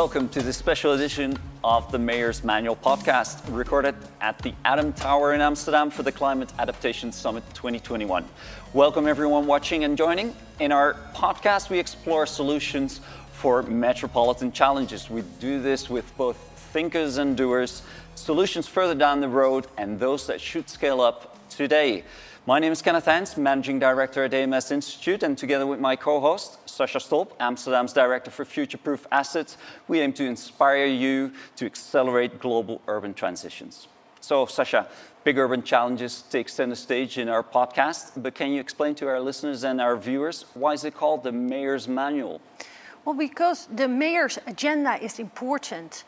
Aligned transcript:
Welcome 0.00 0.30
to 0.30 0.40
this 0.40 0.56
special 0.56 0.94
edition 0.94 1.36
of 1.62 1.92
the 1.92 1.98
Mayor's 1.98 2.42
Manual 2.42 2.74
podcast, 2.74 3.42
recorded 3.54 3.94
at 4.22 4.38
the 4.38 4.54
A'DAM 4.64 4.96
Tower 4.96 5.34
in 5.34 5.42
Amsterdam 5.42 5.90
for 5.90 6.02
the 6.02 6.10
Climate 6.10 6.50
Adaptation 6.58 7.12
Summit 7.12 7.44
2021. 7.52 8.24
Welcome, 8.72 9.06
everyone 9.06 9.46
watching 9.46 9.84
and 9.84 9.98
joining. 9.98 10.34
In 10.58 10.72
our 10.72 10.94
podcast, 11.12 11.68
we 11.68 11.78
explore 11.78 12.24
solutions 12.24 13.02
for 13.32 13.62
metropolitan 13.64 14.52
challenges. 14.52 15.10
We 15.10 15.22
do 15.38 15.60
this 15.60 15.90
with 15.90 16.16
both 16.16 16.38
thinkers 16.72 17.18
and 17.18 17.36
doers, 17.36 17.82
solutions 18.14 18.66
further 18.66 18.94
down 18.94 19.20
the 19.20 19.28
road, 19.28 19.66
and 19.76 20.00
those 20.00 20.26
that 20.28 20.40
should 20.40 20.70
scale 20.70 21.02
up 21.02 21.36
today. 21.50 22.04
My 22.46 22.58
name 22.58 22.72
is 22.72 22.80
Kenneth 22.80 23.04
Heijns, 23.04 23.36
Managing 23.36 23.78
Director 23.78 24.24
at 24.24 24.32
AMS 24.32 24.70
Institute, 24.70 25.22
and 25.22 25.36
together 25.36 25.66
with 25.66 25.78
my 25.78 25.94
co 25.94 26.20
host, 26.20 26.58
Sascha 26.66 26.98
Stolp, 26.98 27.32
Amsterdam's 27.38 27.92
Director 27.92 28.30
for 28.30 28.46
Future 28.46 28.78
Proof 28.78 29.06
Assets, 29.12 29.58
we 29.88 30.00
aim 30.00 30.14
to 30.14 30.24
inspire 30.24 30.86
you 30.86 31.32
to 31.56 31.66
accelerate 31.66 32.40
global 32.40 32.80
urban 32.88 33.12
transitions. 33.12 33.88
So, 34.22 34.46
Sascha, 34.46 34.86
big 35.22 35.36
urban 35.36 35.62
challenges 35.62 36.22
take 36.30 36.48
center 36.48 36.76
stage 36.76 37.18
in 37.18 37.28
our 37.28 37.42
podcast, 37.42 38.22
but 38.22 38.34
can 38.34 38.52
you 38.52 38.60
explain 38.60 38.94
to 38.94 39.06
our 39.06 39.20
listeners 39.20 39.62
and 39.62 39.78
our 39.78 39.98
viewers 39.98 40.46
why 40.54 40.72
is 40.72 40.84
it 40.86 40.94
called 40.94 41.24
the 41.24 41.32
Mayor's 41.32 41.88
Manual? 41.88 42.40
Well, 43.04 43.16
because 43.16 43.66
the 43.66 43.88
mayor's 43.88 44.38
agenda 44.46 45.02
is 45.02 45.18
important. 45.18 46.04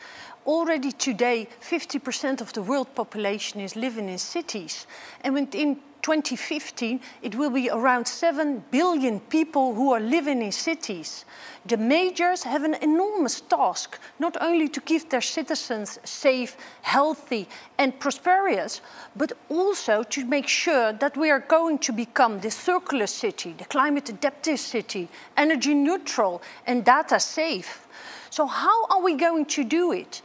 Already 0.46 0.92
today, 0.92 1.48
50% 1.60 2.40
of 2.40 2.52
the 2.52 2.62
world 2.62 2.94
population 2.94 3.60
is 3.60 3.76
living 3.76 4.08
in 4.08 4.18
cities. 4.18 4.86
And 5.22 5.34
within 5.34 5.80
2015, 6.02 7.00
it 7.22 7.34
will 7.36 7.50
be 7.50 7.70
around 7.70 8.06
7 8.06 8.64
billion 8.70 9.20
people 9.20 9.74
who 9.74 9.92
are 9.92 10.00
living 10.00 10.42
in 10.42 10.50
cities. 10.50 11.24
The 11.64 11.76
majors 11.76 12.42
have 12.42 12.64
an 12.64 12.74
enormous 12.74 13.40
task, 13.40 13.98
not 14.18 14.36
only 14.40 14.68
to 14.68 14.80
keep 14.80 15.10
their 15.10 15.20
citizens 15.20 16.00
safe, 16.04 16.56
healthy, 16.82 17.48
and 17.78 17.98
prosperous, 18.00 18.80
but 19.14 19.32
also 19.48 20.02
to 20.02 20.24
make 20.24 20.48
sure 20.48 20.92
that 20.92 21.16
we 21.16 21.30
are 21.30 21.40
going 21.40 21.78
to 21.78 21.92
become 21.92 22.40
the 22.40 22.50
circular 22.50 23.06
city, 23.06 23.54
the 23.56 23.64
climate 23.64 24.08
adaptive 24.08 24.58
city, 24.58 25.08
energy 25.36 25.74
neutral, 25.74 26.42
and 26.66 26.84
data 26.84 27.20
safe. 27.20 27.86
So, 28.30 28.46
how 28.46 28.86
are 28.86 29.02
we 29.02 29.14
going 29.14 29.44
to 29.46 29.62
do 29.62 29.92
it? 29.92 30.22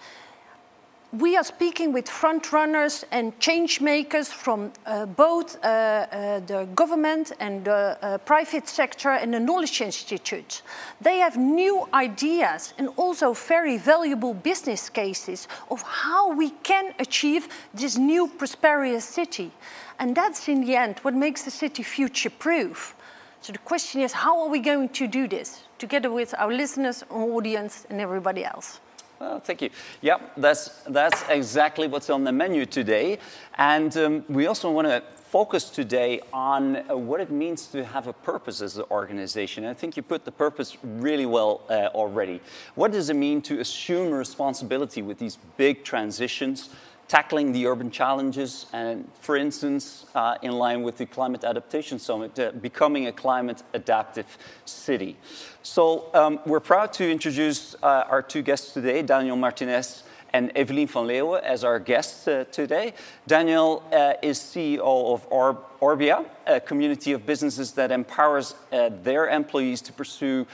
We 1.19 1.35
are 1.35 1.43
speaking 1.43 1.93
with 1.93 2.05
frontrunners 2.05 3.03
and 3.11 3.39
change 3.39 3.81
makers 3.81 4.31
from 4.31 4.71
uh, 4.85 5.05
both 5.05 5.57
uh, 5.63 5.67
uh, 5.67 6.39
the 6.41 6.67
government 6.75 7.31
and 7.39 7.65
the 7.65 7.97
uh, 8.01 8.17
private 8.19 8.67
sector 8.67 9.09
and 9.09 9.33
the 9.33 9.39
knowledge 9.39 9.81
institutes. 9.81 10.61
They 11.01 11.17
have 11.19 11.35
new 11.37 11.87
ideas 11.93 12.73
and 12.77 12.89
also 12.97 13.33
very 13.33 13.77
valuable 13.77 14.33
business 14.33 14.89
cases 14.89 15.47
of 15.71 15.81
how 15.81 16.33
we 16.33 16.51
can 16.61 16.93
achieve 16.99 17.47
this 17.73 17.97
new 17.97 18.27
prosperous 18.27 19.05
city. 19.05 19.51
And 19.99 20.15
that's 20.15 20.47
in 20.47 20.61
the 20.61 20.75
end 20.75 20.99
what 20.99 21.15
makes 21.15 21.43
the 21.43 21.51
city 21.51 21.83
future 21.83 22.29
proof. 22.29 22.95
So 23.41 23.53
the 23.53 23.59
question 23.59 24.01
is 24.01 24.11
how 24.11 24.41
are 24.41 24.49
we 24.49 24.59
going 24.59 24.89
to 24.89 25.07
do 25.07 25.27
this 25.27 25.63
together 25.79 26.11
with 26.11 26.35
our 26.37 26.53
listeners, 26.53 27.03
audience, 27.09 27.87
and 27.89 28.01
everybody 28.01 28.43
else? 28.43 28.79
Well, 29.19 29.39
thank 29.39 29.61
you. 29.63 29.69
Yeah, 30.01 30.17
that's, 30.37 30.69
that's 30.87 31.23
exactly 31.29 31.87
what's 31.87 32.09
on 32.09 32.23
the 32.23 32.31
menu 32.31 32.65
today. 32.65 33.17
And 33.57 33.95
um, 33.97 34.25
we 34.29 34.45
also 34.45 34.71
want 34.71 34.87
to 34.87 35.01
focus 35.15 35.69
today 35.69 36.21
on 36.31 36.77
uh, 36.89 36.95
what 36.95 37.19
it 37.19 37.31
means 37.31 37.67
to 37.67 37.83
have 37.83 38.07
a 38.07 38.13
purpose 38.13 38.61
as 38.61 38.77
an 38.77 38.85
organization. 38.91 39.65
And 39.65 39.71
I 39.71 39.73
think 39.73 39.97
you 39.97 40.03
put 40.03 40.23
the 40.23 40.31
purpose 40.31 40.77
really 40.83 41.25
well 41.25 41.61
uh, 41.69 41.89
already. 41.93 42.41
What 42.75 42.91
does 42.91 43.09
it 43.09 43.15
mean 43.15 43.41
to 43.43 43.59
assume 43.59 44.11
responsibility 44.11 45.01
with 45.01 45.17
these 45.17 45.37
big 45.57 45.83
transitions? 45.83 46.69
Tackling 47.07 47.53
the 47.53 47.67
urban 47.67 47.89
challenges, 47.89 48.65
and 48.73 49.09
for 49.21 49.37
instance, 49.37 50.05
uh, 50.13 50.35
in 50.41 50.51
line 50.51 50.83
with 50.83 50.97
the 50.97 51.05
Climate 51.05 51.45
Adaptation 51.45 51.99
Summit, 51.99 52.37
uh, 52.37 52.51
becoming 52.51 53.07
a 53.07 53.13
climate 53.13 53.63
adaptive 53.73 54.37
city. 54.65 55.15
So 55.63 56.09
um, 56.13 56.41
we're 56.45 56.59
proud 56.59 56.91
to 56.93 57.09
introduce 57.09 57.75
uh, 57.75 58.03
our 58.09 58.21
two 58.21 58.41
guests 58.41 58.73
today, 58.73 59.03
Daniel 59.03 59.37
Martinez 59.37 60.03
and 60.33 60.51
Eveline 60.55 60.89
van 60.89 61.07
Leeuwen, 61.07 61.41
as 61.43 61.63
our 61.63 61.79
guests 61.79 62.27
uh, 62.27 62.43
today. 62.51 62.93
Daniel 63.25 63.83
uh, 63.93 64.13
is 64.21 64.37
CEO 64.39 65.13
of 65.13 65.25
Or 65.29 65.63
Orbia, 65.79 66.25
a 66.45 66.59
community 66.59 67.13
of 67.13 67.25
businesses 67.25 67.71
that 67.73 67.91
empowers 67.91 68.53
uh, 68.73 68.89
their 69.03 69.29
employees 69.29 69.81
to 69.81 69.93
pursue 69.93 70.45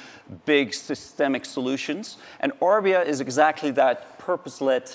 big 0.46 0.74
systemic 0.74 1.46
solutions. 1.46 2.18
And 2.40 2.52
Orbia 2.60 3.04
is 3.06 3.22
exactly 3.22 3.72
that 3.72 4.20
purpose 4.20 4.62
led 4.62 4.92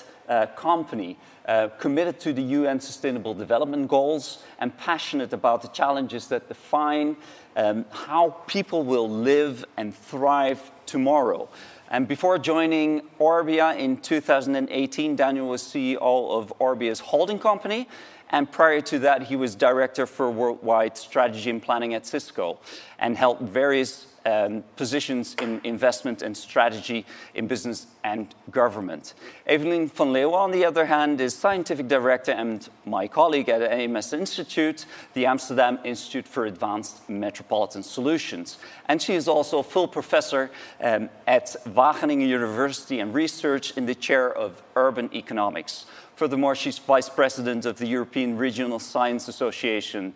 company 0.55 1.17
uh, 1.49 1.67
committed 1.79 2.19
to 2.19 2.31
the 2.31 2.43
UN 2.43 2.79
Sustainable 2.79 3.33
Development 3.33 3.87
Goals, 3.87 4.43
and 4.59 4.77
passionate 4.77 5.33
about 5.33 5.63
the 5.63 5.67
challenges 5.69 6.27
that 6.27 6.47
define 6.47 7.17
um, 7.55 7.85
how 7.89 8.35
people 8.45 8.83
will 8.83 9.09
live 9.09 9.65
and 9.75 9.95
thrive 9.95 10.71
tomorrow. 10.85 11.49
And 11.89 12.07
before 12.07 12.37
joining 12.37 13.01
Orbia 13.19 13.75
in 13.75 13.97
2018, 13.97 15.15
Daniel 15.15 15.47
was 15.47 15.63
CEO 15.63 15.97
of 15.99 16.53
Orbia's 16.59 16.99
holding 16.99 17.39
company. 17.39 17.87
And 18.29 18.51
prior 18.51 18.81
to 18.81 18.99
that, 18.99 19.23
he 19.23 19.35
was 19.35 19.55
director 19.55 20.05
for 20.05 20.29
worldwide 20.29 20.97
strategy 20.99 21.49
and 21.49 21.63
planning 21.63 21.95
at 21.95 22.05
Cisco 22.05 22.59
and 22.99 23.17
held 23.17 23.39
various 23.39 24.05
um, 24.25 24.63
positions 24.75 25.35
in 25.41 25.61
investment 25.63 26.21
and 26.21 26.35
strategy 26.35 27.05
in 27.33 27.47
business 27.47 27.87
and 28.03 28.33
government. 28.51 29.13
Eveline 29.47 29.89
van 29.91 30.07
Leeuwen, 30.07 30.33
on 30.33 30.51
the 30.51 30.65
other 30.65 30.85
hand, 30.85 31.19
is 31.21 31.35
scientific 31.35 31.87
director 31.87 32.31
and 32.31 32.69
my 32.85 33.07
colleague 33.07 33.49
at 33.49 33.61
AMS 33.61 34.13
Institute, 34.13 34.85
the 35.13 35.25
Amsterdam 35.25 35.79
Institute 35.83 36.27
for 36.27 36.45
Advanced 36.45 37.07
Metropolitan 37.09 37.83
Solutions. 37.83 38.57
And 38.87 39.01
she 39.01 39.13
is 39.15 39.27
also 39.27 39.59
a 39.59 39.63
full 39.63 39.87
professor 39.87 40.51
um, 40.81 41.09
at 41.27 41.55
Wageningen 41.65 42.27
University 42.27 42.99
and 42.99 43.13
research 43.13 43.77
in 43.77 43.85
the 43.85 43.95
chair 43.95 44.31
of 44.31 44.61
urban 44.75 45.09
economics. 45.13 45.85
Furthermore, 46.15 46.55
she's 46.55 46.77
vice 46.77 47.09
president 47.09 47.65
of 47.65 47.77
the 47.77 47.87
European 47.87 48.37
Regional 48.37 48.79
Science 48.79 49.27
Association 49.27 50.13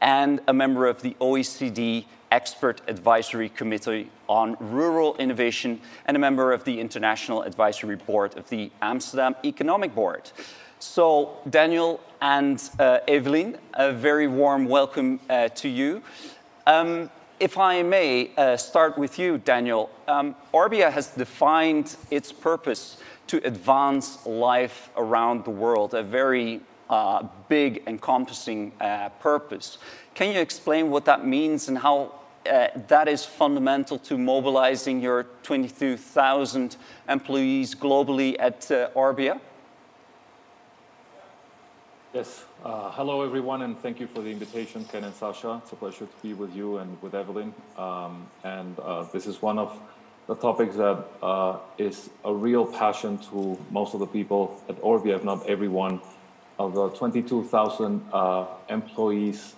and 0.00 0.40
a 0.48 0.52
member 0.52 0.86
of 0.86 1.00
the 1.02 1.14
OECD 1.20 2.04
Expert 2.32 2.80
Advisory 2.88 3.50
Committee 3.50 4.10
on 4.26 4.56
Rural 4.58 5.14
Innovation 5.18 5.78
and 6.06 6.16
a 6.16 6.18
member 6.18 6.50
of 6.50 6.64
the 6.64 6.80
International 6.80 7.42
Advisory 7.42 7.96
Board 7.96 8.38
of 8.38 8.48
the 8.48 8.70
Amsterdam 8.80 9.36
Economic 9.44 9.94
Board. 9.94 10.32
So, 10.78 11.36
Daniel 11.50 12.00
and 12.22 12.58
uh, 12.78 13.00
Eveline, 13.06 13.58
a 13.74 13.92
very 13.92 14.28
warm 14.28 14.64
welcome 14.64 15.20
uh, 15.28 15.48
to 15.48 15.68
you. 15.68 16.02
Um, 16.66 17.10
if 17.38 17.58
I 17.58 17.82
may 17.82 18.30
uh, 18.38 18.56
start 18.56 18.96
with 18.96 19.18
you, 19.18 19.36
Daniel, 19.36 19.90
um, 20.08 20.34
Orbia 20.54 20.90
has 20.90 21.08
defined 21.08 21.96
its 22.10 22.32
purpose 22.32 22.96
to 23.26 23.46
advance 23.46 24.24
life 24.24 24.88
around 24.96 25.44
the 25.44 25.50
world, 25.50 25.92
a 25.92 26.02
very 26.02 26.62
uh, 26.88 27.26
big, 27.48 27.82
encompassing 27.86 28.72
uh, 28.80 29.10
purpose. 29.20 29.76
Can 30.14 30.32
you 30.32 30.40
explain 30.40 30.90
what 30.90 31.04
that 31.04 31.26
means 31.26 31.68
and 31.68 31.76
how 31.76 32.21
uh, 32.50 32.68
that 32.88 33.08
is 33.08 33.24
fundamental 33.24 33.98
to 33.98 34.18
mobilizing 34.18 35.00
your 35.00 35.24
22,000 35.42 36.76
employees 37.08 37.74
globally 37.74 38.36
at 38.38 38.70
uh, 38.70 38.90
Orbia? 38.94 39.40
Yes. 42.14 42.44
Uh, 42.62 42.90
hello, 42.90 43.22
everyone, 43.22 43.62
and 43.62 43.80
thank 43.80 43.98
you 43.98 44.06
for 44.06 44.20
the 44.20 44.30
invitation, 44.30 44.84
Ken 44.84 45.02
and 45.02 45.14
Sascha. 45.14 45.62
It's 45.62 45.72
a 45.72 45.76
pleasure 45.76 46.06
to 46.06 46.22
be 46.22 46.34
with 46.34 46.54
you 46.54 46.76
and 46.76 47.00
with 47.02 47.14
Eveline. 47.14 47.52
Um, 47.78 48.28
and 48.44 48.78
uh, 48.78 49.04
this 49.04 49.26
is 49.26 49.40
one 49.40 49.58
of 49.58 49.80
the 50.26 50.36
topics 50.36 50.76
that 50.76 51.04
uh, 51.22 51.58
is 51.78 52.10
a 52.24 52.32
real 52.32 52.66
passion 52.66 53.18
to 53.30 53.58
most 53.70 53.94
of 53.94 54.00
the 54.00 54.06
people 54.06 54.60
at 54.68 54.80
Orbia, 54.82 55.16
if 55.16 55.24
not 55.24 55.46
everyone, 55.46 56.00
of 56.58 56.74
the 56.74 56.90
22,000 56.90 58.02
uh, 58.12 58.46
employees 58.68 59.54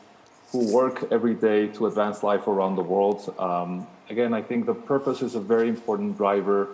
who 0.50 0.72
work 0.72 1.06
every 1.10 1.34
day 1.34 1.66
to 1.68 1.86
advance 1.86 2.22
life 2.22 2.46
around 2.46 2.76
the 2.76 2.82
world. 2.82 3.34
Um, 3.38 3.86
again, 4.08 4.32
I 4.34 4.42
think 4.42 4.66
the 4.66 4.74
purpose 4.74 5.22
is 5.22 5.34
a 5.34 5.40
very 5.40 5.68
important 5.68 6.16
driver 6.16 6.68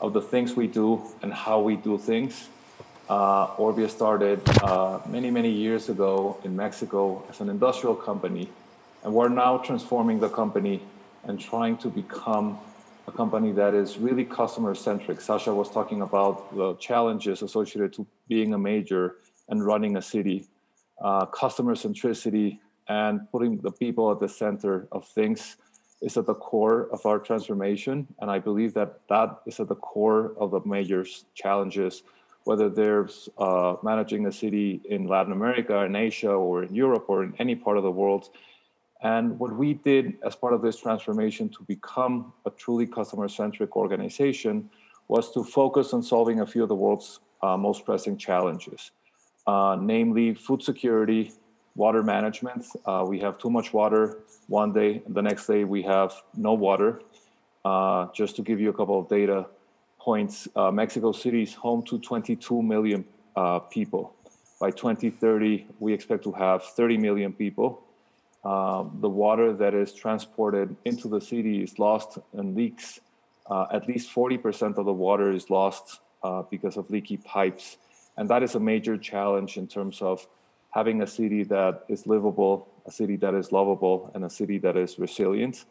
of 0.00 0.12
the 0.12 0.20
things 0.20 0.54
we 0.54 0.66
do 0.66 1.02
and 1.22 1.32
how 1.32 1.60
we 1.60 1.76
do 1.76 1.98
things. 1.98 2.48
Uh, 3.08 3.48
Orbia 3.56 3.90
started 3.90 4.40
uh, 4.62 4.98
many, 5.06 5.30
many 5.30 5.50
years 5.50 5.88
ago 5.88 6.38
in 6.44 6.56
Mexico 6.56 7.22
as 7.28 7.40
an 7.40 7.50
industrial 7.50 7.94
company, 7.94 8.48
and 9.02 9.12
we're 9.12 9.28
now 9.28 9.58
transforming 9.58 10.20
the 10.20 10.28
company 10.28 10.80
and 11.24 11.38
trying 11.38 11.76
to 11.78 11.88
become 11.88 12.58
a 13.06 13.12
company 13.12 13.52
that 13.52 13.74
is 13.74 13.98
really 13.98 14.24
customer 14.24 14.74
centric. 14.74 15.18
Sascha 15.18 15.54
was 15.54 15.70
talking 15.70 16.00
about 16.00 16.54
the 16.56 16.74
challenges 16.74 17.42
associated 17.42 17.92
to 17.94 18.06
being 18.28 18.54
a 18.54 18.58
major 18.58 19.16
and 19.48 19.64
running 19.64 19.96
a 19.96 20.02
city. 20.02 20.46
Uh, 20.98 21.26
customer 21.26 21.74
centricity 21.74 22.60
and 22.88 23.20
putting 23.30 23.58
the 23.58 23.70
people 23.70 24.10
at 24.10 24.20
the 24.20 24.28
center 24.28 24.88
of 24.92 25.06
things 25.08 25.56
is 26.00 26.16
at 26.16 26.26
the 26.26 26.34
core 26.34 26.88
of 26.92 27.04
our 27.06 27.18
transformation. 27.18 28.06
And 28.20 28.30
I 28.30 28.38
believe 28.38 28.74
that 28.74 29.00
that 29.08 29.40
is 29.46 29.58
at 29.60 29.68
the 29.68 29.76
core 29.76 30.34
of 30.38 30.50
the 30.50 30.60
mayor's 30.64 31.24
challenges, 31.34 32.02
whether 32.44 32.68
there's 32.68 33.28
uh, 33.38 33.76
managing 33.82 34.26
a 34.26 34.32
city 34.32 34.82
in 34.90 35.06
Latin 35.06 35.32
America, 35.32 35.74
or 35.76 35.86
in 35.86 35.96
Asia, 35.96 36.32
or 36.32 36.64
in 36.64 36.74
Europe, 36.74 37.06
or 37.08 37.24
in 37.24 37.34
any 37.38 37.54
part 37.54 37.78
of 37.78 37.84
the 37.84 37.90
world. 37.90 38.28
And 39.02 39.38
what 39.38 39.56
we 39.56 39.74
did 39.74 40.18
as 40.24 40.36
part 40.36 40.52
of 40.52 40.62
this 40.62 40.78
transformation 40.78 41.48
to 41.50 41.62
become 41.64 42.32
a 42.44 42.50
truly 42.50 42.86
customer 42.86 43.28
centric 43.28 43.76
organization 43.76 44.70
was 45.08 45.32
to 45.32 45.44
focus 45.44 45.92
on 45.92 46.02
solving 46.02 46.40
a 46.40 46.46
few 46.46 46.62
of 46.62 46.68
the 46.68 46.74
world's 46.74 47.20
uh, 47.42 47.56
most 47.56 47.84
pressing 47.84 48.16
challenges, 48.16 48.90
uh, 49.46 49.76
namely 49.80 50.34
food 50.34 50.62
security, 50.62 51.32
water 51.74 52.02
management. 52.02 52.66
Uh, 52.84 53.04
we 53.06 53.18
have 53.20 53.38
too 53.38 53.50
much 53.50 53.72
water 53.72 54.18
one 54.48 54.72
day, 54.72 55.02
the 55.08 55.22
next 55.22 55.46
day 55.46 55.64
we 55.64 55.82
have 55.82 56.12
no 56.36 56.54
water. 56.54 57.00
Uh, 57.64 58.06
just 58.14 58.36
to 58.36 58.42
give 58.42 58.60
you 58.60 58.70
a 58.70 58.72
couple 58.72 58.98
of 58.98 59.08
data 59.08 59.46
points, 59.98 60.46
uh, 60.54 60.70
Mexico 60.70 61.12
City 61.12 61.42
is 61.42 61.54
home 61.54 61.82
to 61.82 61.98
22 61.98 62.62
million 62.62 63.04
uh, 63.36 63.58
people. 63.58 64.14
By 64.60 64.70
2030, 64.70 65.66
we 65.80 65.92
expect 65.92 66.24
to 66.24 66.32
have 66.32 66.62
30 66.62 66.98
million 66.98 67.32
people. 67.32 67.82
the 68.44 69.08
water 69.08 69.52
that 69.54 69.74
is 69.74 69.92
transported 69.94 70.76
into 70.84 71.08
the 71.08 71.20
city 71.20 71.62
is 71.62 71.78
lost 71.78 72.18
and 72.34 72.54
leaks 72.54 73.00
uh, 73.50 73.66
at 73.72 73.86
least 73.88 74.14
40% 74.14 74.78
of 74.78 74.86
the 74.86 74.92
water 74.92 75.32
is 75.32 75.50
lost 75.50 76.00
uh, 76.22 76.42
because 76.42 76.76
of 76.76 76.88
leaky 76.90 77.16
pipes. 77.18 77.76
And 78.16 78.28
that 78.30 78.42
is 78.42 78.54
a 78.54 78.60
major 78.60 78.96
challenge 78.96 79.56
in 79.56 79.66
terms 79.66 80.00
of 80.00 80.26
having 80.74 81.02
a 81.02 81.06
city 81.06 81.44
that 81.44 81.84
is 81.88 82.04
livable, 82.04 82.66
a 82.84 82.90
city 82.90 83.14
that 83.14 83.32
is 83.32 83.52
lovable, 83.52 84.10
and 84.14 84.24
a 84.24 84.30
city 84.30 84.58
that 84.58 84.76
is 84.76 84.98
resilient. 84.98 85.64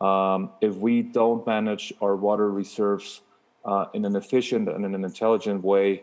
Um, 0.00 0.50
if 0.62 0.74
we 0.76 1.02
don't 1.02 1.46
manage 1.46 1.92
our 2.00 2.16
water 2.16 2.50
reserves 2.50 3.20
uh, 3.66 3.86
in 3.92 4.06
an 4.06 4.16
efficient 4.16 4.70
and 4.70 4.86
in 4.86 4.94
an 4.94 5.04
intelligent 5.04 5.62
way, 5.62 6.02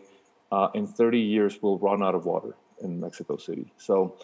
uh, 0.52 0.68
in 0.74 0.86
30 0.86 1.18
years 1.18 1.58
we'll 1.60 1.78
run 1.78 2.04
out 2.04 2.14
of 2.14 2.24
water 2.24 2.54
in 2.82 3.00
Mexico 3.00 3.36
City. 3.36 3.72
So 3.78 4.16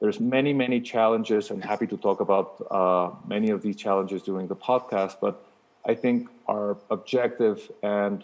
there's 0.00 0.20
many, 0.20 0.52
many 0.52 0.80
challenges. 0.80 1.50
I'm 1.50 1.60
happy 1.60 1.88
to 1.88 1.96
talk 1.96 2.20
about 2.20 2.64
uh, 2.70 3.10
many 3.26 3.50
of 3.50 3.62
these 3.62 3.74
challenges 3.74 4.22
during 4.22 4.46
the 4.46 4.54
podcast, 4.54 5.16
but 5.20 5.44
I 5.84 5.94
think 5.94 6.28
our 6.46 6.76
objective 6.90 7.68
and 7.82 8.22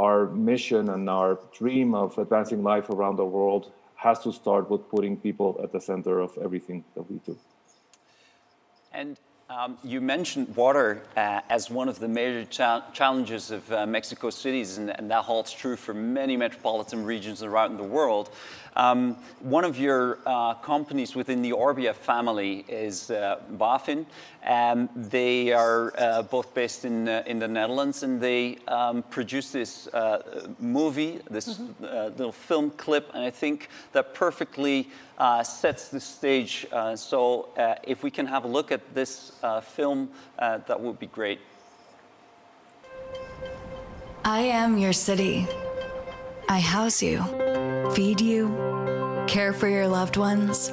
our 0.00 0.26
mission 0.26 0.88
and 0.88 1.08
our 1.08 1.38
dream 1.56 1.94
of 1.94 2.18
advancing 2.18 2.64
life 2.64 2.90
around 2.90 3.16
the 3.16 3.24
world 3.24 3.70
has 4.00 4.18
to 4.18 4.32
start 4.32 4.70
with 4.70 4.88
putting 4.88 5.14
people 5.14 5.60
at 5.62 5.72
the 5.72 5.80
center 5.80 6.20
of 6.20 6.36
everything 6.42 6.82
that 6.94 7.02
we 7.10 7.18
do. 7.26 7.36
And 8.92 9.18
um, 9.50 9.76
you 9.84 10.00
mentioned 10.00 10.56
water 10.56 11.02
uh, 11.16 11.40
as 11.50 11.70
one 11.70 11.88
of 11.88 11.98
the 11.98 12.08
major 12.08 12.46
cha 12.46 12.82
challenges 12.92 13.50
of 13.50 13.70
uh, 13.70 13.84
Mexico 13.86 14.30
cities, 14.30 14.78
and, 14.78 14.88
and, 14.96 15.10
that 15.10 15.24
holds 15.24 15.52
true 15.52 15.76
for 15.76 15.92
many 15.92 16.36
metropolitan 16.36 17.04
regions 17.04 17.42
around 17.42 17.76
the 17.76 17.84
world. 17.84 18.30
Um, 18.76 19.16
one 19.40 19.64
of 19.64 19.78
your 19.78 20.18
uh, 20.24 20.54
companies 20.54 21.14
within 21.14 21.42
the 21.42 21.52
Orbia 21.52 21.94
family 21.94 22.64
is 22.68 23.10
uh, 23.10 23.40
Wavin. 23.50 24.06
Um, 24.46 24.88
they 24.94 25.52
are 25.52 25.92
uh, 25.98 26.22
both 26.22 26.54
based 26.54 26.84
in, 26.84 27.08
uh, 27.08 27.22
in 27.26 27.38
the 27.38 27.48
Netherlands 27.48 28.02
and 28.02 28.20
they 28.20 28.58
um, 28.68 29.02
produce 29.02 29.50
this 29.50 29.88
uh, 29.88 30.52
movie, 30.58 31.20
this 31.30 31.58
mm 31.58 31.74
-hmm. 31.80 32.16
little 32.16 32.32
film 32.32 32.70
clip, 32.76 33.14
and 33.14 33.24
I 33.26 33.30
think 33.30 33.68
that 33.92 34.12
perfectly 34.12 34.86
sets 35.42 35.88
the 35.88 36.00
stage. 36.00 36.66
so 36.94 37.48
if 37.82 38.02
we 38.02 38.10
can 38.10 38.26
have 38.26 38.46
a 38.46 38.48
look 38.48 38.72
at 38.72 38.80
this 38.94 39.32
film, 39.74 40.08
that 40.38 40.80
would 40.80 40.98
be 40.98 41.08
great. 41.12 41.38
I 44.24 44.40
am 44.52 44.78
your 44.78 44.94
city. 44.94 45.46
I 46.48 46.60
house 46.60 47.06
you 47.06 47.59
feed 47.94 48.20
you, 48.20 48.48
care 49.26 49.52
for 49.52 49.68
your 49.68 49.88
loved 49.88 50.16
ones. 50.16 50.70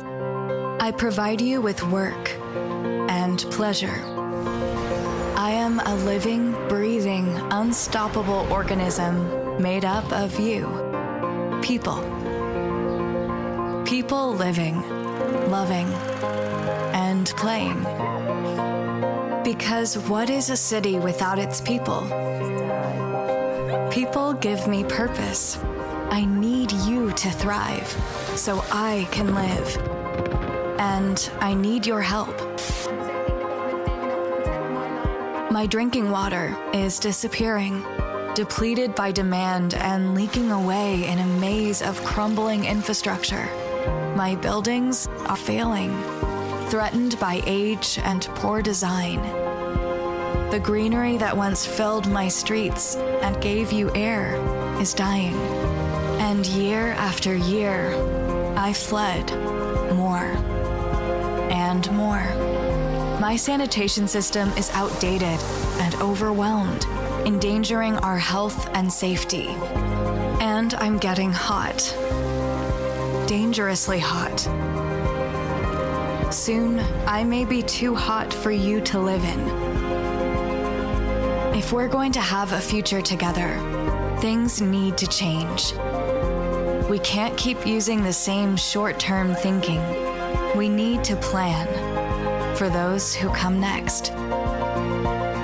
I 0.80 0.94
provide 0.96 1.42
you 1.42 1.62
with 1.62 1.82
work 1.88 2.30
and 3.10 3.40
pleasure. 3.52 4.04
I 5.36 5.52
am 5.52 5.80
a 5.80 5.96
living, 6.06 6.52
breathing, 6.68 7.28
unstoppable 7.52 8.48
organism 8.52 9.62
made 9.62 9.86
up 9.86 10.12
of 10.12 10.40
you, 10.40 10.68
people. 11.64 12.02
People 13.86 14.34
living, 14.34 14.82
loving, 15.50 15.88
and 16.94 17.28
playing. 17.38 17.82
Because 19.44 19.98
what 19.98 20.30
is 20.30 20.50
a 20.50 20.58
city 20.58 21.00
without 21.00 21.40
its 21.40 21.62
people? 21.62 22.02
People 23.92 24.34
give 24.34 24.68
me 24.68 24.84
purpose 24.84 25.58
I 26.10 26.26
need 26.26 26.72
you 26.72 27.12
to 27.12 27.30
thrive 27.30 27.88
so 28.36 28.64
I 28.72 29.08
can 29.12 29.36
live. 29.36 29.78
And 30.80 31.30
I 31.40 31.54
need 31.54 31.86
your 31.86 32.02
help. 32.02 32.36
My 35.52 35.66
drinking 35.66 36.12
water 36.12 36.56
is 36.74 37.00
disappearing, 37.00 37.84
depleted 38.36 38.94
by 38.96 39.12
demand 39.12 39.74
and 39.74 40.14
leaking 40.14 40.52
away 40.52 41.08
in 41.08 41.20
a 41.20 41.26
maze 41.40 41.82
of 41.82 42.04
crumbling 42.04 42.66
infrastructure. 42.66 43.46
My 44.16 44.36
buildings 44.36 45.08
are 45.26 45.36
failing, 45.36 45.92
threatened 46.70 47.20
by 47.20 47.42
age 47.46 48.00
and 48.04 48.28
poor 48.36 48.62
design. 48.62 49.22
The 50.52 50.60
greenery 50.60 51.18
that 51.18 51.36
once 51.36 51.66
filled 51.66 52.08
my 52.08 52.28
streets 52.28 52.96
and 52.96 53.42
gave 53.42 53.72
you 53.72 53.92
air 53.96 54.36
is 54.80 54.94
dying. 54.94 55.36
And 56.28 56.46
year 56.46 56.92
after 56.92 57.38
year, 57.38 57.94
I 58.58 58.74
fled 58.74 59.32
more 59.96 60.26
and 61.50 61.90
more. 61.94 62.22
My 63.22 63.38
sanitation 63.38 64.10
system 64.10 64.50
is 64.58 64.70
outdated 64.72 65.40
and 65.80 65.96
overwhelmed, 65.96 66.84
endangering 67.26 67.96
our 68.00 68.18
health 68.18 68.70
and 68.74 68.92
safety. 68.92 69.48
And 70.42 70.74
I'm 70.74 70.98
getting 70.98 71.32
hot. 71.32 71.96
Dangerously 73.26 74.00
hot. 74.00 74.42
Soon, 76.34 76.80
I 77.08 77.24
may 77.24 77.46
be 77.46 77.64
too 77.64 77.96
hot 77.96 78.34
for 78.34 78.52
you 78.52 78.82
to 78.82 79.00
live 79.00 79.24
in. 79.24 79.40
If 81.56 81.72
we're 81.72 81.88
going 81.88 82.12
to 82.12 82.20
have 82.20 82.52
a 82.52 82.60
future 82.60 83.02
together, 83.02 83.56
things 84.20 84.60
need 84.60 84.98
to 84.98 85.08
change. 85.08 85.72
We 86.90 87.00
can't 87.00 87.36
keep 87.36 87.68
using 87.68 88.02
the 88.02 88.14
same 88.14 88.56
short 88.56 88.98
term 88.98 89.36
thinking. 89.36 89.82
We 90.56 90.70
need 90.70 91.04
to 91.04 91.18
plan 91.18 91.68
for 92.56 92.70
those 92.70 93.14
who 93.14 93.30
come 93.30 93.60
next. 93.60 94.14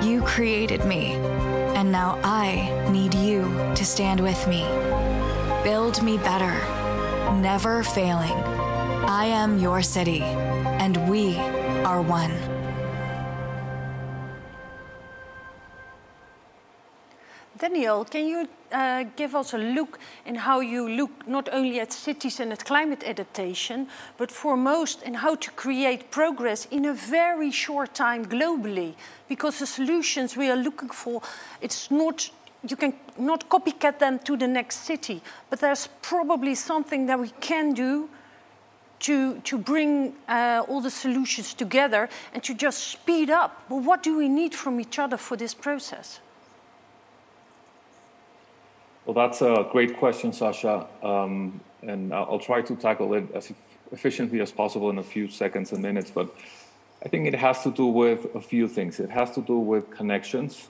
You 0.02 0.22
created 0.24 0.86
me, 0.86 1.12
and 1.76 1.92
now 1.92 2.18
I 2.24 2.88
need 2.90 3.12
you 3.12 3.42
to 3.74 3.84
stand 3.84 4.20
with 4.20 4.48
me. 4.48 4.62
Build 5.62 6.02
me 6.02 6.16
better, 6.16 6.54
never 7.34 7.82
failing. 7.82 8.32
I 9.06 9.26
am 9.26 9.58
your 9.58 9.82
city, 9.82 10.22
and 10.22 11.08
we 11.10 11.36
are 11.84 12.00
one. 12.00 12.53
Daniel, 17.64 18.04
can 18.04 18.26
you 18.26 18.46
uh, 18.72 19.04
give 19.16 19.34
us 19.34 19.54
a 19.54 19.56
look 19.56 19.98
in 20.26 20.34
how 20.34 20.60
you 20.60 20.86
look 20.86 21.26
not 21.26 21.48
only 21.50 21.80
at 21.80 21.94
cities 21.94 22.38
and 22.38 22.52
at 22.52 22.62
climate 22.62 23.02
adaptation, 23.06 23.88
but 24.18 24.30
foremost 24.30 25.02
in 25.02 25.14
how 25.14 25.34
to 25.36 25.50
create 25.52 26.10
progress 26.10 26.66
in 26.70 26.84
a 26.84 26.92
very 26.92 27.50
short 27.50 27.94
time 27.94 28.26
globally? 28.26 28.94
Because 29.30 29.60
the 29.60 29.66
solutions 29.66 30.36
we 30.36 30.50
are 30.50 30.58
looking 30.58 30.90
for, 30.90 31.22
it's 31.62 31.90
not 31.90 32.30
you 32.68 32.76
can 32.76 32.92
not 33.16 33.48
copycat 33.48 33.98
them 33.98 34.18
to 34.18 34.36
the 34.36 34.46
next 34.46 34.84
city, 34.84 35.22
but 35.48 35.58
there's 35.58 35.88
probably 36.02 36.54
something 36.54 37.06
that 37.06 37.18
we 37.18 37.30
can 37.40 37.72
do 37.72 38.10
to, 38.98 39.40
to 39.40 39.56
bring 39.56 40.12
uh, 40.28 40.66
all 40.68 40.82
the 40.82 40.90
solutions 40.90 41.54
together 41.54 42.10
and 42.34 42.42
to 42.42 42.52
just 42.52 42.88
speed 42.88 43.30
up. 43.30 43.62
Well, 43.70 43.80
what 43.80 44.02
do 44.02 44.18
we 44.18 44.28
need 44.28 44.54
from 44.54 44.80
each 44.80 44.98
other 44.98 45.16
for 45.16 45.38
this 45.38 45.54
process? 45.54 46.20
Well, 49.06 49.14
that's 49.14 49.42
a 49.42 49.66
great 49.70 49.98
question, 49.98 50.30
Sascha. 50.30 50.86
Um, 51.04 51.60
and 51.82 52.14
I'll 52.14 52.38
try 52.38 52.62
to 52.62 52.74
tackle 52.74 53.12
it 53.14 53.24
as 53.34 53.52
efficiently 53.92 54.40
as 54.40 54.50
possible 54.50 54.88
in 54.88 54.98
a 54.98 55.02
few 55.02 55.28
seconds 55.28 55.72
and 55.72 55.82
minutes. 55.82 56.10
But 56.10 56.34
I 57.04 57.08
think 57.08 57.26
it 57.26 57.34
has 57.34 57.62
to 57.64 57.70
do 57.70 57.86
with 57.86 58.34
a 58.34 58.40
few 58.40 58.66
things. 58.66 59.00
It 59.00 59.10
has 59.10 59.30
to 59.32 59.42
do 59.42 59.58
with 59.58 59.90
connections. 59.90 60.68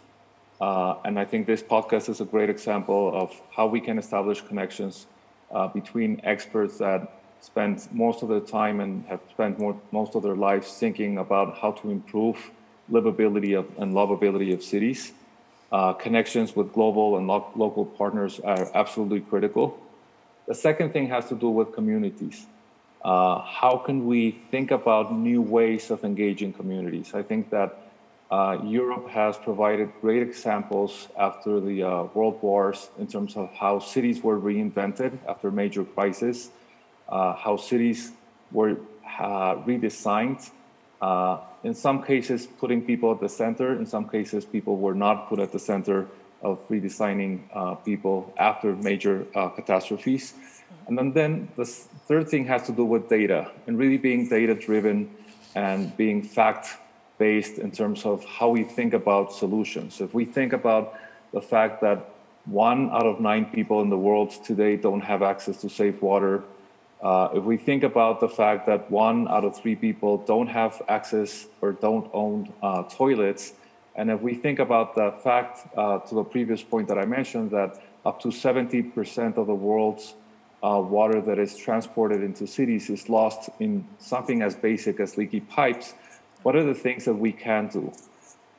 Uh, 0.61 0.97
and 1.05 1.19
I 1.19 1.25
think 1.25 1.47
this 1.47 1.63
podcast 1.63 2.09
is 2.09 2.21
a 2.21 2.25
great 2.25 2.51
example 2.51 3.13
of 3.15 3.41
how 3.55 3.67
we 3.67 3.81
can 3.81 3.99
establish 3.99 4.41
connections 4.41 5.07
uh, 5.53 5.69
between 5.69 6.21
experts 6.25 6.79
that 6.79 7.21
spend 7.41 7.87
most 7.93 8.23
of 8.23 8.29
their 8.29 8.41
time 8.41 8.81
and 8.81 9.05
have 9.07 9.21
spent 9.31 9.59
more, 9.59 9.79
most 9.93 10.17
of 10.17 10.23
their 10.23 10.35
lives 10.35 10.73
thinking 10.73 11.19
about 11.19 11.59
how 11.59 11.71
to 11.73 11.91
improve 11.91 12.51
livability 12.91 13.57
of, 13.57 13.67
and 13.79 13.95
lovability 13.95 14.53
of 14.53 14.63
cities. 14.63 15.13
Uh, 15.73 15.93
connections 15.93 16.55
with 16.55 16.73
global 16.73 17.17
and 17.17 17.27
lo- 17.27 17.51
local 17.57 17.85
partners 17.85 18.41
are 18.41 18.71
absolutely 18.75 19.21
critical. 19.21 19.79
The 20.47 20.55
second 20.55 20.93
thing 20.93 21.09
has 21.09 21.29
to 21.29 21.35
do 21.35 21.49
with 21.49 21.73
communities. 21.73 22.47
Uh, 23.05 23.41
how 23.41 23.77
can 23.77 24.07
we 24.07 24.31
think 24.51 24.71
about 24.71 25.13
new 25.13 25.43
ways 25.43 25.91
of 25.91 26.05
engaging 26.05 26.53
communities? 26.53 27.13
I 27.15 27.23
think 27.23 27.51
that 27.51 27.85
uh, 28.31 28.59
Europe 28.65 29.09
has 29.11 29.37
provided 29.37 29.93
great 30.01 30.23
examples 30.23 31.09
after 31.19 31.61
the 31.61 31.83
uh, 31.83 32.03
world 32.15 32.41
wars 32.43 32.89
in 32.99 33.07
terms 33.07 33.37
of 33.37 33.53
how 33.53 33.79
cities 33.79 34.23
were 34.23 34.41
reinvented 34.41 35.19
after 35.29 35.51
major 35.51 35.85
crises, 35.85 36.51
uh, 37.09 37.35
how 37.35 37.57
cities 37.57 38.13
were 38.51 38.77
uh, 39.19 39.57
redesigned. 39.67 40.51
Uh, 41.05 41.39
in 41.65 41.75
some 41.75 42.03
cases, 42.03 42.47
putting 42.47 42.81
people 42.81 43.13
at 43.13 43.21
the 43.21 43.29
center. 43.29 43.79
In 43.79 43.85
some 43.85 44.09
cases, 44.09 44.43
people 44.47 44.79
were 44.79 44.95
not 44.95 45.29
put 45.29 45.39
at 45.39 45.53
the 45.53 45.59
center 45.59 46.07
of 46.41 46.67
redesigning 46.71 47.41
uh, 47.53 47.75
people 47.75 48.33
after 48.39 48.75
major 48.77 49.27
catastrophes. 49.59 50.33
And 50.87 50.97
then, 50.97 51.13
then 51.13 51.49
the 51.57 51.67
third 52.09 52.31
thing 52.31 52.47
has 52.47 52.63
to 52.69 52.73
do 52.73 52.87
with 52.87 53.11
data 53.11 53.51
and 53.67 53.79
really 53.79 53.99
being 53.99 54.29
data 54.31 54.55
driven 54.55 55.11
and 55.55 55.95
being 55.99 56.23
fact 56.23 56.79
based 57.19 57.59
in 57.59 57.71
terms 57.71 58.07
of 58.07 58.25
how 58.25 58.49
we 58.49 58.63
think 58.65 58.95
about 58.95 59.31
solutions. 59.31 60.01
If 60.01 60.15
we 60.15 60.25
think 60.25 60.55
about 60.55 60.99
the 61.33 61.43
fact 61.43 61.83
that 61.83 61.99
one 62.47 62.91
out 62.91 63.07
of 63.13 63.21
nine 63.21 63.45
people 63.45 63.83
in 63.83 63.91
the 63.91 63.99
world 64.09 64.31
today 64.43 64.77
don't 64.77 65.03
have 65.03 65.23
access 65.23 65.61
to 65.61 65.69
safe 65.69 66.01
water, 66.01 66.43
uh, 67.05 67.29
if 67.35 67.45
we 67.45 67.59
think 67.59 67.83
about 67.83 68.19
the 68.21 68.29
fact 68.29 68.67
that 68.67 68.91
one 68.91 69.29
out 69.29 69.45
of 69.45 69.55
three 69.55 69.77
people 69.77 70.17
don't 70.17 70.47
have 70.47 70.81
access 70.89 71.47
or 71.61 71.73
don't 71.73 72.11
own 72.15 72.51
uh, 72.63 72.83
toilets, 72.85 73.53
and 73.95 74.11
if 74.11 74.23
we 74.23 74.35
think 74.35 74.59
about 74.59 74.95
the 74.95 75.13
fact, 75.23 75.69
uh, 75.77 75.99
to 75.99 76.15
the 76.15 76.25
previous 76.25 76.63
point 76.63 76.89
that 76.89 76.99
I 76.99 77.05
mentioned, 77.05 77.51
that 77.51 77.83
up 78.07 78.21
to 78.23 78.29
70% 78.29 79.37
of 79.37 79.47
the 79.47 79.55
world's 79.55 80.15
uh, 80.63 80.81
water 80.81 81.21
that 81.21 81.39
is 81.39 81.55
transported 81.57 82.23
into 82.23 82.47
cities 82.47 82.89
is 82.89 83.11
lost 83.11 83.51
in 83.61 83.87
something 83.99 84.41
as 84.41 84.55
basic 84.55 84.99
as 84.99 85.19
leaky 85.19 85.41
pipes, 85.41 85.93
what 86.43 86.57
are 86.57 86.65
the 86.65 86.75
things 86.75 87.05
that 87.05 87.15
we 87.15 87.33
can 87.33 87.69
do? 87.69 87.93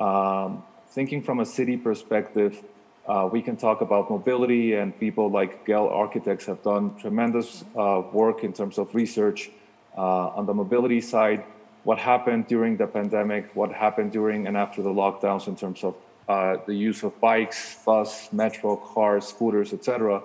Um, 0.03 0.63
thinking 0.89 1.23
from 1.23 1.39
a 1.39 1.45
city 1.45 1.77
perspective, 1.77 2.63
uh, 3.07 3.29
we 3.31 3.41
can 3.41 3.55
talk 3.55 3.81
about 3.81 4.09
mobility, 4.09 4.73
and 4.73 4.97
people 4.99 5.29
like 5.29 5.65
Gehl 5.65 5.91
Architects 5.91 6.45
have 6.47 6.63
done 6.63 6.95
tremendous 6.97 7.63
uh, 7.75 8.01
work 8.11 8.43
in 8.43 8.51
terms 8.51 8.77
of 8.77 8.93
research 8.95 9.51
uh, 9.95 10.37
on 10.37 10.45
the 10.45 10.53
mobility 10.53 11.01
side. 11.01 11.43
What 11.83 11.99
happened 11.99 12.47
during 12.47 12.77
the 12.77 12.87
pandemic? 12.87 13.55
What 13.55 13.71
happened 13.71 14.11
during 14.11 14.47
and 14.47 14.57
after 14.57 14.81
the 14.81 14.89
lockdowns 14.89 15.47
in 15.47 15.55
terms 15.55 15.83
of 15.83 15.95
uh, 16.27 16.57
the 16.65 16.73
use 16.73 17.03
of 17.03 17.19
bikes, 17.21 17.77
bus, 17.85 18.33
metro, 18.33 18.75
cars, 18.75 19.27
scooters, 19.27 19.71
etc. 19.71 20.23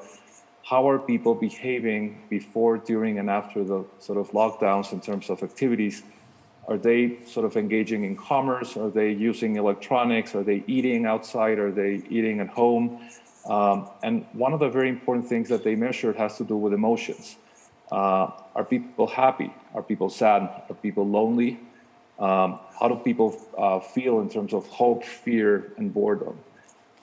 How 0.65 0.89
are 0.89 0.99
people 0.99 1.35
behaving 1.35 2.23
before, 2.31 2.79
during, 2.79 3.19
and 3.19 3.29
after 3.29 3.63
the 3.63 3.85
sort 3.99 4.19
of 4.19 4.31
lockdowns 4.31 4.93
in 4.93 5.01
terms 5.03 5.29
of 5.29 5.43
activities? 5.43 6.03
Are 6.71 6.79
they 6.79 7.19
sort 7.27 7.45
of 7.45 7.57
engaging 7.57 8.05
in 8.05 8.17
commerce? 8.17 8.77
Are 8.77 8.91
they 8.91 9.11
using 9.11 9.57
electronics? 9.57 10.37
Are 10.37 10.45
they 10.45 10.63
eating 10.69 11.05
outside? 11.05 11.59
Are 11.59 11.73
they 11.73 12.03
eating 12.09 12.39
at 12.39 12.47
home? 12.47 13.01
Um, 13.45 13.91
and 14.05 14.25
one 14.33 14.53
of 14.53 14.61
the 14.61 14.69
very 14.69 14.89
important 14.89 15.27
things 15.29 15.49
that 15.49 15.65
they 15.65 15.75
measured 15.75 16.15
has 16.15 16.37
to 16.37 16.45
do 16.45 16.57
with 16.57 16.73
emotions. 16.73 17.37
Uh, 17.91 18.31
are 18.55 18.65
people 18.65 19.09
happy? 19.09 19.53
Are 19.75 19.83
people 19.83 20.09
sad? 20.09 20.43
Are 20.69 20.77
people 20.81 21.05
lonely? 21.05 21.59
Um, 22.21 22.61
how 22.79 22.87
do 22.87 22.95
people 22.95 23.37
uh, 23.59 23.81
feel 23.81 24.21
in 24.21 24.31
terms 24.31 24.55
of 24.55 24.69
hope, 24.69 25.03
fear, 25.03 25.73
and 25.77 25.93
boredom? 25.93 26.39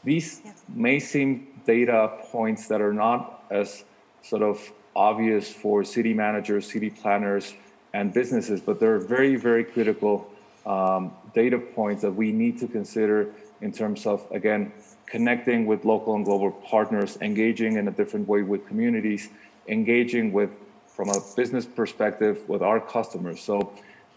These 0.05 0.43
may 0.69 1.01
seem 1.01 1.47
data 1.65 2.13
points 2.31 2.69
that 2.69 2.79
are 2.79 2.93
not 2.93 3.43
as 3.49 3.83
sort 4.21 4.43
of 4.43 4.71
obvious 4.95 5.51
for 5.51 5.83
city 5.83 6.13
managers, 6.13 6.71
city 6.71 6.89
planners, 6.89 7.53
and 7.93 8.13
businesses, 8.13 8.61
but 8.61 8.79
there 8.79 8.93
are 8.95 8.99
very, 8.99 9.35
very 9.35 9.63
critical 9.63 10.29
um, 10.65 11.11
data 11.33 11.57
points 11.57 12.01
that 12.01 12.11
we 12.11 12.31
need 12.31 12.59
to 12.59 12.67
consider 12.67 13.29
in 13.61 13.71
terms 13.71 14.05
of, 14.05 14.25
again, 14.31 14.71
connecting 15.05 15.65
with 15.65 15.85
local 15.85 16.15
and 16.15 16.25
global 16.25 16.51
partners, 16.51 17.17
engaging 17.21 17.77
in 17.77 17.87
a 17.87 17.91
different 17.91 18.27
way 18.27 18.41
with 18.41 18.67
communities, 18.67 19.29
engaging 19.67 20.33
with, 20.33 20.49
from 20.87 21.09
a 21.09 21.19
business 21.35 21.65
perspective, 21.65 22.47
with 22.49 22.61
our 22.61 22.79
customers. 22.79 23.39
So 23.41 23.73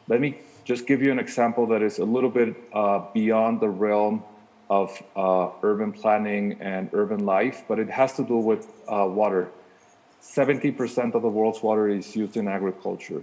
let 0.08 0.20
me 0.20 0.38
just 0.64 0.86
give 0.86 1.00
you 1.00 1.12
an 1.12 1.18
example 1.18 1.66
that 1.68 1.82
is 1.82 1.98
a 1.98 2.04
little 2.04 2.30
bit 2.30 2.56
uh, 2.72 3.06
beyond 3.14 3.60
the 3.60 3.68
realm 3.68 4.24
of 4.68 5.02
uh, 5.16 5.50
urban 5.62 5.92
planning 5.92 6.56
and 6.60 6.90
urban 6.92 7.24
life, 7.24 7.64
but 7.68 7.78
it 7.78 7.90
has 7.90 8.12
to 8.14 8.24
do 8.24 8.36
with 8.36 8.68
uh, 8.88 9.06
water. 9.06 9.48
70% 10.22 11.14
of 11.14 11.22
the 11.22 11.28
world's 11.28 11.62
water 11.62 11.88
is 11.88 12.14
used 12.14 12.36
in 12.36 12.46
agriculture 12.46 13.22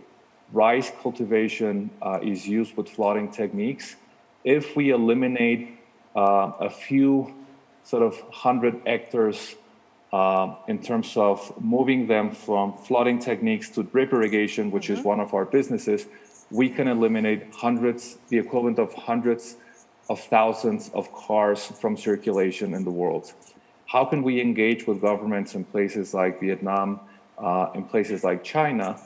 rice 0.51 0.91
cultivation 1.01 1.89
uh, 2.01 2.19
is 2.21 2.47
used 2.47 2.75
with 2.77 2.89
flooding 2.89 3.31
techniques. 3.31 3.95
If 4.43 4.75
we 4.75 4.91
eliminate 4.91 5.79
uh, 6.15 6.51
a 6.59 6.69
few 6.69 7.33
sort 7.83 8.03
of 8.03 8.19
hundred 8.31 8.81
hectares 8.85 9.55
uh, 10.13 10.55
in 10.67 10.81
terms 10.81 11.17
of 11.17 11.53
moving 11.61 12.07
them 12.07 12.31
from 12.31 12.77
flooding 12.77 13.19
techniques 13.19 13.69
to 13.71 13.83
drip 13.83 14.13
irrigation, 14.13 14.71
which 14.71 14.85
mm-hmm. 14.85 14.99
is 14.99 15.05
one 15.05 15.19
of 15.19 15.33
our 15.33 15.45
businesses, 15.45 16.05
we 16.49 16.69
can 16.69 16.87
eliminate 16.87 17.53
hundreds, 17.53 18.17
the 18.29 18.37
equivalent 18.37 18.79
of 18.79 18.93
hundreds 18.93 19.57
of 20.09 20.19
thousands 20.19 20.89
of 20.93 21.13
cars 21.13 21.65
from 21.65 21.97
circulation 21.97 22.73
in 22.73 22.85
the 22.85 22.91
world. 22.91 23.33
How 23.87 24.05
can 24.05 24.23
we 24.23 24.41
engage 24.41 24.87
with 24.87 25.01
governments 25.01 25.55
in 25.55 25.65
places 25.65 26.13
like 26.13 26.39
Vietnam, 26.39 27.01
uh, 27.37 27.69
in 27.75 27.83
places 27.83 28.23
like 28.23 28.43
China, 28.43 28.97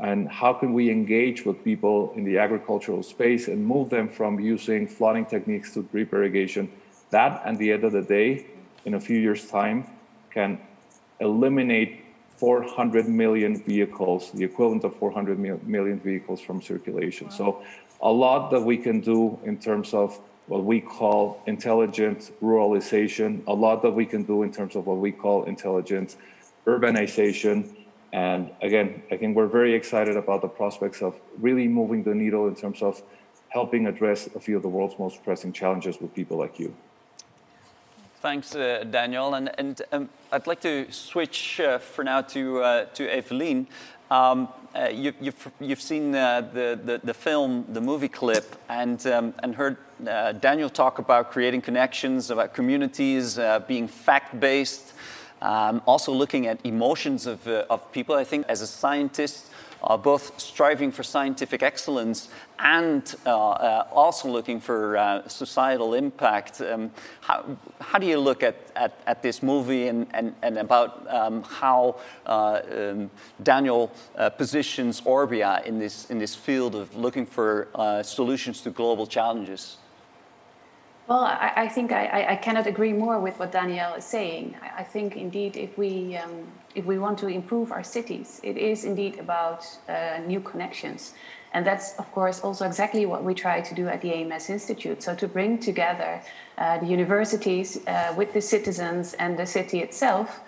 and 0.00 0.28
how 0.28 0.52
can 0.54 0.72
we 0.72 0.90
engage 0.90 1.44
with 1.44 1.62
people 1.62 2.12
in 2.16 2.24
the 2.24 2.38
agricultural 2.38 3.02
space 3.02 3.48
and 3.48 3.64
move 3.64 3.90
them 3.90 4.08
from 4.08 4.40
using 4.40 4.86
flooding 4.86 5.26
techniques 5.26 5.74
to 5.74 5.82
drip 5.84 6.12
irrigation 6.12 6.70
that 7.10 7.42
at 7.44 7.58
the 7.58 7.70
end 7.70 7.84
of 7.84 7.92
the 7.92 8.02
day 8.02 8.46
in 8.84 8.94
a 8.94 9.00
few 9.00 9.18
years 9.18 9.48
time 9.48 9.86
can 10.30 10.58
eliminate 11.20 12.04
400 12.38 13.08
million 13.08 13.62
vehicles 13.62 14.30
the 14.32 14.44
equivalent 14.44 14.84
of 14.84 14.96
400 14.96 15.38
million 15.38 16.00
vehicles 16.00 16.40
from 16.40 16.62
circulation 16.62 17.26
wow. 17.26 17.32
so 17.32 17.62
a 18.02 18.10
lot 18.10 18.50
that 18.50 18.60
we 18.60 18.78
can 18.78 19.00
do 19.00 19.38
in 19.44 19.58
terms 19.58 19.92
of 19.92 20.18
what 20.46 20.64
we 20.64 20.80
call 20.80 21.42
intelligent 21.46 22.32
ruralization 22.42 23.46
a 23.46 23.52
lot 23.52 23.82
that 23.82 23.90
we 23.90 24.06
can 24.06 24.22
do 24.22 24.42
in 24.42 24.50
terms 24.50 24.74
of 24.74 24.86
what 24.86 24.96
we 24.96 25.12
call 25.12 25.44
intelligent 25.44 26.16
urbanization 26.66 27.68
and 28.12 28.50
again, 28.60 29.02
I 29.10 29.16
think 29.16 29.36
we're 29.36 29.46
very 29.46 29.74
excited 29.74 30.16
about 30.16 30.42
the 30.42 30.48
prospects 30.48 31.02
of 31.02 31.14
really 31.38 31.68
moving 31.68 32.02
the 32.02 32.14
needle 32.14 32.48
in 32.48 32.56
terms 32.56 32.82
of 32.82 33.02
helping 33.50 33.86
address 33.86 34.28
a 34.34 34.40
few 34.40 34.56
of 34.56 34.62
the 34.62 34.68
world's 34.68 34.98
most 34.98 35.22
pressing 35.22 35.52
challenges 35.52 36.00
with 36.00 36.14
people 36.14 36.36
like 36.36 36.58
you. 36.58 36.74
Thanks, 38.20 38.54
uh, 38.54 38.84
Daniel. 38.90 39.34
And, 39.34 39.50
and 39.58 39.82
um, 39.92 40.08
I'd 40.30 40.46
like 40.46 40.60
to 40.60 40.90
switch 40.92 41.58
uh, 41.60 41.78
for 41.78 42.04
now 42.04 42.20
to, 42.22 42.62
uh, 42.62 42.84
to 42.94 43.08
Eveline. 43.08 43.66
Um, 44.10 44.48
uh, 44.74 44.88
you, 44.92 45.12
have 45.12 45.16
you've, 45.22 45.50
you've 45.60 45.80
seen 45.80 46.14
uh, 46.14 46.42
the, 46.42 46.78
the, 46.84 47.00
the, 47.02 47.14
film, 47.14 47.64
the 47.70 47.80
movie 47.80 48.08
clip, 48.08 48.56
and, 48.68 49.04
um, 49.06 49.34
and 49.42 49.54
heard 49.54 49.78
uh, 50.06 50.32
Daniel 50.32 50.68
talk 50.68 50.98
about 50.98 51.30
creating 51.30 51.62
connections, 51.62 52.30
about 52.30 52.52
communities, 52.54 53.38
being 53.66 53.88
fact 53.88 54.38
based. 54.38 54.92
Um, 55.42 55.80
also 55.86 56.12
looking 56.12 56.46
at 56.46 56.60
emotions 56.64 57.26
of, 57.26 57.46
uh, 57.46 57.64
of 57.70 57.90
people. 57.92 58.14
I 58.14 58.24
think 58.24 58.46
as 58.48 58.60
a 58.60 58.66
scientist, 58.66 59.46
uh, 59.82 59.96
both 59.96 60.38
striving 60.38 60.92
for 60.92 61.02
scientific 61.02 61.62
excellence 61.62 62.28
and 62.58 63.14
uh, 63.24 63.30
uh 63.30 63.86
also 63.90 64.28
looking 64.28 64.60
for 64.60 64.98
uh, 64.98 65.26
societal 65.26 65.94
impact. 65.94 66.60
Um, 66.60 66.90
how, 67.22 67.56
how 67.80 67.98
do 67.98 68.06
you 68.06 68.18
look 68.18 68.42
at, 68.42 68.56
at, 68.76 69.00
at 69.06 69.22
this 69.22 69.42
movie 69.42 69.88
and, 69.88 70.06
and, 70.12 70.34
and 70.42 70.58
about 70.58 71.06
um, 71.08 71.42
how 71.44 71.96
uh, 72.26 72.60
um, 72.70 73.10
Daniel 73.42 73.90
positions 74.36 75.00
Orbia 75.00 75.64
in 75.64 75.78
this, 75.78 76.10
in 76.10 76.18
this 76.18 76.34
field 76.34 76.74
of 76.74 76.94
looking 76.94 77.24
for 77.24 77.68
solutions 78.04 78.60
to 78.60 78.70
global 78.70 79.06
challenges? 79.06 79.78
Well, 81.10 81.24
I, 81.24 81.52
I 81.56 81.68
think 81.68 81.90
I, 81.90 82.26
I, 82.28 82.36
cannot 82.36 82.68
agree 82.68 82.92
more 82.92 83.18
with 83.18 83.36
what 83.40 83.50
Daniel 83.50 83.94
is 83.94 84.04
saying. 84.04 84.54
I, 84.62 84.82
I 84.82 84.84
think 84.84 85.16
indeed, 85.16 85.56
if 85.56 85.76
we 85.76 86.16
um, 86.16 86.46
if 86.76 86.84
we 86.84 87.00
want 87.00 87.18
to 87.18 87.26
improve 87.26 87.72
our 87.72 87.82
cities, 87.82 88.40
it 88.44 88.56
is 88.56 88.84
indeed 88.84 89.18
about 89.18 89.66
uh, 89.88 90.20
new 90.24 90.38
connections, 90.38 91.14
and 91.52 91.66
that's 91.66 91.94
of 91.98 92.06
course 92.12 92.38
also 92.42 92.64
exactly 92.64 93.06
what 93.06 93.24
we 93.24 93.34
try 93.34 93.60
to 93.60 93.74
do 93.74 93.88
at 93.88 94.02
the 94.02 94.12
AMS 94.14 94.50
Institute. 94.50 95.02
So 95.02 95.16
to 95.16 95.26
bring 95.26 95.58
together 95.58 96.22
uh, 96.58 96.78
the 96.78 96.86
universities 96.86 97.84
uh, 97.88 98.14
with 98.16 98.32
the 98.32 98.40
citizens 98.40 99.14
and 99.14 99.36
the 99.36 99.46
city 99.46 99.80
itself 99.80 100.38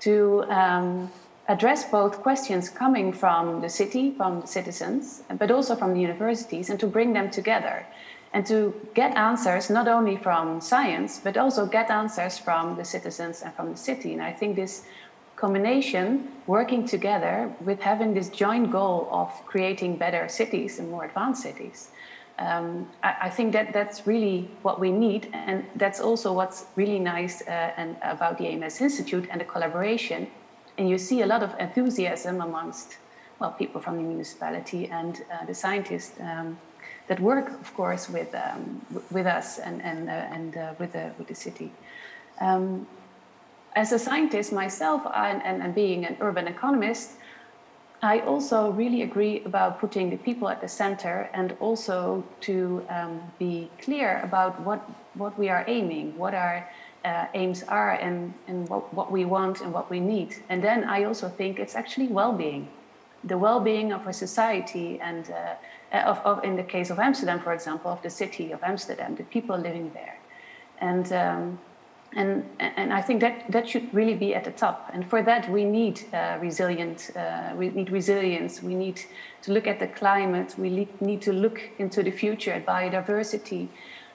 to 0.00 0.42
um, 0.50 1.08
address 1.46 1.88
both 1.88 2.20
questions 2.20 2.68
coming 2.68 3.12
from 3.12 3.60
the 3.60 3.68
city, 3.68 4.10
from 4.16 4.40
the 4.40 4.48
citizens, 4.48 5.22
but 5.38 5.52
also 5.52 5.76
from 5.76 5.94
the 5.94 6.00
universities, 6.00 6.68
and 6.68 6.80
to 6.80 6.88
bring 6.88 7.12
them 7.12 7.30
together 7.30 7.86
and 8.32 8.46
to 8.46 8.74
get 8.94 9.16
answers 9.16 9.70
not 9.70 9.88
only 9.88 10.16
from 10.16 10.60
science, 10.60 11.20
but 11.22 11.36
also 11.36 11.66
get 11.66 11.90
answers 11.90 12.38
from 12.38 12.76
the 12.76 12.84
citizens 12.84 13.42
and 13.42 13.52
from 13.54 13.70
the 13.72 13.76
city. 13.76 14.12
And 14.12 14.22
I 14.22 14.32
think 14.32 14.56
this 14.56 14.84
combination, 15.34 16.28
working 16.46 16.86
together 16.86 17.52
with 17.60 17.80
having 17.80 18.14
this 18.14 18.28
joint 18.28 18.70
goal 18.70 19.08
of 19.10 19.28
creating 19.46 19.96
better 19.96 20.28
cities 20.28 20.78
and 20.78 20.90
more 20.90 21.04
advanced 21.04 21.42
cities, 21.42 21.90
um, 22.38 22.88
I, 23.02 23.16
I, 23.22 23.30
think 23.30 23.52
that 23.52 23.72
that's 23.74 24.06
really 24.06 24.50
what 24.62 24.80
we 24.80 24.90
need, 24.90 25.28
and 25.34 25.64
that's 25.76 26.00
also 26.00 26.32
what's 26.32 26.64
really 26.74 26.98
nice 26.98 27.42
uh, 27.42 27.72
and 27.76 27.96
about 28.02 28.38
the 28.38 28.46
AMS 28.46 28.80
Institute 28.80 29.28
and 29.30 29.40
the 29.40 29.44
collaboration. 29.44 30.26
And 30.78 30.88
you 30.88 30.96
see 30.96 31.20
a 31.20 31.26
lot 31.26 31.42
of 31.42 31.54
enthusiasm 31.58 32.40
amongst 32.40 32.96
well 33.40 33.52
people 33.52 33.80
from 33.80 33.96
the 33.96 34.02
municipality 34.02 34.86
and 34.86 35.22
uh, 35.30 35.44
the 35.44 35.54
scientists 35.54 36.18
um, 36.20 36.58
that 37.10 37.18
work, 37.18 37.48
of 37.60 37.74
course, 37.74 38.08
with 38.08 38.32
um, 38.34 38.80
with 39.10 39.26
us 39.26 39.58
and 39.58 39.82
and 39.82 40.08
uh, 40.08 40.36
and 40.36 40.56
uh, 40.56 40.72
with 40.78 40.92
the 40.92 41.10
with 41.18 41.26
the 41.26 41.34
city. 41.34 41.72
Um, 42.40 42.86
as 43.76 43.92
a 43.92 43.98
scientist 43.98 44.52
myself, 44.52 45.02
and, 45.14 45.42
and, 45.62 45.74
being 45.74 46.04
an 46.04 46.16
urban 46.20 46.48
economist, 46.48 47.12
I 48.02 48.18
also 48.20 48.70
really 48.72 49.02
agree 49.02 49.42
about 49.44 49.78
putting 49.78 50.10
the 50.10 50.16
people 50.16 50.48
at 50.48 50.60
the 50.60 50.68
center 50.68 51.30
and 51.32 51.56
also 51.60 52.24
to 52.40 52.84
um, 52.88 53.20
be 53.38 53.70
clear 53.80 54.20
about 54.24 54.60
what, 54.62 54.80
what 55.14 55.38
we 55.38 55.48
are 55.48 55.64
aiming, 55.68 56.16
what 56.18 56.34
our 56.34 56.68
uh, 57.04 57.26
aims 57.34 57.62
are, 57.64 57.92
and, 57.92 58.34
and 58.48 58.68
what, 58.68 58.92
what 58.92 59.12
we 59.12 59.24
want 59.24 59.60
and 59.60 59.72
what 59.72 59.88
we 59.88 60.00
need. 60.00 60.34
And 60.48 60.64
then 60.64 60.82
I 60.82 61.04
also 61.04 61.28
think 61.28 61.60
it's 61.60 61.76
actually 61.76 62.08
well 62.08 62.32
being, 62.32 62.68
the 63.22 63.38
well 63.38 63.60
being 63.60 63.92
of 63.92 64.04
our 64.04 64.12
society, 64.12 64.98
and 65.00 65.30
uh, 65.30 65.54
of, 65.92 66.18
of, 66.24 66.44
in 66.44 66.56
the 66.56 66.62
case 66.62 66.90
of 66.90 66.98
Amsterdam, 66.98 67.40
for 67.40 67.52
example, 67.52 67.90
of 67.90 68.02
the 68.02 68.10
city 68.10 68.52
of 68.52 68.62
Amsterdam, 68.62 69.16
the 69.16 69.24
people 69.24 69.56
living 69.56 69.90
there. 69.92 70.18
And 70.80 71.12
um, 71.12 71.58
and, 72.16 72.44
and 72.58 72.92
I 72.92 73.00
think 73.02 73.20
that, 73.20 73.50
that 73.50 73.68
should 73.68 73.92
really 73.94 74.14
be 74.14 74.34
at 74.34 74.44
the 74.44 74.50
top. 74.50 74.90
And 74.92 75.08
for 75.08 75.22
that, 75.22 75.48
we 75.48 75.64
need 75.64 76.02
uh, 76.12 76.38
resilient, 76.40 77.10
uh, 77.14 77.52
we 77.54 77.70
need 77.70 77.90
resilience. 77.90 78.62
We 78.62 78.74
need 78.74 79.00
to 79.42 79.52
look 79.52 79.68
at 79.68 79.78
the 79.78 79.86
climate. 79.86 80.56
We 80.58 80.88
need 81.00 81.22
to 81.22 81.32
look 81.32 81.60
into 81.78 82.02
the 82.02 82.10
future 82.10 82.52
at 82.52 82.66
biodiversity. 82.66 83.68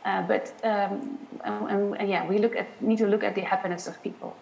Uh, 0.04 0.24
but 0.24 0.54
um, 0.64 1.18
and, 1.46 1.96
and, 1.98 2.10
yeah, 2.10 2.28
we 2.28 2.38
look 2.38 2.56
at, 2.56 2.82
need 2.82 2.98
to 2.98 3.08
look 3.08 3.24
at 3.24 3.34
the 3.34 3.42
happiness 3.42 3.88
of 3.88 4.02
people. 4.04 4.36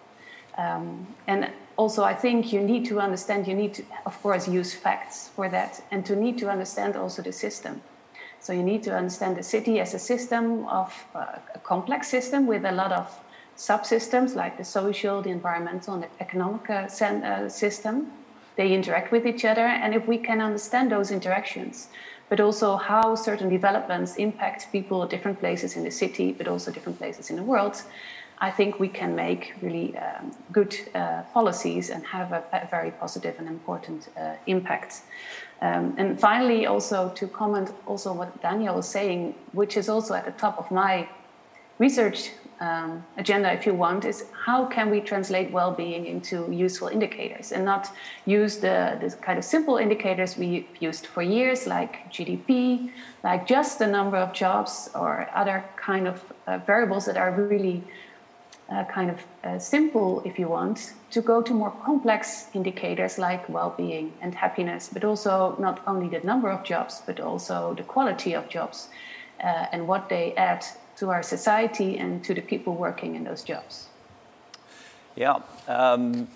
Um, 0.56 1.06
and 1.26 1.50
also, 1.76 2.04
I 2.04 2.14
think 2.14 2.52
you 2.52 2.60
need 2.60 2.84
to 2.86 3.00
understand. 3.00 3.48
You 3.48 3.54
need 3.54 3.74
to, 3.74 3.82
of 4.06 4.20
course, 4.22 4.46
use 4.46 4.72
facts 4.74 5.30
for 5.34 5.48
that, 5.48 5.82
and 5.90 6.06
to 6.06 6.14
need 6.14 6.38
to 6.38 6.48
understand 6.48 6.96
also 6.96 7.22
the 7.22 7.32
system. 7.32 7.82
So 8.40 8.52
you 8.52 8.62
need 8.62 8.82
to 8.82 8.94
understand 8.94 9.36
the 9.36 9.42
city 9.42 9.80
as 9.80 9.94
a 9.94 9.98
system 9.98 10.66
of 10.68 10.92
uh, 11.14 11.38
a 11.54 11.58
complex 11.60 12.08
system 12.08 12.46
with 12.46 12.64
a 12.64 12.72
lot 12.72 12.92
of 12.92 13.08
subsystems 13.56 14.34
like 14.34 14.56
the 14.58 14.64
social, 14.64 15.22
the 15.22 15.30
environmental, 15.30 15.94
and 15.94 16.02
the 16.02 16.08
economic 16.20 16.68
uh, 16.68 16.86
uh, 17.04 17.48
system. 17.48 18.12
They 18.56 18.72
interact 18.72 19.10
with 19.10 19.26
each 19.26 19.44
other, 19.44 19.66
and 19.66 19.94
if 19.94 20.06
we 20.06 20.18
can 20.18 20.40
understand 20.40 20.92
those 20.92 21.10
interactions, 21.10 21.88
but 22.28 22.38
also 22.38 22.76
how 22.76 23.14
certain 23.16 23.48
developments 23.48 24.16
impact 24.16 24.70
people 24.70 25.02
at 25.02 25.10
different 25.10 25.40
places 25.40 25.76
in 25.76 25.82
the 25.82 25.90
city, 25.90 26.32
but 26.32 26.46
also 26.46 26.70
different 26.70 26.98
places 26.98 27.30
in 27.30 27.36
the 27.36 27.42
world, 27.42 27.82
I 28.38 28.50
think 28.50 28.80
we 28.80 28.88
can 28.88 29.14
make 29.14 29.54
really 29.62 29.96
um, 29.96 30.32
good 30.52 30.76
uh, 30.94 31.22
policies 31.32 31.90
and 31.90 32.04
have 32.04 32.32
a, 32.32 32.42
a, 32.52 32.66
very 32.68 32.90
positive 32.90 33.36
and 33.38 33.48
important 33.48 34.08
uh, 34.16 34.34
impact. 34.46 35.02
Um, 35.62 35.94
and 35.96 36.18
finally, 36.18 36.66
also 36.66 37.10
to 37.10 37.26
comment 37.28 37.70
also 37.86 38.12
what 38.12 38.42
Daniel 38.42 38.74
was 38.74 38.88
saying, 38.88 39.34
which 39.52 39.76
is 39.76 39.88
also 39.88 40.14
at 40.14 40.24
the 40.24 40.32
top 40.32 40.58
of 40.58 40.70
my 40.70 41.08
research 41.78 42.30
um, 42.60 43.04
agenda, 43.16 43.52
if 43.52 43.66
you 43.66 43.74
want, 43.74 44.04
is 44.04 44.26
how 44.44 44.64
can 44.66 44.90
we 44.90 45.00
translate 45.00 45.50
well-being 45.50 46.06
into 46.06 46.50
useful 46.52 46.88
indicators 46.88 47.52
and 47.52 47.64
not 47.64 47.90
use 48.26 48.58
the, 48.58 48.96
the 49.00 49.14
kind 49.20 49.38
of 49.38 49.44
simple 49.44 49.76
indicators 49.76 50.36
we 50.36 50.66
used 50.80 51.06
for 51.06 51.22
years, 51.22 51.66
like 51.66 52.10
GDP, 52.12 52.90
like 53.22 53.46
just 53.46 53.78
the 53.78 53.86
number 53.86 54.16
of 54.16 54.32
jobs 54.32 54.88
or 54.94 55.28
other 55.34 55.64
kind 55.76 56.06
of 56.06 56.32
uh, 56.46 56.58
variables 56.58 57.06
that 57.06 57.16
are 57.16 57.32
really 57.32 57.82
uh, 58.70 58.84
kind 58.84 59.10
of 59.10 59.18
uh, 59.44 59.58
simple, 59.58 60.22
if 60.24 60.38
you 60.38 60.48
want, 60.48 60.94
to 61.10 61.20
go 61.20 61.42
to 61.42 61.52
more 61.52 61.70
complex 61.84 62.48
indicators 62.54 63.18
like 63.18 63.48
well-being 63.48 64.12
and 64.20 64.34
happiness, 64.34 64.90
but 64.92 65.04
also 65.04 65.56
not 65.58 65.82
only 65.86 66.08
the 66.08 66.24
number 66.26 66.50
of 66.50 66.64
jobs, 66.64 67.02
but 67.06 67.20
also 67.20 67.74
the 67.74 67.82
quality 67.82 68.34
of 68.34 68.48
jobs 68.48 68.88
uh, 69.42 69.66
and 69.72 69.86
what 69.86 70.08
they 70.08 70.34
add 70.34 70.64
to 70.96 71.10
our 71.10 71.22
society 71.22 71.98
and 71.98 72.24
to 72.24 72.34
the 72.34 72.40
people 72.40 72.74
working 72.74 73.16
in 73.16 73.24
those 73.24 73.42
jobs. 73.42 73.88
Yeah. 75.16 75.40
Um, 75.68 76.28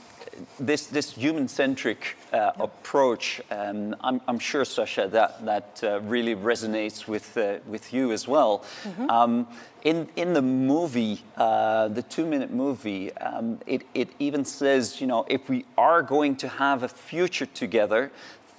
this, 0.59 0.87
this 0.87 1.13
human-centric 1.13 2.17
uh, 2.33 2.53
approach, 2.59 3.41
um, 3.51 3.97
I'm, 4.01 4.21
I'm, 4.29 4.39
sure, 4.39 4.65
Sascha, 4.65 5.11
that, 5.11 5.45
that 5.45 5.81
uh, 5.83 6.01
really 6.01 6.35
resonates 6.35 7.07
with, 7.07 7.37
uh, 7.37 7.59
with 7.67 7.93
you 7.93 8.13
as 8.13 8.27
well. 8.27 8.65
Mm-hmm. 8.85 9.11
Um, 9.11 9.49
in, 9.83 10.09
in 10.17 10.33
the 10.33 10.43
movie, 10.43 11.23
uh, 11.37 11.89
the 11.89 12.03
two-minute 12.03 12.51
movie, 12.51 13.13
um, 13.19 13.61
it, 13.67 13.83
it 13.95 14.11
even 14.19 14.45
says, 14.45 15.01
you 15.01 15.07
know, 15.07 15.25
if 15.29 15.49
we 15.49 15.65
are 15.77 16.03
going 16.03 16.37
to 16.37 16.49
have 16.49 16.83
a 16.83 16.89
future 16.89 17.47
together, 17.47 18.11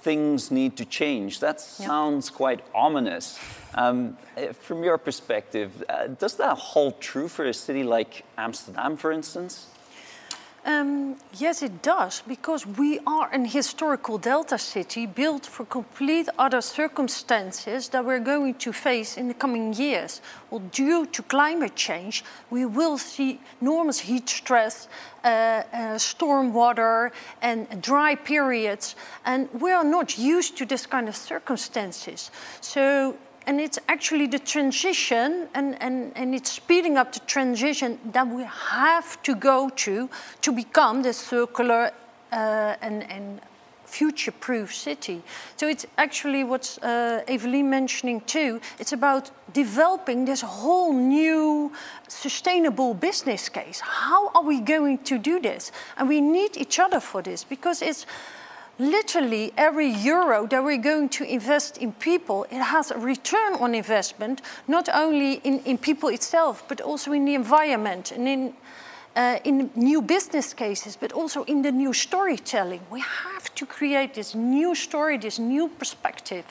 things 0.02 0.50
need 0.50 0.76
to 0.76 0.84
change. 0.84 1.40
That 1.40 1.60
sounds 1.60 2.28
yep. 2.28 2.36
quite 2.36 2.64
ominous. 2.74 3.38
Um, 3.74 4.16
eh, 4.36 4.52
from 4.52 4.82
your 4.82 4.98
perspective, 4.98 5.84
uh, 5.88 6.08
does 6.08 6.36
that 6.36 6.56
hold 6.56 7.00
true 7.00 7.28
for 7.28 7.44
a 7.44 7.54
city 7.54 7.82
like 7.82 8.24
Amsterdam, 8.38 8.96
for 8.96 9.12
instance? 9.12 9.66
Um, 10.66 11.16
yes, 11.32 11.62
it 11.62 11.80
does, 11.80 12.22
because 12.28 12.66
we 12.66 12.98
are 13.06 13.32
an 13.32 13.46
historical 13.46 14.18
delta 14.18 14.58
city 14.58 15.06
built 15.06 15.46
for 15.46 15.64
complete 15.64 16.28
other 16.38 16.60
circumstances 16.60 17.88
that 17.88 18.04
we're 18.04 18.20
going 18.20 18.54
to 18.56 18.72
face 18.72 19.16
in 19.16 19.28
the 19.28 19.34
coming 19.34 19.72
years. 19.72 20.20
Well, 20.50 20.60
due 20.60 21.06
to 21.06 21.22
climate 21.22 21.76
change, 21.76 22.24
we 22.50 22.66
will 22.66 22.98
see 22.98 23.40
enormous 23.62 24.00
heat 24.00 24.28
stress, 24.28 24.88
uh, 25.24 25.28
uh, 25.72 25.98
storm 25.98 26.52
water, 26.52 27.10
and 27.40 27.80
dry 27.80 28.14
periods, 28.14 28.96
and 29.24 29.48
we 29.60 29.72
are 29.72 29.84
not 29.84 30.18
used 30.18 30.58
to 30.58 30.66
this 30.66 30.84
kind 30.84 31.08
of 31.08 31.16
circumstances. 31.16 32.30
So 32.60 33.16
and 33.46 33.60
it's 33.60 33.78
actually 33.88 34.26
the 34.26 34.38
transition 34.38 35.48
and, 35.54 35.80
and, 35.82 36.12
and 36.14 36.34
it's 36.34 36.52
speeding 36.52 36.96
up 36.96 37.12
the 37.12 37.20
transition 37.20 37.98
that 38.12 38.26
we 38.26 38.44
have 38.44 39.22
to 39.22 39.34
go 39.34 39.70
to 39.70 40.08
to 40.42 40.52
become 40.52 41.02
the 41.02 41.12
circular 41.12 41.90
uh, 42.32 42.76
and, 42.82 43.10
and 43.10 43.40
future 43.90 44.30
proof 44.30 44.72
city. 44.72 45.20
So 45.56 45.66
it's 45.66 45.84
actually 45.98 46.44
what 46.44 46.78
uh, 46.82 47.20
Eveline 47.26 47.68
mentioning 47.68 48.20
too. 48.22 48.60
It's 48.78 48.92
about 48.92 49.30
developing 49.52 50.24
this 50.24 50.40
whole 50.40 50.92
new 50.92 51.72
sustainable 52.08 52.94
business 52.94 53.48
case. 53.48 53.80
How 53.80 54.28
are 54.28 54.44
we 54.44 54.60
going 54.60 54.98
to 54.98 55.18
do 55.18 55.40
this? 55.40 55.72
And 55.96 56.08
we 56.08 56.20
need 56.20 56.56
each 56.56 56.78
other 56.78 57.00
for 57.00 57.20
this 57.20 57.42
because 57.42 57.82
it's 57.82 58.06
literally 58.78 59.52
every 59.56 59.88
euro 59.88 60.46
that 60.46 60.64
we're 60.64 60.78
going 60.78 61.08
to 61.10 61.24
invest 61.24 61.78
in 61.78 61.92
people, 61.92 62.44
it 62.50 62.62
has 62.62 62.90
a 62.90 62.98
return 62.98 63.54
on 63.54 63.74
investment, 63.74 64.42
not 64.68 64.88
only 64.88 65.34
in, 65.44 65.60
in 65.60 65.78
people 65.78 66.08
itself, 66.08 66.64
but 66.68 66.80
also 66.80 67.12
in 67.12 67.24
the 67.24 67.34
environment 67.34 68.12
and 68.12 68.28
in, 68.28 68.54
uh, 69.16 69.38
in 69.44 69.70
new 69.74 70.00
business 70.00 70.54
cases, 70.54 70.96
but 70.96 71.12
also 71.12 71.44
in 71.44 71.62
the 71.62 71.72
new 71.72 71.92
storytelling. 71.92 72.80
We 72.90 73.00
have 73.00 73.54
to 73.54 73.66
create 73.66 74.14
this 74.14 74.34
new 74.34 74.74
story, 74.74 75.18
this 75.18 75.38
new 75.38 75.68
perspective. 75.68 76.46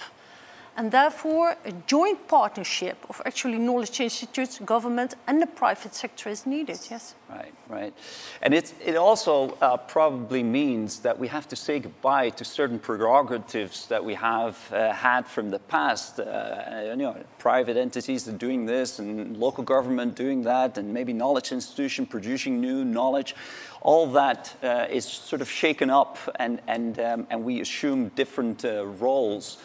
And 0.80 0.94
therefore, 0.94 1.58
a 1.66 1.74
joint 1.88 2.26
partnership 2.30 3.06
of 3.10 3.22
actually 3.26 3.58
knowledge 3.58 4.00
institutes, 4.00 4.60
government, 4.60 5.16
and 5.28 5.42
the 5.42 5.46
private 5.46 5.94
sector 5.94 6.30
is 6.30 6.46
needed, 6.46 6.80
yes. 6.90 7.16
Right, 7.30 7.54
right. 7.68 7.94
And 8.42 8.54
it 8.54 8.96
also 8.96 9.58
uh, 9.62 9.76
probably 9.76 10.42
means 10.42 11.00
that 11.00 11.20
we 11.20 11.28
have 11.28 11.50
to 11.50 11.58
say 11.58 11.80
goodbye 11.80 12.30
to 12.30 12.46
certain 12.46 12.80
prerogatives 12.80 13.88
that 13.88 14.06
we 14.06 14.14
have 14.14 14.56
uh, 14.72 14.94
had 14.94 15.28
from 15.28 15.52
the 15.52 15.60
past. 15.60 16.22
Uh, 16.22 16.86
you 16.86 16.96
know, 16.96 17.18
private 17.40 17.76
entities 17.76 18.30
are 18.30 18.38
doing 18.38 18.66
this, 18.66 19.00
and 19.00 19.36
local 19.36 19.66
government 19.66 20.16
doing 20.16 20.44
that, 20.44 20.78
and 20.78 20.94
maybe 20.94 21.12
knowledge 21.12 21.52
institution 21.52 22.06
producing 22.06 22.62
new 22.62 22.86
knowledge. 22.86 23.36
All 23.82 24.08
that 24.14 24.56
uh, 24.64 24.88
is 24.90 25.04
sort 25.04 25.42
of 25.42 25.50
shaken 25.50 25.90
up, 25.90 26.18
and, 26.38 26.62
and, 26.68 27.00
um, 27.02 27.28
and 27.30 27.44
we 27.44 27.60
assume 27.60 28.08
different 28.16 28.64
uh, 28.64 28.86
roles. 28.86 29.58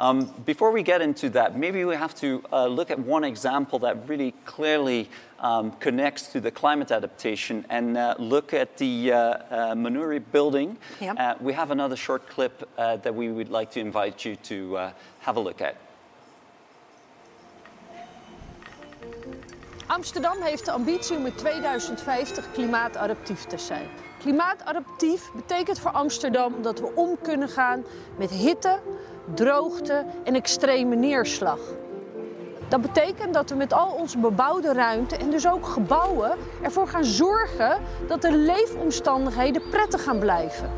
Um, 0.00 0.32
before 0.46 0.70
we 0.70 0.82
get 0.82 1.02
into 1.02 1.28
that, 1.30 1.58
maybe 1.58 1.84
we 1.84 1.94
have 1.94 2.14
to 2.20 2.42
uh, 2.50 2.66
look 2.66 2.90
at 2.90 2.98
one 2.98 3.22
example 3.22 3.78
that 3.80 4.08
really 4.08 4.32
clearly 4.46 5.10
um, 5.40 5.72
connects 5.72 6.28
to 6.28 6.40
the 6.40 6.50
climate 6.50 6.90
adaptation 6.90 7.66
and 7.68 7.98
uh, 7.98 8.14
look 8.18 8.54
at 8.54 8.78
the 8.78 9.12
uh, 9.12 9.18
uh 9.18 9.74
Manuri 9.74 10.22
building. 10.32 10.78
Yep. 11.00 11.16
Uh, 11.18 11.34
we 11.38 11.52
have 11.52 11.70
another 11.70 11.96
short 11.96 12.26
clip 12.30 12.66
uh, 12.78 12.96
that 12.96 13.14
we 13.14 13.28
would 13.28 13.50
like 13.50 13.70
to 13.72 13.80
invite 13.80 14.24
you 14.24 14.36
to 14.36 14.90
have 15.20 15.36
a 15.36 15.40
look 15.40 15.60
at. 15.60 15.76
Amsterdam 19.86 20.42
heeft 20.42 20.64
de 20.64 20.70
ambitie 20.70 21.16
om 21.16 21.26
in 21.26 21.34
2050 21.34 22.52
klimaatadaptief 22.52 23.44
te 23.44 23.58
zijn. 23.58 23.88
Klimaatadaptief 24.18 25.32
betekent 25.32 25.78
voor 25.78 25.90
Amsterdam 25.90 26.62
dat 26.62 26.80
we 26.80 26.92
om 26.94 27.18
kunnen 27.22 27.48
gaan 27.48 27.84
met 28.16 28.30
hitte, 28.30 28.78
droogte 29.34 30.04
en 30.24 30.34
extreme 30.34 30.96
neerslag. 30.96 31.58
Dat 32.68 32.80
betekent 32.80 33.34
dat 33.34 33.50
we 33.50 33.56
met 33.56 33.72
al 33.72 33.94
onze 33.98 34.18
bebouwde 34.18 34.72
ruimte 34.72 35.16
en 35.16 35.30
dus 35.30 35.48
ook 35.48 35.66
gebouwen 35.66 36.32
ervoor 36.62 36.88
gaan 36.88 37.04
zorgen 37.04 37.78
dat 38.08 38.22
de 38.22 38.32
leefomstandigheden 38.32 39.62
prettig 39.70 40.02
gaan 40.02 40.18
blijven. 40.18 40.70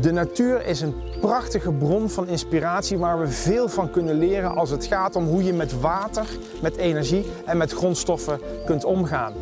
De 0.00 0.12
natuur 0.12 0.66
is 0.66 0.80
een 0.80 0.94
prachtige 1.20 1.72
bron 1.72 2.10
van 2.10 2.28
inspiratie 2.28 2.98
waar 2.98 3.20
we 3.20 3.28
veel 3.28 3.68
van 3.68 3.90
kunnen 3.90 4.18
leren 4.18 4.56
als 4.56 4.70
het 4.70 4.84
gaat 4.84 5.16
om 5.16 5.26
hoe 5.26 5.44
je 5.44 5.52
met 5.52 5.80
water, 5.80 6.26
met 6.62 6.76
energie 6.76 7.24
en 7.44 7.56
met 7.56 7.72
grondstoffen 7.72 8.40
kunt 8.64 8.84
omgaan. 8.84 9.32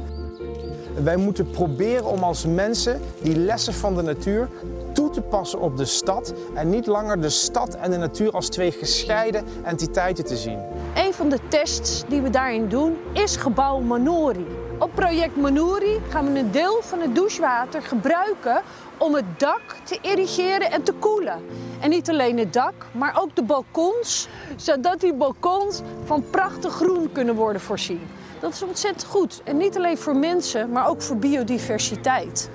Wij 1.03 1.17
moeten 1.17 1.51
proberen 1.51 2.07
om 2.07 2.23
als 2.23 2.47
mensen 2.47 3.01
die 3.23 3.37
lessen 3.37 3.75
van 3.75 3.95
de 3.95 4.03
natuur 4.03 4.49
toe 4.95 5.11
te 5.11 5.21
passen 5.21 5.61
op 5.61 5.77
de 5.77 5.85
stad 5.85 6.35
en 6.55 6.71
niet 6.71 6.87
langer 6.87 7.21
de 7.21 7.31
stad 7.31 7.75
en 7.75 7.91
de 7.91 7.97
natuur 7.97 8.31
als 8.31 8.49
twee 8.49 8.71
gescheiden 8.71 9.45
entiteiten 9.65 10.25
te 10.25 10.37
zien. 10.37 10.59
Een 10.95 11.15
van 11.15 11.29
de 11.29 11.39
tests 11.49 12.05
die 12.09 12.21
we 12.21 12.31
daarin 12.31 12.69
doen 12.69 12.97
is 13.13 13.37
gebouw 13.37 13.81
Manori. 13.81 14.47
Op 14.79 14.91
project 14.95 15.37
Manori 15.37 16.01
gaan 16.09 16.33
we 16.33 16.39
een 16.39 16.51
deel 16.51 16.79
van 16.83 17.01
het 17.01 17.15
douchewater 17.15 17.83
gebruiken 17.83 18.63
om 18.99 19.15
het 19.15 19.25
dak 19.37 19.77
te 19.85 19.99
irrigeren 20.03 20.71
en 20.71 20.83
te 20.83 20.93
koelen. 20.93 21.43
En 21.81 21.91
niet 21.91 22.11
alleen 22.11 22.39
het 22.39 22.53
dak, 22.53 22.75
maar 22.93 23.19
ook 23.21 23.37
de 23.37 23.43
balkons, 23.43 24.29
zodat 24.57 25.01
die 25.01 25.15
balkons 25.15 25.81
van 26.05 26.25
prachtig 26.31 26.73
groen 26.73 27.13
kunnen 27.13 27.35
worden 27.35 27.63
voorzien. 27.63 28.01
Dat 28.41 28.53
is 28.53 28.63
ontzettend 28.63 29.05
goed. 29.05 29.41
En 29.45 29.57
niet 29.57 29.77
alleen 29.77 29.99
voor 29.99 30.17
mensen, 30.17 30.71
maar 30.71 30.89
ook 30.89 31.03
voor 31.03 31.17
biodiversiteit. 31.17 32.51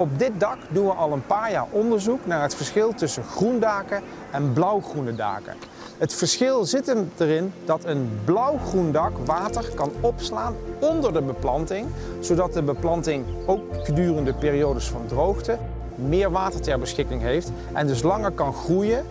Op 0.00 0.18
dit 0.18 0.32
dak 0.38 0.58
doen 0.70 0.86
we 0.86 0.92
al 0.92 1.12
een 1.12 1.26
paar 1.26 1.50
jaar 1.50 1.66
onderzoek 1.70 2.26
naar 2.26 2.42
het 2.42 2.54
verschil 2.54 2.94
tussen 2.94 3.24
groendaken 3.24 4.02
en 4.30 4.52
blauwgroene 4.52 5.14
daken. 5.14 5.54
Het 5.98 6.14
verschil 6.14 6.64
zit 6.64 6.94
erin 7.16 7.52
dat 7.64 7.84
een 7.84 8.20
blauwgroen 8.24 8.92
dak 8.92 9.12
water 9.24 9.70
kan 9.74 9.90
opslaan 10.00 10.54
onder 10.78 11.12
de 11.12 11.22
beplanting, 11.22 11.86
zodat 12.20 12.52
de 12.52 12.62
beplanting 12.62 13.24
ook 13.46 13.60
gedurende 13.82 14.32
periodes 14.32 14.88
van 14.88 15.06
droogte 15.06 15.58
meer 15.94 16.30
water 16.30 16.60
ter 16.60 16.78
beschikking 16.78 17.22
heeft 17.22 17.52
en 17.72 17.86
dus 17.86 18.02
langer 18.02 18.30
kan 18.30 18.54
groeien, 18.54 19.04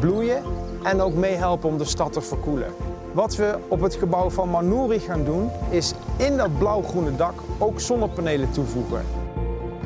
bloeien 0.00 0.42
en 0.82 1.00
ook 1.00 1.14
meehelpen 1.14 1.68
om 1.68 1.78
de 1.78 1.84
stad 1.84 2.12
te 2.12 2.20
verkoelen. 2.20 2.72
Wat 3.12 3.36
we 3.36 3.58
op 3.68 3.80
het 3.80 3.94
gebouw 3.94 4.30
van 4.30 4.50
Manuri 4.50 4.98
gaan 4.98 5.24
doen, 5.24 5.50
is 5.70 5.92
in 6.16 6.36
dat 6.36 6.58
blauwgroene 6.58 7.16
dak 7.16 7.34
ook 7.58 7.80
zonnepanelen 7.80 8.50
toevoegen. 8.50 9.19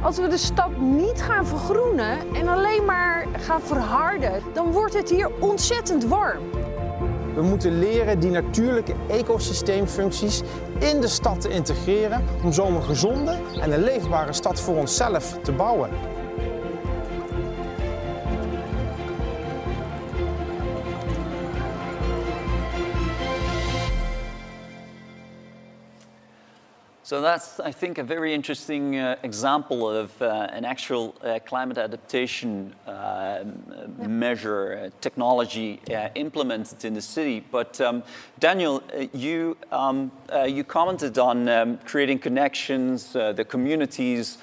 Als 0.04 0.16
we 0.16 0.28
de 0.28 0.38
stad 0.38 0.76
niet 0.76 1.22
gaan 1.22 1.46
vergroenen 1.46 2.34
en 2.34 2.48
alleen 2.48 2.84
maar 2.84 3.26
gaan 3.38 3.60
verharden, 3.60 4.42
dan 4.52 4.72
wordt 4.72 4.94
het 4.94 5.10
hier 5.10 5.30
ontzettend 5.40 6.04
warm. 6.04 6.42
We 7.34 7.42
moeten 7.42 7.78
leren 7.78 8.20
die 8.20 8.30
natuurlijke 8.30 8.94
ecosysteemfuncties 9.08 10.42
in 10.78 11.00
de 11.00 11.08
stad 11.08 11.40
te 11.40 11.48
integreren 11.48 12.24
om 12.42 12.52
zo 12.52 12.66
een 12.66 12.82
gezonde 12.82 13.38
en 13.60 13.72
een 13.72 13.84
leefbare 13.84 14.32
stad 14.32 14.60
voor 14.60 14.76
onszelf 14.76 15.38
te 15.42 15.52
bouwen. 15.52 15.90
So 27.14 27.20
that's, 27.20 27.60
I 27.60 27.70
think, 27.70 27.98
a 27.98 28.02
very 28.02 28.34
interesting 28.34 28.96
uh, 28.96 29.14
example 29.22 29.88
of 29.88 30.20
uh, 30.20 30.48
an 30.50 30.64
actual 30.64 31.14
uh, 31.22 31.38
climate 31.46 31.78
adaptation 31.78 32.74
uh, 32.88 33.44
measure, 33.98 34.86
uh, 34.86 34.90
technology 35.00 35.80
uh, 35.92 36.08
implemented 36.16 36.84
in 36.84 36.92
the 36.92 37.00
city. 37.00 37.38
But 37.38 37.80
um, 37.80 38.02
Daniel, 38.40 38.82
you, 39.12 39.56
um, 39.70 40.10
you 40.44 40.64
commented 40.64 41.16
on 41.16 41.48
um, 41.48 41.78
creating 41.84 42.18
connections, 42.18 43.12
the 43.12 43.46
communities 43.48 44.38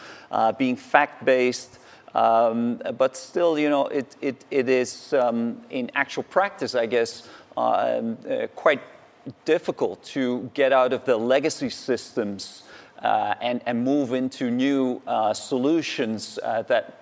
being 0.57 0.77
fact-based. 0.77 1.77
Um, 2.15 2.81
but 2.97 3.17
still, 3.17 3.59
you 3.59 3.69
know, 3.69 3.87
it, 3.87 4.15
it, 4.21 4.45
it 4.49 4.69
is 4.69 5.11
um, 5.11 5.61
in 5.71 5.91
actual 5.93 6.23
practice, 6.23 6.73
I 6.73 6.85
guess, 6.85 7.27
um, 7.57 8.17
quite 8.55 8.79
difficult 9.45 10.03
to 10.03 10.49
get 10.53 10.71
out 10.73 10.93
of 10.93 11.05
the 11.05 11.17
legacy 11.17 11.69
systems 11.69 12.63
uh, 13.01 13.35
and, 13.41 13.61
and 13.65 13.83
move 13.83 14.13
into 14.13 14.49
new 14.51 15.01
uh, 15.07 15.33
solutions 15.33 16.39
uh, 16.43 16.61
that 16.63 16.97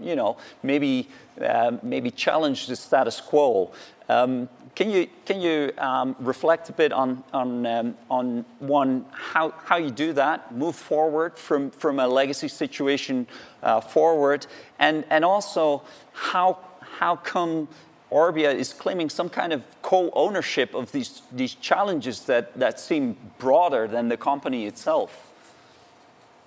you 0.00 0.16
know 0.16 0.36
maybe 0.62 1.08
uh, 1.40 1.72
maybe 1.82 2.10
challenge 2.10 2.66
the 2.66 2.76
status 2.76 3.20
quo. 3.20 3.70
Um, 4.08 4.48
can 4.74 4.90
you 4.90 5.06
can 5.24 5.40
you 5.40 5.72
um, 5.78 6.16
reflect 6.18 6.68
a 6.70 6.72
bit 6.72 6.92
on 6.92 7.22
on 7.32 7.66
um, 7.66 7.96
on 8.10 8.44
one 8.58 9.04
how 9.12 9.50
how 9.64 9.76
you 9.76 9.90
do 9.90 10.12
that, 10.14 10.54
move 10.54 10.74
forward 10.74 11.36
from 11.36 11.70
from 11.70 12.00
a 12.00 12.06
legacy 12.06 12.48
situation 12.48 13.26
uh, 13.62 13.80
forward, 13.80 14.46
and 14.78 15.04
and 15.10 15.24
also 15.24 15.82
how 16.12 16.58
how 16.80 17.16
come 17.16 17.68
Orbia 18.12 18.54
is 18.54 18.72
claiming 18.72 19.08
some 19.08 19.28
kind 19.28 19.52
of 19.52 19.64
co-ownership 19.80 20.74
of 20.74 20.92
these, 20.92 21.22
these 21.32 21.54
challenges 21.54 22.20
that, 22.26 22.54
that 22.58 22.78
seem 22.78 23.16
broader 23.38 23.88
than 23.88 24.08
the 24.08 24.16
company 24.16 24.66
itself. 24.66 25.32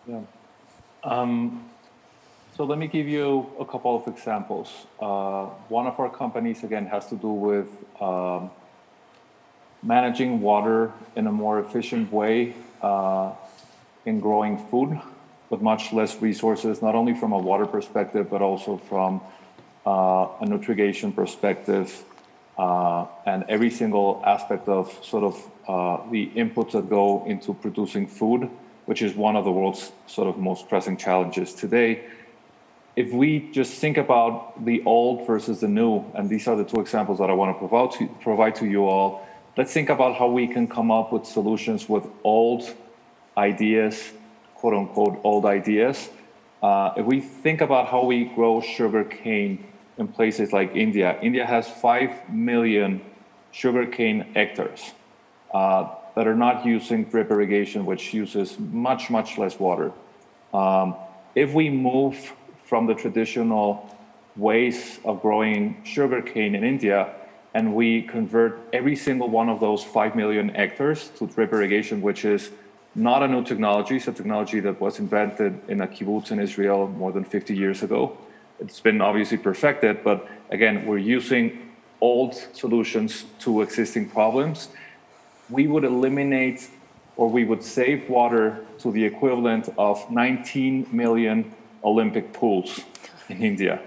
Yeah. 0.08 0.22
Um, 1.04 1.70
so 2.56 2.64
let 2.64 2.78
me 2.78 2.88
give 2.88 3.08
you 3.08 3.52
a 3.60 3.66
couple 3.66 3.96
of 3.98 4.08
examples. 4.08 4.70
Uh, 5.00 5.46
one 5.68 5.88
of 5.88 6.00
our 6.00 6.10
companies, 6.10 6.64
again, 6.64 6.86
has 6.86 7.08
to 7.08 7.16
do 7.16 7.28
with 7.28 7.68
um, 8.02 8.50
managing 9.84 10.40
water 10.42 10.92
in 11.16 11.28
a 11.28 11.32
more 11.32 11.60
efficient 11.60 12.12
way 12.12 12.54
uh, 12.82 13.32
in 14.06 14.20
growing 14.20 14.58
food 14.58 15.00
with 15.50 15.62
much 15.62 15.94
less 15.94 16.22
resources, 16.22 16.82
not 16.82 16.96
only 16.96 17.14
from 17.14 17.34
a 17.34 17.38
water 17.38 17.66
perspective, 17.66 18.30
but 18.30 18.42
also 18.42 18.78
from 18.78 19.22
uh, 19.86 20.28
a 20.42 20.46
nutrition 20.46 21.12
perspective, 21.12 22.04
uh, 22.58 23.06
and 23.26 23.46
every 23.50 23.70
single 23.70 24.22
aspect 24.26 24.68
of 24.68 24.92
sort 25.04 25.24
of 25.24 25.52
uh, 25.68 26.10
the 26.10 26.32
inputs 26.36 26.72
that 26.72 26.90
go 26.90 27.24
into 27.26 27.54
producing 27.54 28.08
food, 28.08 28.50
which 28.86 29.02
is 29.02 29.14
one 29.16 29.36
of 29.36 29.44
the 29.44 29.52
world's 29.52 29.92
sort 30.08 30.28
of 30.28 30.38
most 30.38 30.70
pressing 30.70 30.98
challenges 30.98 31.54
today. 31.54 32.04
If 32.96 33.12
we 33.12 33.52
just 33.52 33.74
think 33.74 33.98
about 33.98 34.64
the 34.64 34.82
old 34.86 35.28
versus 35.28 35.60
the 35.60 35.68
new, 35.68 36.06
and 36.14 36.30
these 36.30 36.48
are 36.48 36.56
the 36.56 36.64
two 36.64 36.80
examples 36.80 37.20
that 37.20 37.30
I 37.30 37.34
want 37.34 37.54
to 37.54 37.60
provide 37.60 37.92
to, 38.00 38.08
provide 38.22 38.56
to 38.56 38.66
you 38.66 38.86
all, 38.86 39.28
let's 39.58 39.74
think 39.74 39.90
about 39.90 40.16
how 40.16 40.28
we 40.28 40.48
can 40.48 40.68
come 40.68 40.92
up 40.92 41.12
with 41.12 41.26
solutions 41.26 41.90
with 41.90 42.08
old 42.24 42.74
ideas, 43.38 44.14
quote 44.56 44.74
unquote, 44.74 45.20
old 45.26 45.46
ideas. 45.46 46.10
Uh, 46.64 46.94
if 46.96 47.06
we 47.06 47.20
think 47.20 47.60
about 47.60 47.88
how 47.88 48.04
we 48.06 48.26
grow 48.26 48.62
sugar 48.62 49.04
cane 49.04 49.66
in 49.98 50.08
places 50.08 50.52
like 50.52 50.76
India. 50.76 51.18
India 51.22 51.46
has 51.46 51.68
5 51.68 52.30
million 52.30 53.02
sugarcane 53.52 54.22
hectares 54.34 54.92
uh, 55.54 55.88
that 56.16 56.28
are 56.28 56.36
not 56.36 56.66
using 56.66 57.06
drip 57.06 57.32
irrigation, 57.32 57.86
which 57.86 58.14
uses 58.14 58.60
much, 58.60 59.10
much 59.10 59.38
less 59.38 59.60
water. 59.60 59.92
Um, 60.54 60.96
if 61.36 61.54
we 61.54 61.70
move 61.70 62.34
from 62.64 62.88
the 62.88 62.96
traditional 62.96 63.90
ways 64.36 65.00
of 65.06 65.22
growing 65.22 65.82
sugarcane 65.86 66.56
in 66.56 66.64
India 66.64 67.14
and 67.54 67.74
we 67.74 68.02
convert 68.02 68.60
every 68.74 68.96
single 68.98 69.30
one 69.30 69.48
of 69.48 69.62
those 69.62 69.82
5 69.82 70.16
million 70.16 70.50
hectares 70.50 71.10
to 71.18 71.28
drip 71.28 71.54
irrigation, 71.54 72.02
which 72.02 72.26
is 72.26 72.52
not 72.96 73.24
a 73.24 73.28
new 73.28 73.44
technology, 73.44 73.96
it's 73.98 74.08
a 74.08 74.14
technology 74.14 74.60
that 74.60 74.80
was 74.82 75.00
invented 75.00 75.62
in 75.70 75.82
a 75.82 75.88
kibbutz 75.88 76.32
in 76.32 76.40
Israel 76.40 76.88
more 76.88 77.14
than 77.14 77.24
50 77.24 77.56
years 77.56 77.84
ago 77.84 78.18
it's 78.60 78.80
been 78.80 79.02
obviously 79.02 79.38
perfected, 79.38 80.04
but 80.04 80.28
again, 80.50 80.86
we're 80.86 80.98
using 80.98 81.72
old 82.02 82.36
solutions 82.54 83.26
to 83.40 83.62
existing 83.62 84.10
problems. 84.10 84.70
We 85.50 85.68
would 85.68 85.84
eliminate 85.84 86.70
or 87.18 87.30
we 87.30 87.46
would 87.46 87.64
save 87.64 88.10
water 88.10 88.66
to 88.80 88.92
the 88.92 89.04
equivalent 89.04 89.70
of 89.78 90.10
19 90.12 90.88
million 90.92 91.54
Olympic 91.84 92.34
pools 92.34 92.82
in 93.30 93.42
India. 93.42 93.80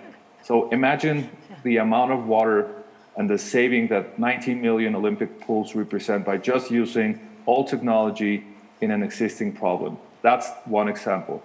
So 0.43 0.69
imagine 0.71 1.31
the 1.63 1.77
amount 1.79 2.13
of 2.13 2.27
water 2.27 2.75
and 3.17 3.29
the 3.29 3.37
saving 3.37 3.89
that 3.89 4.19
19 4.19 4.63
million 4.63 4.95
Olympic 4.95 5.41
pools 5.41 5.75
represent 5.75 6.25
by 6.25 6.39
just 6.39 6.71
using 6.71 7.21
old 7.47 7.69
technology 7.69 8.45
in 8.81 8.91
an 8.91 9.03
existing 9.03 9.53
problem. 9.53 9.99
That's 10.23 10.49
one 10.65 10.89
example 10.89 11.43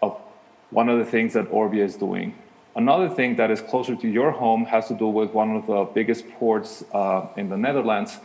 of 0.00 0.16
one 0.70 0.88
of 0.88 0.98
the 0.98 1.04
things 1.04 1.32
that 1.34 1.50
Orbia 1.50 1.84
is 1.84 1.96
doing. 1.96 2.34
Another 2.76 3.08
thing 3.08 3.34
that 3.36 3.50
is 3.50 3.60
closer 3.60 3.96
to 3.96 4.08
your 4.08 4.30
home 4.30 4.64
has 4.66 4.86
to 4.88 4.94
do 4.94 5.08
with 5.08 5.32
one 5.32 5.56
of 5.56 5.66
the 5.66 5.84
biggest 5.92 6.28
ports 6.30 6.84
uh, 6.92 7.26
in 7.36 7.48
the 7.48 7.56
Netherlands. 7.56 8.18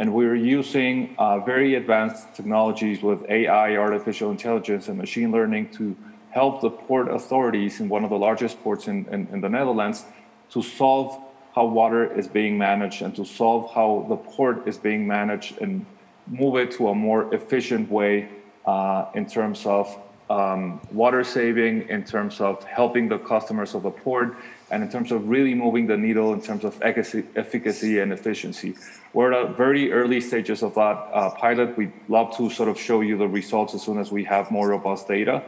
and 0.00 0.14
we're 0.14 0.36
using 0.36 1.16
uh, 1.18 1.40
very 1.40 1.74
advanced 1.74 2.32
technologies 2.32 3.02
with 3.02 3.28
AI, 3.28 3.76
artificial 3.76 4.30
intelligence, 4.30 4.86
and 4.86 4.96
machine 4.96 5.32
learning 5.32 5.68
to 5.70 5.96
help 6.30 6.60
the 6.60 6.70
port 6.70 7.12
authorities 7.12 7.80
in 7.80 7.88
one 7.88 8.04
of 8.04 8.10
the 8.10 8.16
largest 8.16 8.62
ports 8.62 8.86
in, 8.86 9.06
in, 9.10 9.26
in 9.32 9.40
the 9.40 9.48
Netherlands 9.48 10.04
to 10.50 10.62
solve 10.62 11.20
how 11.52 11.64
water 11.66 12.06
is 12.16 12.28
being 12.28 12.56
managed 12.56 13.02
and 13.02 13.16
to 13.16 13.24
solve 13.24 13.74
how 13.74 14.06
the 14.08 14.14
port 14.16 14.68
is 14.68 14.78
being 14.78 15.04
managed 15.04 15.58
and 15.60 15.84
move 16.28 16.54
it 16.54 16.70
to 16.70 16.88
a 16.88 16.94
more 16.94 17.34
efficient 17.34 17.90
way 17.90 18.28
uh, 18.64 19.06
in 19.14 19.26
terms 19.26 19.66
of 19.66 19.84
um, 20.30 20.80
water 20.92 21.24
saving, 21.24 21.88
in 21.88 22.04
terms 22.04 22.40
of 22.40 22.62
helping 22.64 23.08
the 23.08 23.18
customers 23.18 23.74
of 23.74 23.82
the 23.82 23.90
port, 23.90 24.36
and 24.70 24.82
in 24.82 24.90
terms 24.90 25.10
of 25.10 25.28
really 25.28 25.54
moving 25.54 25.86
the 25.86 25.96
needle 25.96 26.34
in 26.34 26.42
terms 26.42 26.64
of 26.64 26.80
efficacy 26.82 27.98
and 27.98 28.12
efficiency. 28.12 28.76
We're 29.14 29.32
at 29.32 29.56
very 29.56 29.90
early 29.92 30.20
stages 30.20 30.62
of 30.62 30.74
that 30.74 31.08
uh, 31.12 31.30
pilot. 31.30 31.76
We'd 31.76 31.92
love 32.08 32.36
to 32.36 32.50
sort 32.50 32.68
of 32.68 32.78
show 32.78 33.00
you 33.00 33.16
the 33.16 33.28
results 33.28 33.74
as 33.74 33.82
soon 33.82 33.98
as 33.98 34.12
we 34.12 34.24
have 34.24 34.50
more 34.50 34.68
robust 34.68 35.08
data. 35.08 35.42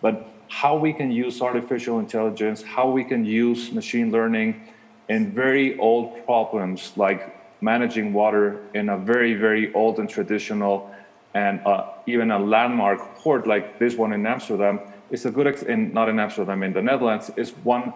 But 0.00 0.28
how 0.48 0.76
we 0.76 0.92
can 0.92 1.10
use 1.10 1.42
artificial 1.42 1.98
intelligence, 1.98 2.62
how 2.62 2.90
we 2.90 3.04
can 3.04 3.24
use 3.24 3.72
machine 3.72 4.10
learning 4.10 4.60
in 5.08 5.32
very 5.32 5.78
old 5.78 6.24
problems 6.24 6.92
like 6.96 7.36
managing 7.60 8.12
water 8.12 8.60
in 8.74 8.88
a 8.88 8.96
very, 8.96 9.34
very 9.34 9.72
old 9.74 9.98
and 9.98 10.08
traditional 10.08 10.94
and 11.34 11.60
uh, 11.66 11.86
even 12.06 12.30
a 12.30 12.38
landmark 12.38 13.16
port 13.16 13.46
like 13.46 13.78
this 13.78 13.94
one 13.94 14.12
in 14.12 14.26
Amsterdam 14.26 14.80
is 15.10 15.24
a 15.26 15.30
good, 15.30 15.46
ex- 15.46 15.62
in, 15.62 15.92
not 15.92 16.08
in 16.08 16.18
Amsterdam, 16.18 16.62
in 16.62 16.72
the 16.72 16.82
Netherlands, 16.82 17.30
is 17.36 17.50
one 17.62 17.92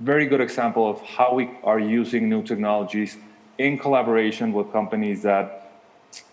very 0.00 0.26
good 0.26 0.40
example 0.40 0.88
of 0.88 1.00
how 1.02 1.34
we 1.34 1.50
are 1.64 1.80
using 1.80 2.28
new 2.28 2.42
technologies 2.42 3.16
in 3.58 3.78
collaboration 3.78 4.52
with 4.52 4.70
companies 4.72 5.22
that 5.22 5.72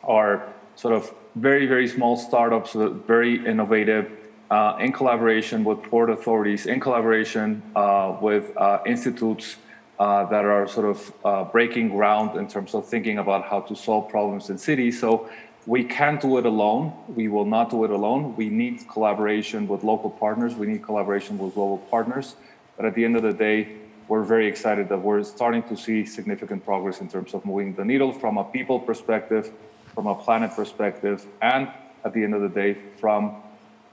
are 0.03 0.47
sort 0.75 0.93
of 0.93 1.13
very, 1.35 1.65
very 1.65 1.87
small 1.87 2.15
startups, 2.15 2.73
very 2.73 3.45
innovative, 3.45 4.11
uh, 4.51 4.77
in 4.79 4.91
collaboration 4.91 5.63
with 5.63 5.81
port 5.83 6.09
authorities, 6.09 6.65
in 6.65 6.79
collaboration 6.79 7.61
uh, 7.75 8.15
with 8.21 8.55
uh, 8.57 8.79
institutes 8.85 9.57
uh, 9.97 10.25
that 10.25 10.45
are 10.45 10.67
sort 10.67 10.85
of 10.85 11.13
uh, 11.23 11.43
breaking 11.45 11.89
ground 11.89 12.37
in 12.37 12.47
terms 12.47 12.75
of 12.75 12.87
thinking 12.87 13.17
about 13.17 13.45
how 13.45 13.61
to 13.61 13.75
solve 13.75 14.09
problems 14.09 14.49
in 14.49 14.57
cities. 14.57 14.99
So 14.99 15.29
we 15.67 15.84
can't 15.84 16.21
do 16.21 16.38
it 16.38 16.45
alone. 16.45 16.93
We 17.08 17.28
will 17.28 17.45
not 17.45 17.69
do 17.69 17.84
it 17.86 17.91
alone. 17.91 18.36
We 18.36 18.49
need 18.49 18.88
collaboration 18.88 19.67
with 19.67 19.84
local 19.84 20.10
partners. 20.10 20.56
We 20.56 20.67
need 20.67 20.84
collaboration 20.84 21.38
with 21.38 21.56
global 21.56 21.80
partners. 21.89 22.36
But 22.78 22.86
at 22.86 22.93
the 22.93 23.04
end 23.04 23.15
of 23.15 23.23
the 23.23 23.34
day, 23.34 23.78
we're 24.08 24.23
very 24.23 24.47
excited 24.47 24.89
that 24.89 24.99
we're 24.99 25.23
starting 25.23 25.63
to 25.63 25.75
see 25.75 26.06
significant 26.06 26.63
progress 26.63 27.01
in 27.01 27.10
terms 27.10 27.34
of 27.34 27.43
moving 27.45 27.73
the 27.73 27.84
needle 27.84 28.13
from 28.13 28.38
a 28.38 28.43
people 28.43 28.80
perspective, 28.80 29.51
from 29.95 30.06
a 30.06 30.13
planet 30.13 30.51
perspective, 30.51 31.25
and 31.41 31.69
at 32.04 32.13
the 32.13 32.23
end 32.23 32.36
of 32.36 32.41
the 32.41 32.49
day, 32.49 32.78
from 32.99 33.41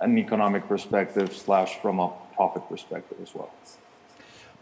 an 0.00 0.18
economic 0.18 0.68
perspective 0.68 1.34
slash 1.34 1.78
from 1.80 1.98
a 2.00 2.12
profit 2.34 2.68
perspective 2.68 3.16
as 3.22 3.34
well. 3.34 3.50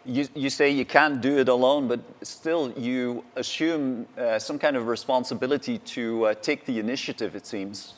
You, 0.07 0.27
you 0.35 0.49
say 0.49 0.71
you 0.71 0.87
can't 0.87 1.21
do 1.21 1.39
it 1.39 1.49
alone, 1.49 1.87
but 1.87 2.01
still 2.23 2.73
you 2.73 3.23
assume 3.37 4.07
uh, 4.17 4.39
some 4.39 4.59
kind 4.59 4.77
of 4.77 4.87
responsibility 4.87 5.79
to 5.79 6.25
uh, 6.25 6.35
take 6.35 6.65
the 6.65 6.79
initiative, 6.79 7.37
it 7.37 7.47
seems. 7.47 7.95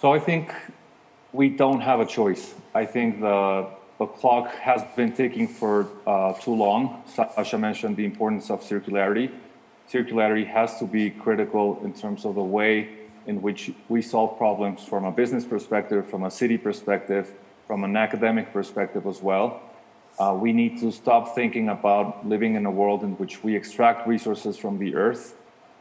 So 0.00 0.12
I 0.12 0.18
think 0.18 0.52
we 1.32 1.48
don't 1.48 1.80
have 1.80 2.00
a 2.00 2.06
choice. 2.06 2.54
I 2.74 2.84
think 2.84 3.20
the, 3.20 3.68
the 3.98 4.06
clock 4.06 4.52
has 4.56 4.82
been 4.96 5.12
ticking 5.12 5.46
for 5.46 5.88
uh, 6.06 6.32
too 6.34 6.54
long. 6.54 7.02
Sascha 7.16 7.58
mentioned 7.58 7.96
the 7.96 8.04
importance 8.04 8.50
of 8.50 8.60
circularity. 8.62 9.30
Circularity 9.90 10.46
has 10.46 10.78
to 10.78 10.84
be 10.84 11.10
critical 11.10 11.80
in 11.84 11.92
terms 11.92 12.24
of 12.24 12.34
the 12.34 12.42
way 12.42 12.88
in 13.26 13.40
which 13.40 13.72
we 13.88 14.02
solve 14.02 14.36
problems 14.36 14.84
from 14.84 15.04
a 15.04 15.12
business 15.12 15.44
perspective, 15.44 16.08
from 16.08 16.24
a 16.24 16.30
city 16.30 16.58
perspective, 16.58 17.32
from 17.66 17.84
an 17.84 17.96
academic 17.96 18.52
perspective 18.52 19.06
as 19.06 19.22
well. 19.22 19.62
Uh, 20.18 20.36
we 20.40 20.52
need 20.52 20.78
to 20.78 20.92
stop 20.92 21.34
thinking 21.34 21.68
about 21.68 22.26
living 22.26 22.54
in 22.54 22.66
a 22.66 22.70
world 22.70 23.02
in 23.02 23.12
which 23.14 23.42
we 23.42 23.56
extract 23.56 24.06
resources 24.06 24.56
from 24.56 24.78
the 24.78 24.94
earth, 24.94 25.34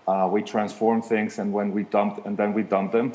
uh, 0.08 0.28
we 0.32 0.42
transform 0.42 1.02
things, 1.02 1.40
and 1.40 1.54
when 1.54 1.72
we 1.72 1.84
dump 1.84 2.26
and 2.26 2.36
then 2.36 2.54
we 2.54 2.64
dump 2.64 2.92
them. 2.92 3.14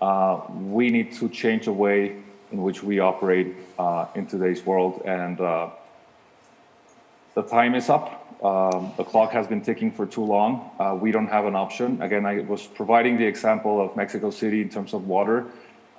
Uh, 0.00 0.40
we 0.50 0.88
need 0.88 1.12
to 1.12 1.28
change 1.28 1.64
the 1.64 1.72
way 1.72 2.16
in 2.52 2.62
which 2.62 2.82
we 2.82 3.00
operate 3.00 3.54
uh, 3.78 4.06
in 4.14 4.26
today's 4.26 4.64
world, 4.64 5.02
and 5.04 5.40
uh, 5.40 5.68
the 7.34 7.42
time 7.42 7.74
is 7.74 7.88
up. 7.88 8.18
Um, 8.42 8.92
the 8.96 9.04
clock 9.04 9.30
has 9.32 9.46
been 9.46 9.62
ticking 9.62 9.92
for 9.92 10.04
too 10.04 10.24
long. 10.24 10.70
Uh, 10.78 10.96
we 11.00 11.12
don't 11.12 11.28
have 11.28 11.46
an 11.46 11.54
option. 11.54 12.02
Again, 12.02 12.26
I 12.26 12.40
was 12.40 12.66
providing 12.66 13.16
the 13.16 13.26
example 13.26 13.80
of 13.80 13.96
Mexico 13.96 14.30
City 14.30 14.62
in 14.62 14.68
terms 14.68 14.94
of 14.94 15.06
water 15.06 15.46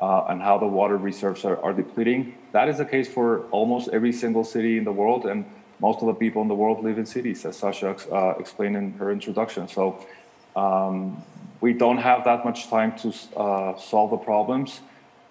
uh, 0.01 0.25
and 0.29 0.41
how 0.41 0.57
the 0.57 0.67
water 0.67 0.97
reserves 0.97 1.45
are, 1.45 1.61
are, 1.63 1.73
depleting. 1.73 2.35
That 2.51 2.67
is 2.69 2.77
the 2.77 2.85
case 2.85 3.07
for 3.07 3.43
almost 3.51 3.89
every 3.89 4.11
single 4.11 4.43
city 4.43 4.77
in 4.77 4.83
the 4.83 4.91
world, 4.91 5.25
and 5.25 5.45
most 5.79 6.01
of 6.01 6.07
the 6.07 6.13
people 6.13 6.41
in 6.41 6.47
the 6.47 6.55
world 6.55 6.83
live 6.83 6.97
in 6.97 7.05
cities, 7.05 7.45
as 7.45 7.59
Sascha 7.59 8.11
uh, 8.11 8.39
explained 8.39 8.75
in 8.75 8.93
her 8.93 9.11
introduction. 9.11 9.67
So 9.67 10.05
um, 10.55 11.23
we 11.61 11.73
don't 11.73 11.97
have 11.97 12.25
that 12.25 12.43
much 12.43 12.69
time 12.69 12.97
to 12.99 13.13
uh, 13.37 13.77
solve 13.77 14.11
the 14.11 14.17
problems, 14.17 14.81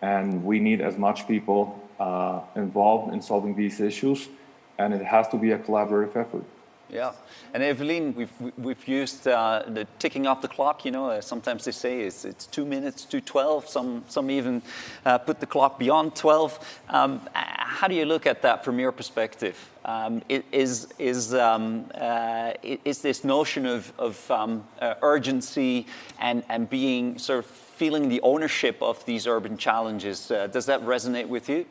and 0.01 0.45
we 0.45 0.59
need 0.59 0.81
as 0.81 0.97
much 0.97 1.29
people 1.29 1.81
uh, 2.01 2.41
involved 2.57 3.13
in 3.13 3.23
solving 3.23 3.55
these 3.55 3.81
issues 3.81 4.29
and 4.79 4.95
it 4.95 5.05
has 5.05 5.29
to 5.29 5.37
be 5.37 5.53
a 5.53 5.59
collaborative 5.59 6.17
effort. 6.17 6.45
Yeah, 6.93 7.13
and 7.55 7.63
Eveline, 7.63 8.15
we've 8.15 8.53
we've 8.59 8.87
used 8.87 9.27
uh, 9.27 9.63
the 9.67 9.87
ticking 9.99 10.27
off 10.27 10.43
the 10.43 10.49
clock. 10.49 10.85
You 10.85 10.91
know, 10.91 11.09
uh, 11.09 11.23
sometimes 11.23 11.65
they 11.65 11.73
say 11.73 12.03
it's 12.03 12.27
it's 12.27 12.45
two 12.45 12.67
minutes 12.67 13.07
to 13.07 13.23
twelve. 13.23 13.67
Some 13.67 14.05
some 14.09 14.31
even 14.31 14.61
uh, 15.07 15.17
put 15.17 15.41
the 15.41 15.47
clock 15.47 15.79
beyond 15.79 16.15
twelve. 16.15 16.59
Um, 16.91 17.27
how 17.33 17.89
do 17.89 17.95
you 17.95 18.05
look 18.05 18.27
at 18.27 18.43
that 18.43 18.63
from 18.63 18.79
your 18.79 18.93
perspective? 18.93 19.57
Um, 19.87 20.21
is 20.29 20.89
is 20.99 21.33
um, 21.33 21.87
uh, 21.95 22.53
is 22.63 23.01
this 23.01 23.25
notion 23.25 23.65
of 23.65 23.91
of 23.99 24.31
um, 24.31 24.63
uh, 24.79 24.95
urgency 25.01 25.87
and 26.21 26.45
and 26.51 26.69
being 26.69 27.17
sort 27.17 27.39
of 27.39 27.47
feeling 27.47 28.11
the 28.11 28.21
ownership 28.21 28.83
of 28.83 29.03
these 29.07 29.27
urban 29.27 29.57
challenges? 29.57 30.31
Uh, 30.31 30.47
does 30.47 30.67
that 30.67 30.83
resonate 30.83 31.29
with 31.29 31.49
you? 31.49 31.65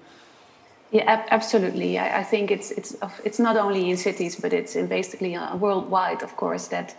Yeah, 0.92 1.26
absolutely. 1.32 1.98
I, 1.98 2.20
I, 2.20 2.24
think 2.24 2.52
it's 2.52 2.72
it's 2.72 2.96
it's 3.24 3.40
not 3.40 3.56
only 3.56 3.90
in 3.90 3.96
cities, 3.96 4.36
but 4.36 4.52
it's 4.52 4.76
in 4.76 4.88
basically 4.88 5.36
uh, 5.36 5.56
worldwide, 5.56 6.22
of 6.22 6.36
course, 6.36 6.68
that 6.68 6.96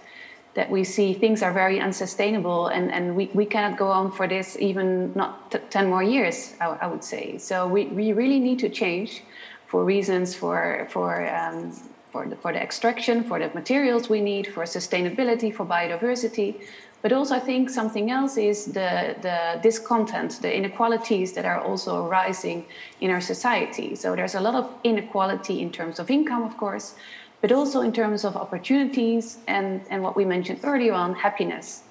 that 0.54 0.70
we 0.70 0.82
see 0.84 1.12
things 1.12 1.42
are 1.42 1.52
very 1.52 1.78
unsustainable, 1.78 2.68
and, 2.68 2.92
and 2.92 3.16
we, 3.16 3.30
we 3.32 3.46
cannot 3.46 3.78
go 3.78 3.88
on 3.88 4.12
for 4.12 4.26
this 4.26 4.56
even 4.58 5.12
not 5.14 5.50
t- 5.50 5.58
ten 5.68 5.88
more 5.88 6.02
years. 6.02 6.54
I, 6.58 6.66
I, 6.82 6.86
would 6.86 7.04
say 7.04 7.36
so. 7.36 7.68
We, 7.68 7.86
we 7.86 8.12
really 8.12 8.38
need 8.38 8.58
to 8.60 8.70
change 8.70 9.22
for 9.66 9.84
reasons 9.84 10.34
for 10.34 10.86
for 10.90 11.28
um, 11.28 11.72
for 12.12 12.26
the, 12.26 12.36
for 12.36 12.52
the 12.52 12.62
extraction, 12.62 13.24
for 13.24 13.38
the 13.38 13.50
materials 13.54 14.08
we 14.08 14.22
need, 14.22 14.46
for 14.46 14.64
sustainability, 14.64 15.54
for 15.54 15.66
biodiversity, 15.66 16.62
but 17.02 17.12
also, 17.12 17.34
I 17.34 17.40
think 17.40 17.68
something 17.68 18.12
else 18.12 18.36
is 18.36 18.66
the, 18.66 19.16
the 19.20 19.60
discontent, 19.60 20.40
the 20.40 20.56
inequalities 20.56 21.32
that 21.32 21.44
are 21.44 21.60
also 21.60 22.06
rising 22.06 22.64
in 23.00 23.10
our 23.10 23.20
society. 23.20 23.96
So 23.96 24.14
there's 24.14 24.36
a 24.36 24.40
lot 24.40 24.54
of 24.54 24.72
inequality 24.84 25.60
in 25.60 25.72
terms 25.72 25.98
of 25.98 26.10
income, 26.10 26.44
of 26.44 26.56
course, 26.56 26.94
but 27.40 27.50
also 27.50 27.80
in 27.80 27.92
terms 27.92 28.24
of 28.24 28.36
opportunities 28.36 29.38
and, 29.48 29.80
and 29.90 30.00
what 30.00 30.14
we 30.14 30.24
mentioned 30.24 30.60
earlier 30.62 30.92
on, 30.92 31.14
happiness. 31.14 31.82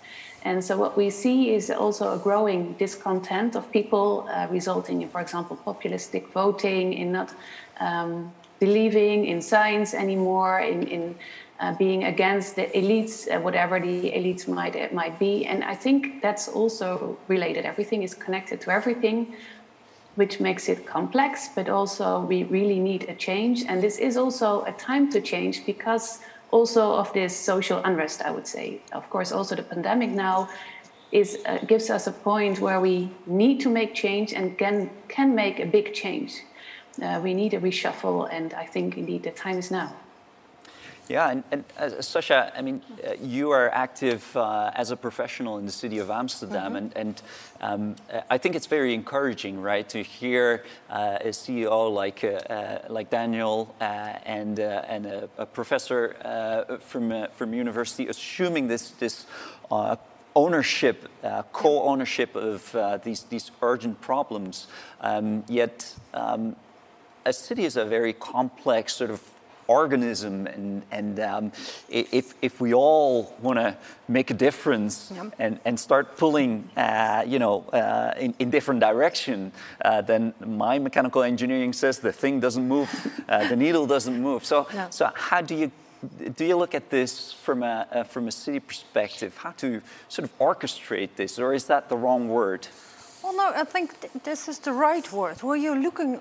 And 0.43 0.63
so 0.63 0.78
what 0.78 0.95
we 0.95 1.10
see 1.10 1.54
is 1.54 1.69
also 1.69 2.13
a 2.13 2.17
growing 2.17 2.74
discontent 2.80 3.56
of 3.56 3.69
people, 3.69 4.30
uh, 4.32 4.47
resulting 4.50 5.02
in, 5.02 5.10
for 5.10 5.19
example, 5.19 5.60
populistic 5.65 6.30
voting, 6.30 6.93
in 6.93 7.12
not 7.12 7.36
um, 7.82 8.32
believing 8.60 9.26
in 9.26 9.41
science 9.41 9.93
anymore, 9.93 10.62
in, 10.62 10.88
in 10.88 11.15
uh, 11.62 11.74
being 11.76 12.06
against 12.06 12.56
the 12.56 12.65
elites, 12.74 13.28
uh, 13.28 13.39
whatever 13.39 13.80
the 13.80 14.12
elites 14.12 14.47
might 14.47 14.76
uh, 14.76 14.88
might 14.91 15.19
be. 15.19 15.45
And 15.45 15.63
I 15.63 15.76
think 15.76 16.21
that's 16.21 16.47
also 16.47 17.17
related. 17.28 17.65
Everything 17.65 18.02
is 18.04 18.15
connected 18.15 18.60
to 18.62 18.71
everything, 18.71 19.36
which 20.15 20.39
makes 20.39 20.67
it 20.67 20.88
complex. 20.88 21.50
But 21.56 21.69
also, 21.69 22.21
we 22.21 22.43
really 22.45 22.80
need 22.80 23.08
a 23.10 23.15
change, 23.15 23.63
and 23.67 23.82
this 23.82 24.00
is 24.00 24.17
also 24.17 24.63
a 24.65 24.71
time 24.71 25.12
to 25.12 25.21
change 25.21 25.65
because 25.65 26.19
also 26.50 26.93
of 26.93 27.13
this 27.13 27.38
social 27.38 27.80
unrest. 27.86 28.24
I 28.24 28.32
would 28.32 28.47
say, 28.47 28.82
of 28.91 29.08
course, 29.10 29.32
also 29.32 29.56
the 29.56 29.63
pandemic 29.63 30.10
now 30.10 30.50
is 31.12 31.38
uh, 31.45 31.60
gives 31.67 31.89
us 31.91 32.08
a 32.08 32.12
point 32.12 32.60
where 32.60 32.80
we 32.80 33.12
need 33.28 33.60
to 33.62 33.69
make 33.69 33.93
change 33.93 34.34
and 34.34 34.58
can 34.58 34.89
can 35.10 35.36
make 35.36 35.60
a 35.60 35.65
big 35.65 35.93
change. 35.93 36.41
Uh, 37.02 37.21
we 37.24 37.34
need 37.34 37.54
a 37.54 37.60
reshuffle, 37.60 38.28
and 38.32 38.54
I 38.56 38.65
think 38.65 38.97
indeed 38.97 39.24
the 39.24 39.32
time 39.32 39.60
is 39.60 39.69
now. 39.69 39.93
Yeah, 41.12 41.30
and, 41.30 41.43
and 41.52 41.65
uh, 41.78 41.88
Sascha, 42.00 42.54
I 42.56 42.62
mean, 42.62 42.82
uh, 43.06 43.15
you 43.21 43.52
are 43.52 43.69
active 43.69 44.24
uh, 44.38 44.71
as 44.74 44.91
a 44.91 44.95
professional 44.95 45.58
in 45.58 45.65
the 45.65 45.71
city 45.74 45.97
of 45.97 46.10
Amsterdam, 46.10 46.74
mm-hmm. 46.74 46.76
and, 46.78 46.95
and 46.95 47.21
um, 47.60 47.95
I 48.30 48.38
think 48.38 48.56
it's 48.56 48.67
very 48.67 48.93
encouraging, 48.93 49.62
right, 49.62 49.88
to 49.89 50.04
hear 50.04 50.63
uh, 50.89 51.17
a 51.19 51.32
CEO 51.32 51.93
like 51.93 52.24
uh, 52.24 52.80
like 52.88 53.10
Daniel 53.10 53.76
and 53.82 54.58
and 54.58 55.06
a, 55.06 55.30
a 55.38 55.45
professor 55.45 56.15
from 56.80 57.28
from 57.36 57.54
university 57.54 58.08
assuming 58.08 58.69
this 58.69 58.91
this 58.91 59.26
ownership, 60.34 61.10
uh, 61.24 61.43
co-ownership 61.52 62.38
of 62.38 62.74
uh, 62.74 62.97
these, 63.04 63.24
these 63.24 63.52
urgent 63.62 64.00
problems. 64.00 64.67
Um, 65.02 65.43
yet 65.50 65.93
um, 66.13 66.56
a 67.26 67.34
city 67.34 67.65
is 67.65 67.76
a 67.76 67.84
very 67.84 68.13
complex 68.13 68.93
sort 68.93 69.10
of 69.12 69.21
organism 69.72 70.48
and, 70.48 70.84
and 70.92 71.20
um, 71.20 71.52
if, 71.90 72.34
if 72.42 72.62
we 72.62 72.74
all 72.74 73.36
want 73.42 73.58
to 73.58 73.76
make 74.08 74.30
a 74.30 74.34
difference 74.34 75.12
and, 75.40 75.60
and 75.66 75.80
start 75.80 76.18
pulling 76.18 76.70
uh, 76.78 77.24
you 77.26 77.40
know 77.40 77.62
uh, 77.74 78.14
in, 78.20 78.34
in 78.40 78.50
different 78.50 78.80
direction 78.80 79.52
uh, 79.86 80.02
then 80.02 80.34
my 80.46 80.80
mechanical 80.80 81.24
engineering 81.24 81.74
says 81.74 82.00
the 82.00 82.12
thing 82.12 82.40
doesn't 82.40 82.68
move 82.68 82.90
uh, 83.30 83.48
the 83.48 83.56
needle 83.56 83.88
doesn't 83.88 84.22
move 84.22 84.46
so, 84.46 84.68
no. 84.74 84.88
so 84.90 85.10
how 85.16 85.42
do 85.42 85.56
you 85.56 85.72
do 86.36 86.46
you 86.46 86.58
look 86.58 86.74
at 86.74 86.90
this 86.90 87.32
from 87.32 87.62
a, 87.64 87.88
uh, 87.92 88.04
from 88.04 88.28
a 88.28 88.32
city 88.32 88.60
perspective? 88.60 89.38
How 89.38 89.52
to 89.58 89.82
sort 90.10 90.28
of 90.28 90.38
orchestrate 90.40 91.10
this, 91.16 91.38
or 91.38 91.54
is 91.54 91.66
that 91.66 91.90
the 91.90 91.98
wrong 91.98 92.28
word? 92.28 92.68
Well, 93.24 93.36
no, 93.38 93.52
I 93.56 93.66
think 93.66 94.00
th 94.02 94.12
this 94.24 94.48
is 94.48 94.60
the 94.60 94.74
right 94.74 95.08
word. 95.12 95.38
Where 95.44 95.60
you're 95.64 95.82
looking 95.88 96.20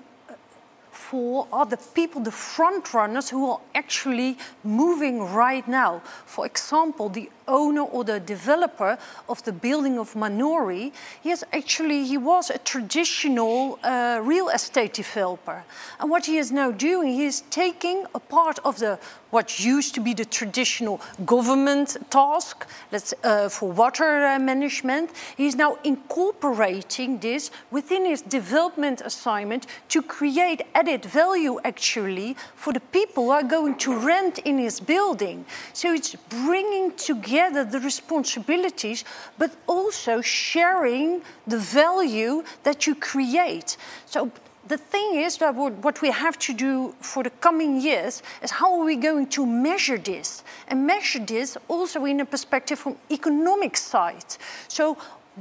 for 0.91 1.47
are 1.51 1.65
the 1.65 1.77
people, 1.77 2.21
the 2.21 2.31
front 2.31 2.93
runners 2.93 3.29
who 3.29 3.49
are 3.49 3.61
actually 3.73 4.37
moving 4.63 5.21
right 5.21 5.67
now. 5.67 6.01
For 6.25 6.45
example, 6.45 7.09
the 7.09 7.29
owner 7.47 7.81
or 7.81 8.03
the 8.03 8.19
developer 8.19 8.97
of 9.27 9.43
the 9.43 9.51
building 9.51 9.97
of 9.99 10.13
Manori, 10.13 10.91
yes, 11.23 11.43
actually 11.53 12.05
he 12.05 12.17
was 12.17 12.49
a 12.49 12.57
traditional 12.57 13.79
uh, 13.83 14.19
real 14.23 14.49
estate 14.49 14.93
developer. 14.93 15.63
And 15.99 16.09
what 16.09 16.25
he 16.25 16.37
is 16.37 16.51
now 16.51 16.71
doing, 16.71 17.13
he 17.13 17.25
is 17.25 17.41
taking 17.49 18.05
a 18.13 18.19
part 18.19 18.59
of 18.65 18.79
the 18.79 18.99
what 19.31 19.63
used 19.63 19.95
to 19.95 20.01
be 20.01 20.13
the 20.13 20.25
traditional 20.25 20.99
government 21.25 21.95
task 22.09 22.67
that's, 22.89 23.13
uh, 23.23 23.47
for 23.47 23.71
water 23.71 24.25
uh, 24.25 24.37
management. 24.37 25.09
He's 25.37 25.55
now 25.55 25.77
incorporating 25.85 27.19
this 27.19 27.49
within 27.71 28.03
his 28.03 28.21
development 28.21 28.99
assignment 28.99 29.67
to 29.87 30.01
create 30.01 30.63
added 30.75 31.05
value 31.05 31.61
actually 31.63 32.35
for 32.55 32.73
the 32.73 32.81
people 32.81 33.25
who 33.25 33.31
are 33.31 33.43
going 33.43 33.77
to 33.77 33.97
rent 33.97 34.39
in 34.39 34.57
his 34.57 34.81
building. 34.81 35.45
So 35.71 35.93
it's 35.93 36.13
bringing 36.27 36.91
together 36.97 37.30
the 37.39 37.79
responsibilities, 37.79 39.03
but 39.37 39.51
also 39.67 40.21
sharing 40.21 41.21
the 41.47 41.57
value 41.57 42.43
that 42.63 42.85
you 42.87 42.95
create. 42.95 43.77
So 44.05 44.31
the 44.67 44.77
thing 44.77 45.15
is 45.15 45.37
that 45.37 45.55
what 45.55 46.01
we 46.01 46.11
have 46.11 46.37
to 46.39 46.53
do 46.53 46.93
for 47.01 47.23
the 47.23 47.29
coming 47.29 47.81
years 47.81 48.21
is 48.43 48.51
how 48.51 48.79
are 48.79 48.85
we 48.85 48.95
going 48.95 49.27
to 49.27 49.45
measure 49.45 49.97
this 49.97 50.43
and 50.67 50.85
measure 50.85 51.19
this 51.19 51.57
also 51.67 52.05
in 52.05 52.19
a 52.19 52.25
perspective 52.25 52.79
from 52.79 52.95
economic 53.09 53.75
side 53.75 54.37
so 54.67 54.97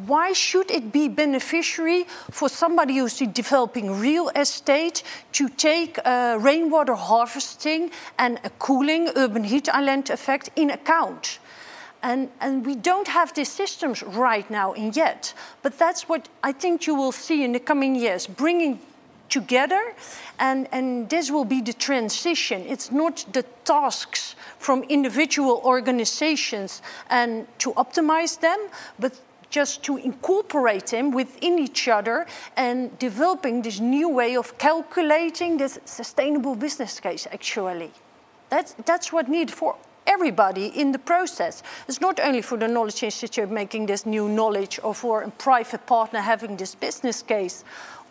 why 0.07 0.33
should 0.33 0.70
it 0.70 0.92
be 0.92 1.09
beneficiary 1.09 2.07
for 2.31 2.48
somebody 2.48 2.96
who's 2.96 3.18
developing 3.18 3.98
real 4.00 4.29
estate 4.31 5.03
to 5.33 5.48
take 5.48 5.98
uh, 6.05 6.38
rainwater 6.40 6.94
harvesting 6.94 7.90
and 8.18 8.40
a 8.44 8.50
cooling 8.50 9.11
urban 9.16 9.44
heat 9.44 9.68
island 9.68 10.09
effect 10.09 10.50
in 10.55 10.70
account? 10.70 11.40
And, 12.02 12.30
and, 12.40 12.64
we 12.64 12.76
don't 12.76 13.08
have 13.08 13.34
these 13.34 13.50
systems 13.50 14.02
right 14.02 14.50
now 14.50 14.72
in 14.72 14.92
yet. 14.94 15.34
But 15.62 15.78
that's 15.78 16.08
what 16.08 16.28
I 16.42 16.52
think 16.52 16.86
you 16.86 16.94
will 16.94 17.12
see 17.12 17.44
in 17.44 17.52
the 17.52 17.60
coming 17.60 17.94
years, 17.94 18.26
bringing 18.26 18.80
together, 19.30 19.94
and, 20.38 20.68
and 20.72 21.08
this 21.08 21.30
will 21.30 21.44
be 21.44 21.60
the 21.62 21.72
transition. 21.72 22.62
It's 22.66 22.90
not 22.90 23.24
the 23.32 23.44
tasks 23.64 24.34
from 24.58 24.82
individual 24.84 25.62
organizations 25.64 26.82
and 27.08 27.46
to 27.58 27.72
optimize 27.74 28.38
them, 28.40 28.58
but 28.98 29.18
just 29.48 29.82
to 29.84 29.96
incorporate 29.96 30.86
them 30.88 31.10
within 31.10 31.58
each 31.58 31.88
other 31.88 32.26
and 32.56 32.96
developing 32.98 33.62
this 33.62 33.80
new 33.80 34.08
way 34.08 34.36
of 34.36 34.56
calculating 34.58 35.56
this 35.56 35.78
sustainable 35.84 36.54
business 36.54 37.00
case 37.00 37.26
actually. 37.32 37.90
That's, 38.48 38.74
that's 38.84 39.12
what 39.12 39.28
needed 39.28 39.52
for 39.52 39.76
everybody 40.06 40.66
in 40.66 40.92
the 40.92 40.98
process. 40.98 41.62
It's 41.88 42.00
not 42.00 42.20
only 42.20 42.42
for 42.42 42.58
the 42.58 42.68
Knowledge 42.68 43.02
Institute 43.02 43.50
making 43.50 43.86
this 43.86 44.06
new 44.06 44.28
knowledge 44.28 44.80
or 44.82 44.94
for 44.94 45.22
a 45.22 45.30
private 45.30 45.86
partner 45.86 46.20
having 46.20 46.56
this 46.56 46.74
business 46.74 47.22
case 47.22 47.64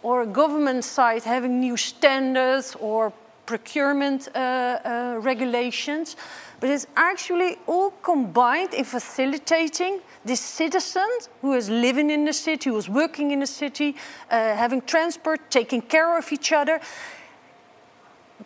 or 0.03 0.21
a 0.21 0.27
government 0.27 0.83
side 0.83 1.23
having 1.23 1.59
new 1.59 1.77
standards 1.77 2.75
or 2.79 3.13
procurement 3.49 4.27
uh, 4.27 4.39
uh, 4.39 5.17
regulations, 5.21 6.15
but 6.59 6.69
it's 6.69 6.85
actually 6.95 7.57
all 7.65 7.91
combined 8.03 8.75
in 8.75 8.85
facilitating 8.85 9.99
this 10.23 10.39
citizen 10.39 11.09
who 11.41 11.53
is 11.53 11.67
living 11.67 12.11
in 12.11 12.25
the 12.25 12.33
city, 12.33 12.69
who 12.69 12.77
is 12.77 12.87
working 12.87 13.31
in 13.31 13.39
the 13.39 13.47
city, 13.47 13.95
uh, 14.29 14.55
having 14.55 14.81
transport, 14.83 15.39
taking 15.49 15.81
care 15.81 16.15
of 16.15 16.31
each 16.31 16.51
other. 16.51 16.79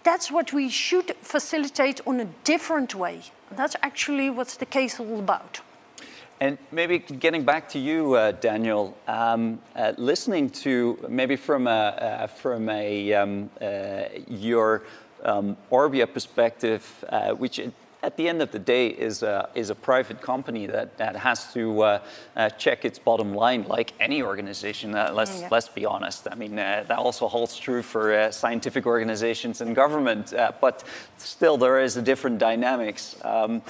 That's 0.03 0.29
what 0.29 0.51
we 0.51 0.69
should 0.69 1.15
facilitate 1.21 2.01
on 2.05 2.19
a 2.19 2.25
different 2.43 2.93
way. 2.93 3.21
That's 3.51 3.75
actually 3.81 4.29
what's 4.29 4.57
the 4.57 4.65
case 4.65 4.99
all 4.99 5.19
about. 5.19 5.61
And 6.41 6.57
maybe 6.71 6.99
getting 6.99 7.45
back 7.45 7.69
to 7.69 7.79
you, 7.79 8.15
uh, 8.15 8.31
Daniel, 8.33 8.97
um, 9.07 9.61
uh, 9.75 9.93
listening 9.97 10.49
to 10.49 10.97
maybe 11.07 11.37
from 11.37 11.67
a, 11.67 11.69
uh, 11.69 12.27
from 12.27 12.67
a 12.67 13.13
um, 13.13 13.49
uh, 13.61 14.03
your 14.27 14.83
um, 15.23 15.55
Orbia 15.71 16.11
perspective, 16.11 16.83
uh, 17.07 17.31
which 17.31 17.59
at 18.03 18.17
the 18.17 18.27
end 18.27 18.41
of 18.41 18.51
the 18.51 18.59
day 18.59 18.87
is 18.87 19.23
a, 19.23 19.49
is 19.55 19.69
a 19.69 19.75
private 19.75 20.21
company 20.21 20.67
that, 20.67 20.97
that 20.97 21.15
has 21.15 21.51
to 21.53 21.81
uh, 21.81 21.99
uh, 22.35 22.49
check 22.51 22.85
its 22.85 22.99
bottom 22.99 23.33
line 23.33 23.63
like 23.67 23.93
any 23.99 24.21
organization. 24.21 24.93
Uh, 24.93 25.11
let's, 25.13 25.41
yeah. 25.41 25.47
let's 25.49 25.69
be 25.69 25.85
honest. 25.85 26.27
I 26.29 26.35
mean, 26.35 26.55
that 26.55 26.91
also 26.91 27.27
holds 27.27 27.57
true 27.57 27.81
for 27.81 28.29
scientific 28.31 28.85
organizations 28.85 29.61
and 29.61 29.75
government, 29.75 30.33
but 30.61 30.83
still 31.17 31.57
there 31.57 31.79
is 31.79 31.97
a 31.97 32.01
different 32.01 32.37
dynamics. 32.37 33.15
Um, 33.23 33.61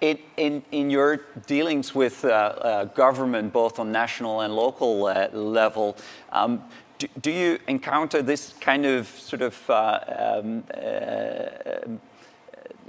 in, 0.00 0.18
in, 0.36 0.62
in, 0.72 0.90
your 0.90 1.16
dealings 1.46 1.94
with 1.94 2.24
uh, 2.24 2.28
uh, 2.28 2.84
government, 2.84 3.52
both 3.52 3.78
on 3.78 3.92
national 3.92 4.42
and 4.42 4.54
local 4.54 5.06
uh, 5.06 5.28
level, 5.32 5.96
um, 6.32 6.62
do, 6.98 7.06
do, 7.20 7.30
you 7.30 7.58
encounter 7.66 8.22
this 8.22 8.54
kind 8.60 8.84
of 8.84 9.06
sort 9.06 9.42
of 9.42 9.70
uh, 9.70 10.40
um, 10.42 10.64
uh, 10.74 11.96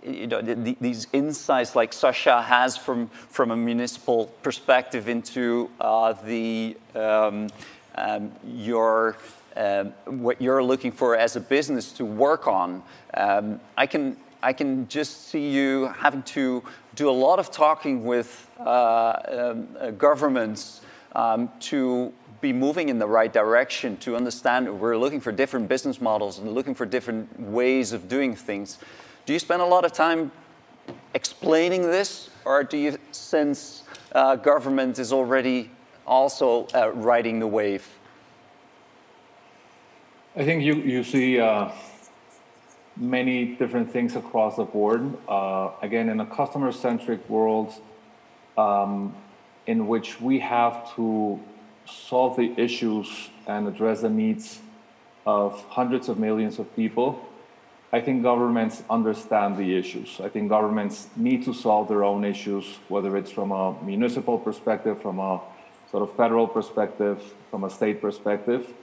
you 0.03 0.27
know, 0.27 0.41
the, 0.41 0.77
these 0.79 1.07
insights 1.13 1.75
like 1.75 1.91
Sascha 1.91 2.43
has 2.43 2.77
from, 2.77 3.07
from 3.07 3.51
a 3.51 3.55
municipal 3.55 4.25
perspective 4.43 5.07
into 5.09 5.69
uh, 5.79 6.13
the 6.13 6.77
um, 6.95 7.49
um, 7.95 8.31
your 8.45 9.17
um, 9.55 9.93
what 10.05 10.39
you're 10.39 10.63
looking 10.63 10.91
for 10.91 11.17
as 11.17 11.35
a 11.35 11.39
business 11.39 11.91
to 11.93 12.05
work 12.05 12.47
on. 12.47 12.83
Um, 13.15 13.59
I 13.75 13.87
can 13.87 14.17
I 14.43 14.53
can 14.53 14.87
just 14.87 15.29
see 15.29 15.49
you 15.49 15.87
having 15.97 16.21
to 16.23 16.63
do 16.95 17.09
a 17.09 17.11
lot 17.11 17.39
of 17.39 17.49
talking 17.49 18.05
with 18.05 18.49
uh, 18.59 19.19
um, 19.27 19.67
uh, 19.79 19.91
governments 19.91 20.81
um, 21.13 21.49
to 21.61 22.13
be 22.39 22.53
moving 22.53 22.89
in 22.89 22.99
the 22.99 23.07
right 23.07 23.33
direction, 23.33 23.97
to 23.97 24.15
understand 24.15 24.79
we're 24.79 24.97
looking 24.97 25.19
for 25.19 25.31
different 25.31 25.67
business 25.67 25.99
models 25.99 26.37
and 26.37 26.51
looking 26.53 26.75
for 26.75 26.85
different 26.85 27.39
ways 27.39 27.93
of 27.93 28.07
doing 28.07 28.35
things. 28.35 28.77
Do 29.27 29.33
you 29.33 29.39
spend 29.39 29.61
a 29.61 29.65
lot 29.65 29.83
of 29.83 29.91
time 29.91 30.31
explaining 31.13 31.81
this, 31.81 32.29
or 32.45 32.63
do 32.63 32.77
you 32.77 32.97
sense 33.11 33.83
uh, 34.13 34.37
government 34.37 34.99
is 34.99 35.11
already 35.11 35.69
also 36.05 36.65
uh, 36.73 36.93
riding 36.93 37.39
the 37.39 37.47
wave? 37.47 37.85
I 40.33 40.45
think 40.45 40.63
you, 40.63 40.75
you 40.75 41.03
see 41.03 41.41
uh, 41.41 41.71
many 42.95 43.55
different 43.55 43.91
things 43.91 44.15
across 44.15 44.55
the 44.55 44.63
board. 44.63 45.17
Uh, 45.27 45.71
again, 45.81 46.07
in 46.07 46.21
a 46.21 46.25
customer 46.25 46.71
centric 46.71 47.27
world 47.29 47.73
um, 48.57 49.13
in 49.65 49.87
which 49.87 50.21
we 50.21 50.39
have 50.39 50.95
to 50.95 51.37
solve 51.85 52.37
the 52.37 52.53
issues 52.55 53.29
and 53.45 53.67
address 53.67 53.99
the 53.99 54.09
needs 54.09 54.59
of 55.25 55.61
hundreds 55.65 56.07
of 56.07 56.17
millions 56.17 56.59
of 56.59 56.75
people, 56.77 57.27
I 57.91 58.01
think 58.01 58.21
governments 58.21 58.83
understand 58.89 59.57
the 59.57 59.77
issues. 59.77 60.19
I 60.21 60.27
think 60.27 60.49
governments 60.49 61.07
need 61.15 61.45
to 61.45 61.53
solve 61.53 61.87
their 61.87 62.03
own 62.03 62.25
issues, 62.25 62.65
whether 62.89 63.15
it's 63.15 63.31
from 63.31 63.51
a 63.51 63.81
municipal 63.81 64.37
perspective, 64.37 65.01
from 65.01 65.19
a 65.19 65.39
sort 65.89 66.03
of 66.03 66.13
federal 66.17 66.47
perspective, 66.47 67.21
from 67.49 67.63
a 67.63 67.69
state 67.69 68.01
perspective. 68.01 68.73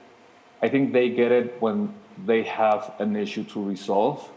I 0.61 0.69
think 0.69 0.91
they 0.91 1.09
get 1.09 1.31
it 1.31 1.61
when 1.61 1.93
they 2.25 2.43
have 2.43 2.93
an 2.97 3.15
issue 3.15 3.43
to 3.43 3.63
resolve. 3.63 4.27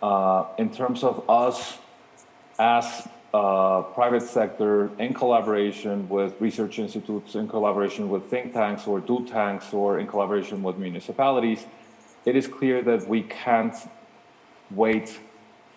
Uh, 0.00 0.44
in 0.58 0.70
terms 0.70 1.02
of 1.02 1.28
us 1.28 1.78
as 2.56 3.08
uh, 3.34 3.82
private 3.82 4.22
sector 4.22 4.90
in 5.00 5.12
collaboration 5.12 6.08
with 6.08 6.40
research 6.40 6.78
institutes, 6.78 7.34
in 7.34 7.48
collaboration 7.48 8.08
with 8.08 8.26
think 8.26 8.52
tanks 8.52 8.86
or 8.86 9.00
do 9.00 9.26
tanks, 9.26 9.72
or 9.72 9.98
in 9.98 10.06
collaboration 10.06 10.62
with 10.62 10.78
municipalities, 10.78 11.66
it 12.28 12.36
is 12.36 12.46
clear 12.46 12.82
that 12.82 13.08
we 13.08 13.22
can't 13.22 13.74
wait 14.70 15.18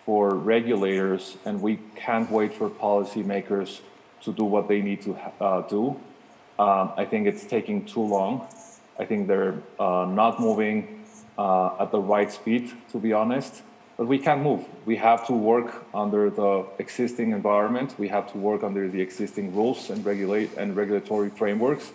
for 0.04 0.34
regulators 0.34 1.38
and 1.46 1.62
we 1.62 1.78
can't 1.96 2.30
wait 2.30 2.52
for 2.52 2.68
policymakers 2.68 3.80
to 4.20 4.32
do 4.34 4.44
what 4.44 4.68
they 4.68 4.82
need 4.82 5.00
to 5.00 5.16
uh, 5.40 5.62
do. 5.62 5.98
Um, 6.58 6.92
I 6.96 7.06
think 7.06 7.26
it's 7.26 7.44
taking 7.44 7.86
too 7.86 8.02
long. 8.02 8.46
I 8.98 9.06
think 9.06 9.28
they're 9.28 9.54
uh, 9.80 10.04
not 10.04 10.40
moving 10.40 11.06
uh, 11.38 11.80
at 11.80 11.90
the 11.90 12.00
right 12.00 12.30
speed, 12.30 12.70
to 12.90 12.98
be 12.98 13.14
honest. 13.14 13.62
But 13.96 14.06
we 14.06 14.18
can't 14.18 14.42
move. 14.42 14.66
We 14.84 14.96
have 14.96 15.26
to 15.28 15.32
work 15.32 15.86
under 15.94 16.28
the 16.28 16.66
existing 16.78 17.32
environment. 17.32 17.94
We 17.98 18.08
have 18.08 18.30
to 18.32 18.38
work 18.38 18.62
under 18.62 18.88
the 18.88 19.00
existing 19.00 19.54
rules 19.56 19.88
and 19.88 20.04
regulate 20.04 20.50
and 20.58 20.76
regulatory 20.76 21.30
frameworks. 21.30 21.92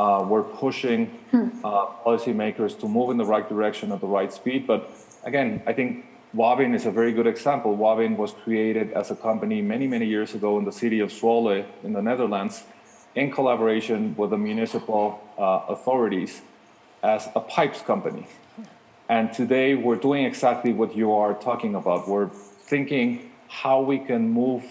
Uh, 0.00 0.24
we're 0.24 0.42
pushing 0.42 1.10
uh, 1.62 1.84
policymakers 2.06 2.72
to 2.80 2.88
move 2.88 3.10
in 3.10 3.18
the 3.18 3.24
right 3.34 3.46
direction 3.50 3.92
at 3.92 4.00
the 4.00 4.06
right 4.06 4.32
speed. 4.32 4.66
But 4.66 4.90
again, 5.24 5.62
I 5.66 5.74
think 5.74 6.06
Wavin 6.32 6.74
is 6.74 6.86
a 6.86 6.90
very 6.90 7.12
good 7.12 7.26
example. 7.26 7.76
Wavin 7.76 8.16
was 8.16 8.32
created 8.32 8.92
as 8.94 9.10
a 9.10 9.14
company 9.14 9.60
many, 9.60 9.86
many 9.86 10.06
years 10.06 10.34
ago 10.34 10.58
in 10.58 10.64
the 10.64 10.72
city 10.72 11.00
of 11.00 11.10
Zwolle 11.10 11.66
in 11.84 11.92
the 11.92 12.00
Netherlands 12.00 12.62
in 13.14 13.30
collaboration 13.30 14.14
with 14.16 14.30
the 14.30 14.38
municipal 14.38 15.20
uh, 15.36 15.74
authorities 15.74 16.40
as 17.02 17.28
a 17.36 17.40
pipes 17.40 17.82
company. 17.82 18.26
And 19.10 19.30
today 19.34 19.74
we're 19.74 20.00
doing 20.08 20.24
exactly 20.24 20.72
what 20.72 20.96
you 20.96 21.12
are 21.12 21.34
talking 21.34 21.74
about. 21.74 22.08
We're 22.08 22.30
thinking 22.72 23.30
how 23.48 23.82
we 23.82 23.98
can 23.98 24.30
move 24.30 24.64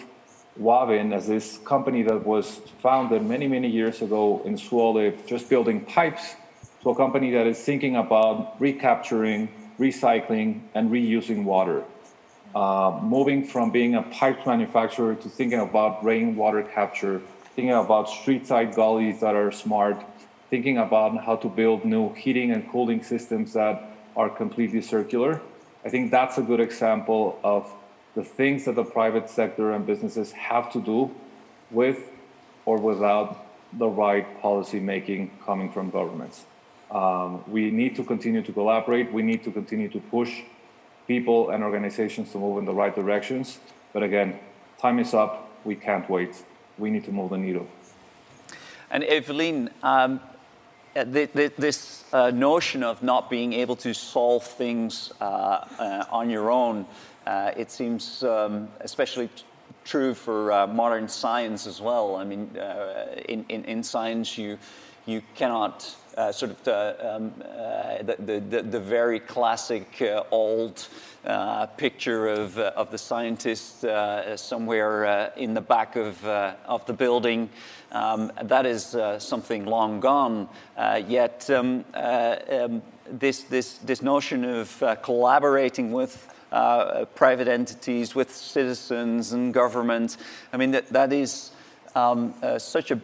Wavin 0.58 1.14
as 1.14 1.28
this 1.28 1.58
company 1.60 2.02
that 2.04 2.26
was 2.26 2.62
founded 2.82 3.24
many, 3.24 3.48
many 3.48 3.70
years 3.70 4.02
ago 4.02 4.42
in 4.46 4.56
Zwolle, 4.56 5.16
just 5.26 5.50
building 5.50 5.86
pipes, 5.86 6.36
to 6.84 6.90
a 6.92 6.96
company 6.96 7.32
that 7.32 7.46
is 7.48 7.60
thinking 7.60 7.96
about 7.96 8.60
recapturing, 8.60 9.50
recycling, 9.78 10.62
and 10.74 10.90
reusing 10.90 11.44
water. 11.44 11.84
Uh, 12.56 13.00
moving 13.04 13.46
from 13.46 13.70
being 13.70 13.96
a 13.96 14.02
pipe 14.02 14.46
manufacturer 14.46 15.16
to 15.16 15.30
thinking 15.30 15.60
about 15.60 16.04
rainwater 16.04 16.64
capture, 16.64 17.22
thinking 17.56 17.74
about 17.74 18.10
street 18.10 18.48
side 18.48 18.74
gullies 18.74 19.20
that 19.20 19.36
are 19.36 19.52
smart, 19.52 20.04
thinking 20.50 20.78
about 20.78 21.24
how 21.24 21.36
to 21.36 21.48
build 21.48 21.86
new 21.86 22.12
heating 22.14 22.52
and 22.52 22.68
cooling 22.72 23.04
systems 23.04 23.54
that 23.54 23.96
are 24.16 24.30
completely 24.30 24.82
circular. 24.82 25.42
I 25.86 25.90
think 25.90 26.12
that's 26.12 26.38
a 26.38 26.42
good 26.42 26.60
example 26.60 27.40
of 27.44 27.72
the 28.16 28.24
things 28.24 28.66
that 28.66 28.76
the 28.76 28.84
private 28.84 29.30
sector 29.30 29.72
and 29.72 29.86
businesses 29.86 30.32
have 30.32 30.72
to 30.74 30.82
do 30.82 31.14
with 31.72 32.10
or 32.66 32.78
without 32.78 33.46
the 33.74 33.88
right 33.88 34.42
policy 34.42 34.80
making 34.80 35.32
coming 35.46 35.72
from 35.72 35.90
governments. 35.90 36.46
Um, 36.92 37.44
we 37.48 37.70
need 37.70 37.96
to 37.98 38.04
continue 38.04 38.42
to 38.42 38.52
collaborate. 38.52 39.14
We 39.14 39.22
need 39.22 39.44
to 39.44 39.52
continue 39.52 39.90
to 39.90 40.00
push 40.00 40.42
people 41.08 41.52
and 41.52 41.64
organizations 41.64 42.32
to 42.32 42.40
move 42.40 42.58
in 42.58 42.66
the 42.66 42.74
right 42.74 42.94
directions. 42.94 43.60
But 43.94 44.04
again, 44.04 44.40
time 44.80 45.00
is 45.00 45.14
up. 45.14 45.50
We 45.64 45.76
can't 45.76 46.10
wait. 46.10 46.44
We 46.78 46.90
need 46.90 47.06
to 47.06 47.12
move 47.12 47.30
the 47.30 47.38
needle. 47.38 47.68
And 48.90 49.04
Eveline, 49.04 49.70
um, 49.84 50.20
uh, 50.96 51.04
this 51.04 52.04
uh, 52.12 52.32
notion 52.32 52.82
of 52.84 53.04
not 53.04 53.30
being 53.30 53.54
able 53.54 53.76
to 53.76 53.94
solve 53.94 54.44
things 54.44 55.12
uh, 55.22 55.24
uh, 55.24 56.06
on 56.12 56.30
your 56.30 56.50
own, 56.50 56.86
uh, 57.30 57.52
it 57.56 57.70
seems 57.70 58.24
um, 58.24 58.68
especially 58.82 59.30
true 59.86 60.14
for 60.14 60.52
uh, 60.52 60.68
modern 60.68 61.08
science 61.08 61.68
as 61.68 61.80
well. 61.80 62.16
I 62.16 62.24
mean, 62.24 62.50
in, 63.28 63.46
in, 63.50 63.66
in, 63.66 63.84
science, 63.84 64.38
you, 64.38 64.58
you 65.06 65.22
cannot 65.36 65.96
sort 66.32 66.52
of 66.52 66.68
um, 67.06 67.32
the, 68.02 68.42
the, 68.50 68.62
the, 68.64 68.80
very 68.80 69.20
classic 69.20 69.88
old 70.32 70.88
picture 71.78 72.28
of, 72.28 72.58
of 72.58 72.92
the 72.92 72.98
scientist 72.98 73.86
somewhere 74.36 75.32
in 75.38 75.54
the 75.54 75.62
back 75.62 75.96
of, 75.96 76.26
of 76.26 76.86
the 76.88 76.94
building. 76.94 77.50
Um, 77.92 78.32
that 78.44 78.66
is 78.66 78.94
uh, 78.94 79.18
something 79.18 79.66
long 79.66 80.00
gone. 80.00 80.48
Uh, 80.78 81.02
yet, 81.08 81.50
um, 81.50 81.86
uh, 81.94 82.36
um, 82.52 82.82
this, 83.10 83.44
this, 83.44 83.78
this 83.80 84.02
notion 84.02 84.46
of 84.46 84.84
uh, 84.84 84.96
collaborating 84.98 85.92
with 85.92 86.28
uh, 86.52 87.06
private 87.16 87.48
entities, 87.48 88.16
with 88.16 88.34
citizens 88.34 89.34
and 89.34 89.54
government, 89.54 90.18
I 90.54 90.58
mean, 90.58 90.72
that, 90.72 90.90
that 90.90 91.14
is. 91.14 91.52
Um, 91.96 92.36
uh, 92.44 92.60
such 92.60 92.92
a 92.92 92.98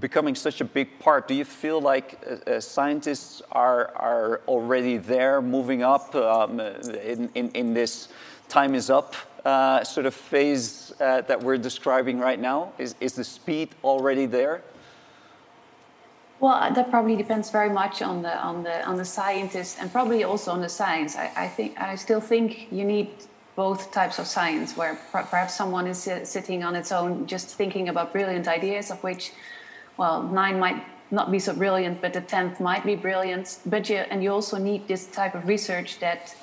becoming 0.00 0.34
such 0.34 0.60
a 0.60 0.64
big 0.64 0.98
part. 0.98 1.28
Do 1.28 1.34
you 1.34 1.44
feel 1.44 1.80
like 1.80 2.18
scientists 2.58 3.40
are 3.52 3.94
are 3.94 4.40
already 4.48 4.96
there, 4.96 5.40
moving 5.40 5.84
up 5.84 6.12
um, 6.16 6.58
in, 6.58 7.30
in, 7.36 7.50
in 7.52 7.72
this 7.72 8.08
time 8.48 8.74
is 8.74 8.90
up 8.90 9.14
uh, 9.44 9.84
sort 9.84 10.06
of 10.06 10.14
phase 10.14 10.92
uh, 11.00 11.20
that 11.22 11.40
we're 11.42 11.56
describing 11.56 12.18
right 12.18 12.38
now? 12.38 12.72
Is, 12.78 12.94
is 13.00 13.14
the 13.14 13.24
speed 13.24 13.70
already 13.84 14.26
there? 14.26 14.62
Well, 16.38 16.52
uh, 16.52 16.70
that 16.70 16.90
probably 16.90 17.16
depends 17.16 17.50
very 17.50 17.70
much 17.70 18.02
on 18.02 18.22
the 18.22 18.36
on 18.36 18.62
the 18.62 18.86
on 18.86 18.96
the 18.96 19.04
scientist 19.04 19.78
and 19.80 19.90
probably 19.90 20.22
also 20.24 20.50
on 20.50 20.60
the 20.60 20.68
science. 20.68 21.16
I, 21.16 21.32
I 21.36 21.48
think 21.48 21.80
I 21.80 21.94
still 21.94 22.20
think 22.20 22.70
you 22.70 22.84
need 22.84 23.08
both 23.56 23.90
types 23.90 24.18
of 24.18 24.26
science, 24.26 24.76
where 24.76 24.98
perhaps 25.10 25.54
someone 25.54 25.86
is 25.86 25.98
sitting 26.24 26.62
on 26.62 26.76
its 26.76 26.92
own, 26.92 27.26
just 27.26 27.48
thinking 27.48 27.88
about 27.88 28.12
brilliant 28.12 28.46
ideas, 28.46 28.90
of 28.90 29.02
which, 29.02 29.32
well, 29.96 30.22
nine 30.22 30.60
might 30.60 30.84
not 31.10 31.30
be 31.32 31.38
so 31.38 31.54
brilliant, 31.54 32.02
but 32.02 32.12
the 32.12 32.20
tenth 32.20 32.60
might 32.60 32.84
be 32.84 32.94
brilliant. 32.94 33.58
But 33.64 33.88
you, 33.88 33.96
and 33.96 34.22
you 34.22 34.30
also 34.30 34.58
need 34.58 34.86
this 34.86 35.06
type 35.06 35.34
of 35.34 35.48
research 35.48 35.98
that 36.00 36.36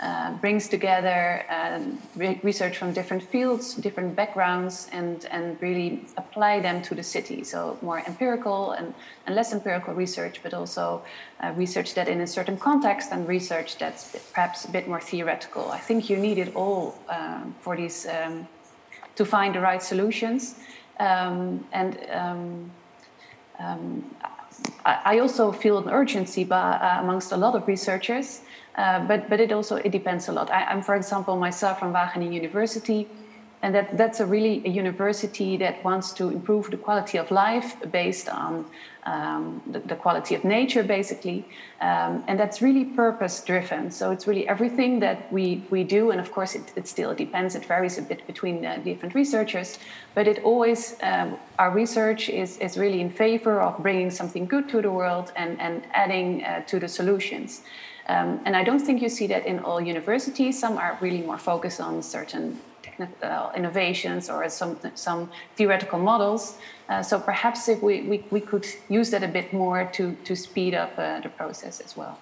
uh, 0.00 0.32
brings 0.38 0.66
together 0.66 1.44
um, 1.50 2.00
re- 2.16 2.40
research 2.42 2.78
from 2.78 2.92
different 2.92 3.22
fields, 3.22 3.74
different 3.74 4.16
backgrounds, 4.16 4.88
and, 4.92 5.26
and 5.30 5.60
really 5.60 6.06
apply 6.16 6.58
them 6.60 6.80
to 6.80 6.94
the 6.94 7.02
city. 7.02 7.44
So, 7.44 7.76
more 7.82 8.02
empirical 8.06 8.72
and, 8.72 8.94
and 9.26 9.34
less 9.34 9.52
empirical 9.52 9.92
research, 9.92 10.42
but 10.42 10.54
also 10.54 11.02
uh, 11.40 11.52
research 11.54 11.92
that 11.94 12.08
in 12.08 12.22
a 12.22 12.26
certain 12.26 12.56
context 12.56 13.10
and 13.12 13.28
research 13.28 13.76
that's 13.76 14.16
perhaps 14.32 14.64
a 14.64 14.70
bit 14.70 14.88
more 14.88 15.00
theoretical. 15.00 15.70
I 15.70 15.78
think 15.78 16.08
you 16.08 16.16
need 16.16 16.38
it 16.38 16.56
all 16.56 16.94
um, 17.10 17.54
for 17.60 17.76
these 17.76 18.06
um, 18.06 18.48
to 19.16 19.24
find 19.26 19.54
the 19.54 19.60
right 19.60 19.82
solutions. 19.82 20.54
Um, 20.98 21.66
and 21.72 21.98
um, 22.10 22.70
um, 23.58 24.04
I, 24.84 25.18
also 25.18 25.52
feel 25.52 25.78
an 25.78 25.88
urgency 25.90 26.44
by, 26.44 26.56
uh, 26.56 27.00
amongst 27.00 27.32
a 27.32 27.36
lot 27.36 27.54
of 27.54 27.68
researchers 27.68 28.40
uh, 28.76 29.04
but 29.06 29.28
but 29.28 29.40
it 29.40 29.52
also 29.52 29.76
it 29.76 29.90
depends 29.90 30.28
a 30.28 30.32
lot. 30.32 30.50
I, 30.50 30.72
am 30.72 30.82
for 30.82 30.94
example 30.94 31.36
myself 31.36 31.78
from 31.78 31.92
Wageningen 31.92 32.32
University, 32.32 33.08
and 33.62 33.74
that 33.74 33.96
that's 33.96 34.20
a 34.20 34.26
really 34.26 34.62
a 34.64 34.68
university 34.68 35.56
that 35.58 35.84
wants 35.84 36.12
to 36.12 36.30
improve 36.30 36.70
the 36.70 36.76
quality 36.76 37.18
of 37.18 37.30
life 37.30 37.76
based 37.92 38.28
on 38.28 38.64
um, 39.04 39.62
the, 39.66 39.80
the, 39.80 39.96
quality 39.96 40.34
of 40.34 40.44
nature, 40.44 40.82
basically, 40.82 41.44
um, 41.80 42.22
and 42.28 42.38
that's 42.38 42.60
really 42.60 42.84
purpose 42.84 43.42
driven. 43.42 43.90
So 43.90 44.10
it's 44.10 44.26
really 44.26 44.46
everything 44.46 45.00
that 45.00 45.32
we 45.32 45.62
we 45.70 45.84
do, 45.84 46.10
and 46.10 46.20
of 46.20 46.32
course 46.32 46.54
it, 46.54 46.72
it 46.76 46.86
still 46.88 47.14
depends. 47.14 47.54
It 47.54 47.64
varies 47.64 47.98
a 47.98 48.02
bit 48.02 48.26
between 48.26 48.64
uh, 48.64 48.78
different 48.84 49.14
researchers, 49.14 49.78
but 50.14 50.26
it 50.26 50.42
always 50.42 50.96
um, 51.02 51.36
our 51.58 51.70
research 51.70 52.28
is 52.28 52.56
is 52.58 52.78
really 52.78 53.00
in 53.00 53.10
favor 53.10 53.60
of 53.60 53.82
bringing 53.82 54.10
something 54.10 54.46
good 54.46 54.68
to 54.70 54.80
the 54.80 54.90
world 54.90 55.32
and 55.36 55.60
and 55.60 55.82
adding 55.92 56.44
uh, 56.44 56.62
to 56.66 56.78
the 56.78 56.88
solutions. 56.88 57.62
Um, 58.08 58.40
and 58.44 58.56
I 58.56 58.64
don't 58.64 58.80
think 58.80 59.02
you 59.02 59.08
see 59.08 59.28
that 59.28 59.46
in 59.46 59.60
all 59.60 59.80
universities. 59.80 60.58
Some 60.58 60.78
are 60.78 60.98
really 61.00 61.22
more 61.22 61.38
focused 61.38 61.80
on 61.80 62.02
certain 62.02 62.58
technical 63.00 63.50
innovations 63.56 64.30
or 64.30 64.48
some, 64.48 64.78
some 64.94 65.30
theoretical 65.56 65.98
models. 65.98 66.58
Uh, 66.88 67.02
so 67.02 67.18
perhaps 67.18 67.68
if 67.68 67.82
we, 67.82 68.02
we, 68.02 68.24
we, 68.30 68.40
could 68.40 68.66
use 68.88 69.10
that 69.10 69.22
a 69.22 69.28
bit 69.28 69.52
more 69.52 69.84
to, 69.92 70.16
to 70.24 70.34
speed 70.36 70.74
up 70.74 70.92
uh, 70.98 71.20
the 71.20 71.28
process 71.28 71.80
as 71.80 71.96
well. 71.96 72.18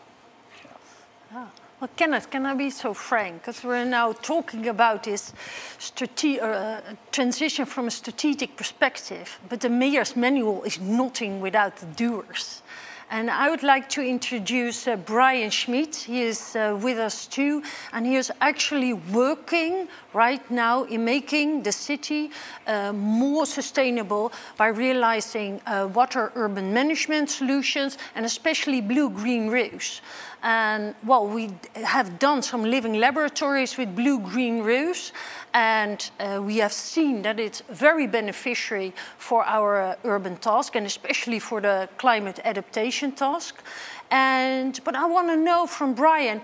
Ah. 1.34 1.48
Well, 1.80 1.90
Kenneth, 1.94 2.28
can 2.28 2.44
I 2.44 2.54
be 2.54 2.70
so 2.70 2.92
frank? 2.92 3.42
Because 3.42 3.62
we're 3.62 3.84
now 3.84 4.12
talking 4.12 4.66
about 4.66 5.04
this 5.04 5.32
strate- 5.78 6.40
uh, 6.42 6.80
transition 7.12 7.66
from 7.66 7.86
a 7.86 7.90
strategic 7.90 8.56
perspective, 8.56 9.38
but 9.48 9.60
the 9.60 9.68
mayor's 9.68 10.16
manual 10.16 10.64
is 10.64 10.80
nothing 10.80 11.40
without 11.40 11.76
the 11.76 11.86
doers. 11.86 12.62
And 13.10 13.30
I 13.30 13.48
would 13.48 13.62
like 13.62 13.88
to 13.90 14.02
introduce 14.02 14.86
uh, 14.86 14.96
Brian 14.96 15.48
Schmitt. 15.48 15.96
He 15.96 16.20
is 16.20 16.54
uh, 16.54 16.78
with 16.78 16.98
us 16.98 17.26
too, 17.26 17.62
and 17.94 18.04
he 18.04 18.16
is 18.16 18.30
actually 18.42 18.92
working 18.92 19.88
right 20.12 20.50
now 20.50 20.84
in 20.84 21.06
making 21.06 21.62
the 21.62 21.72
city 21.72 22.30
uh, 22.66 22.92
more 22.92 23.46
sustainable 23.46 24.30
by 24.58 24.66
realizing 24.66 25.58
uh, 25.64 25.88
water 25.94 26.32
urban 26.34 26.74
management 26.74 27.30
solutions 27.30 27.96
and 28.14 28.26
especially 28.26 28.82
blue 28.82 29.08
green 29.08 29.48
roofs. 29.48 30.02
And 30.42 30.94
well, 31.04 31.26
we 31.26 31.50
have 31.74 32.18
done 32.18 32.42
some 32.42 32.62
living 32.62 32.94
laboratories 32.94 33.76
with 33.76 33.96
blue 33.96 34.20
green 34.20 34.62
roofs, 34.62 35.12
and 35.52 36.10
uh, 36.20 36.40
we 36.42 36.58
have 36.58 36.72
seen 36.72 37.22
that 37.22 37.40
it's 37.40 37.62
very 37.68 38.06
beneficiary 38.06 38.92
for 39.16 39.44
our 39.44 39.80
uh, 39.80 39.94
urban 40.04 40.36
task 40.36 40.76
and 40.76 40.86
especially 40.86 41.40
for 41.40 41.60
the 41.60 41.88
climate 41.98 42.38
adaptation 42.44 43.12
task. 43.12 43.62
And 44.10 44.78
but 44.84 44.94
I 44.94 45.06
want 45.06 45.28
to 45.28 45.36
know 45.36 45.66
from 45.66 45.94
Brian. 45.94 46.40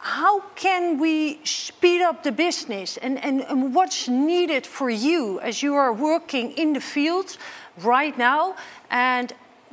How 0.00 0.40
can 0.54 1.00
we 1.00 1.40
speed 1.44 2.02
up 2.02 2.22
the 2.22 2.30
business 2.30 2.98
and, 2.98 3.18
and, 3.24 3.40
and 3.42 3.74
what's 3.74 4.06
needed 4.08 4.64
for 4.64 4.88
you 4.88 5.40
as 5.40 5.60
you 5.60 5.74
are 5.74 5.92
working 5.92 6.52
in 6.52 6.72
the 6.72 6.80
field 6.80 7.36
right 7.78 8.16
now? 8.16 8.54
And 8.92 9.32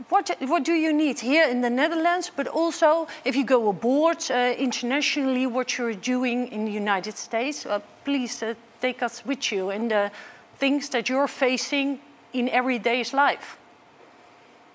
what, 0.10 0.36
what 0.39 0.64
do 0.64 0.74
you 0.74 0.93
need 0.93 1.20
here 1.20 1.48
in 1.48 1.62
the 1.62 1.70
Netherlands, 1.70 2.32
but 2.36 2.48
also 2.48 3.08
if 3.24 3.36
you 3.36 3.43
go 3.43 3.70
abroad 3.70 4.24
uh, 4.30 4.54
internationally, 4.58 5.48
what 5.48 5.78
you're 5.78 5.93
doing 5.93 6.48
in 6.50 6.66
the 6.66 6.72
United 6.72 7.18
States? 7.18 7.66
Uh, 7.66 7.80
please 8.04 8.43
uh, 8.43 8.54
take 8.82 9.02
us 9.02 9.26
with 9.26 9.52
you 9.52 9.72
in 9.72 9.88
the 9.88 10.12
things 10.58 10.89
that 10.89 11.10
you're 11.10 11.28
facing 11.28 12.00
in 12.34 12.50
everyday's 12.50 13.14
life. 13.14 13.58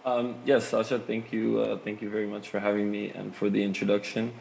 Um, 0.05 0.37
yes, 0.47 0.71
Sascha, 0.71 1.05
thank 1.05 1.31
you. 1.33 1.61
Uh, 1.61 1.77
thank 1.77 2.01
you 2.01 2.09
very 2.09 2.27
much 2.27 2.49
for 2.49 2.59
having 2.59 2.91
me 2.91 3.11
and 3.11 3.35
for 3.35 3.51
the 3.51 3.63
introduction. 3.63 4.33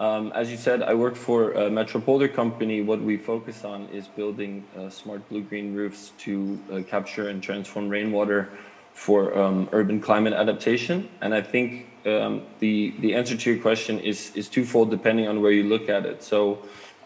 Um, 0.00 0.30
as 0.32 0.50
you 0.50 0.56
said, 0.56 0.82
I 0.82 0.94
work 0.94 1.16
for 1.16 1.52
a 1.52 1.70
Metropolder 1.70 2.32
company. 2.32 2.82
What 2.82 3.00
we 3.00 3.16
focus 3.16 3.64
on 3.64 3.88
is 3.88 4.06
building 4.06 4.64
uh, 4.76 4.90
smart 4.90 5.28
blue-green 5.28 5.74
roofs 5.74 6.12
to 6.18 6.60
uh, 6.70 6.82
capture 6.82 7.30
and 7.30 7.42
transform 7.42 7.88
rainwater 7.88 8.50
for 8.98 9.38
um, 9.38 9.68
urban 9.70 10.00
climate 10.00 10.32
adaptation. 10.32 11.08
And 11.20 11.32
I 11.32 11.40
think 11.40 11.86
um, 12.04 12.42
the 12.58 12.92
the 12.98 13.14
answer 13.14 13.36
to 13.36 13.50
your 13.50 13.62
question 13.62 14.00
is 14.00 14.32
is 14.34 14.48
twofold 14.48 14.90
depending 14.90 15.28
on 15.28 15.40
where 15.40 15.52
you 15.52 15.64
look 15.64 15.88
at 15.88 16.04
it. 16.04 16.22
So. 16.22 16.58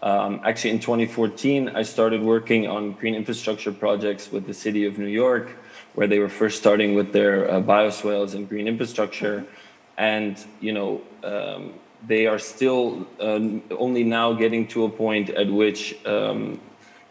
Um, 0.05 0.41
actually, 0.43 0.71
in 0.71 0.81
2014, 0.81 1.69
I 1.77 1.85
started 1.85 2.21
working 2.21 2.67
on 2.67 2.95
green 2.99 3.15
infrastructure 3.15 3.71
projects 3.71 4.33
with 4.33 4.49
the 4.49 4.53
city 4.53 4.85
of 4.85 4.99
New 4.99 5.07
York, 5.07 5.47
where 5.95 6.09
they 6.09 6.19
were 6.19 6.29
first 6.29 6.59
starting 6.59 6.97
with 6.97 7.13
their 7.13 7.49
uh, 7.49 7.61
bioswales 7.61 8.35
and 8.35 8.49
green 8.49 8.67
infrastructure, 8.67 9.45
and 9.97 10.45
you 10.61 10.73
know 10.73 11.03
um, 11.23 11.75
they 12.05 12.27
are 12.27 12.41
still 12.41 13.07
um, 13.21 13.63
only 13.71 14.03
now 14.03 14.33
getting 14.33 14.67
to 14.75 14.87
a 14.87 14.91
point 14.91 15.31
at 15.31 15.49
which 15.49 15.95
um, 16.05 16.59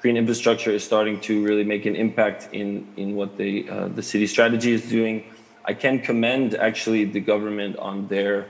green 0.01 0.17
infrastructure 0.17 0.71
is 0.71 0.83
starting 0.83 1.19
to 1.21 1.43
really 1.43 1.63
make 1.63 1.85
an 1.85 1.95
impact 1.95 2.49
in 2.51 2.87
in 2.97 3.15
what 3.15 3.37
the 3.37 3.69
uh, 3.69 3.87
the 3.89 4.03
city 4.03 4.27
strategy 4.27 4.71
is 4.71 4.89
doing. 4.89 5.23
I 5.63 5.73
can 5.73 5.99
commend 5.99 6.55
actually 6.55 7.05
the 7.05 7.19
government 7.19 7.77
on 7.77 8.07
their 8.07 8.47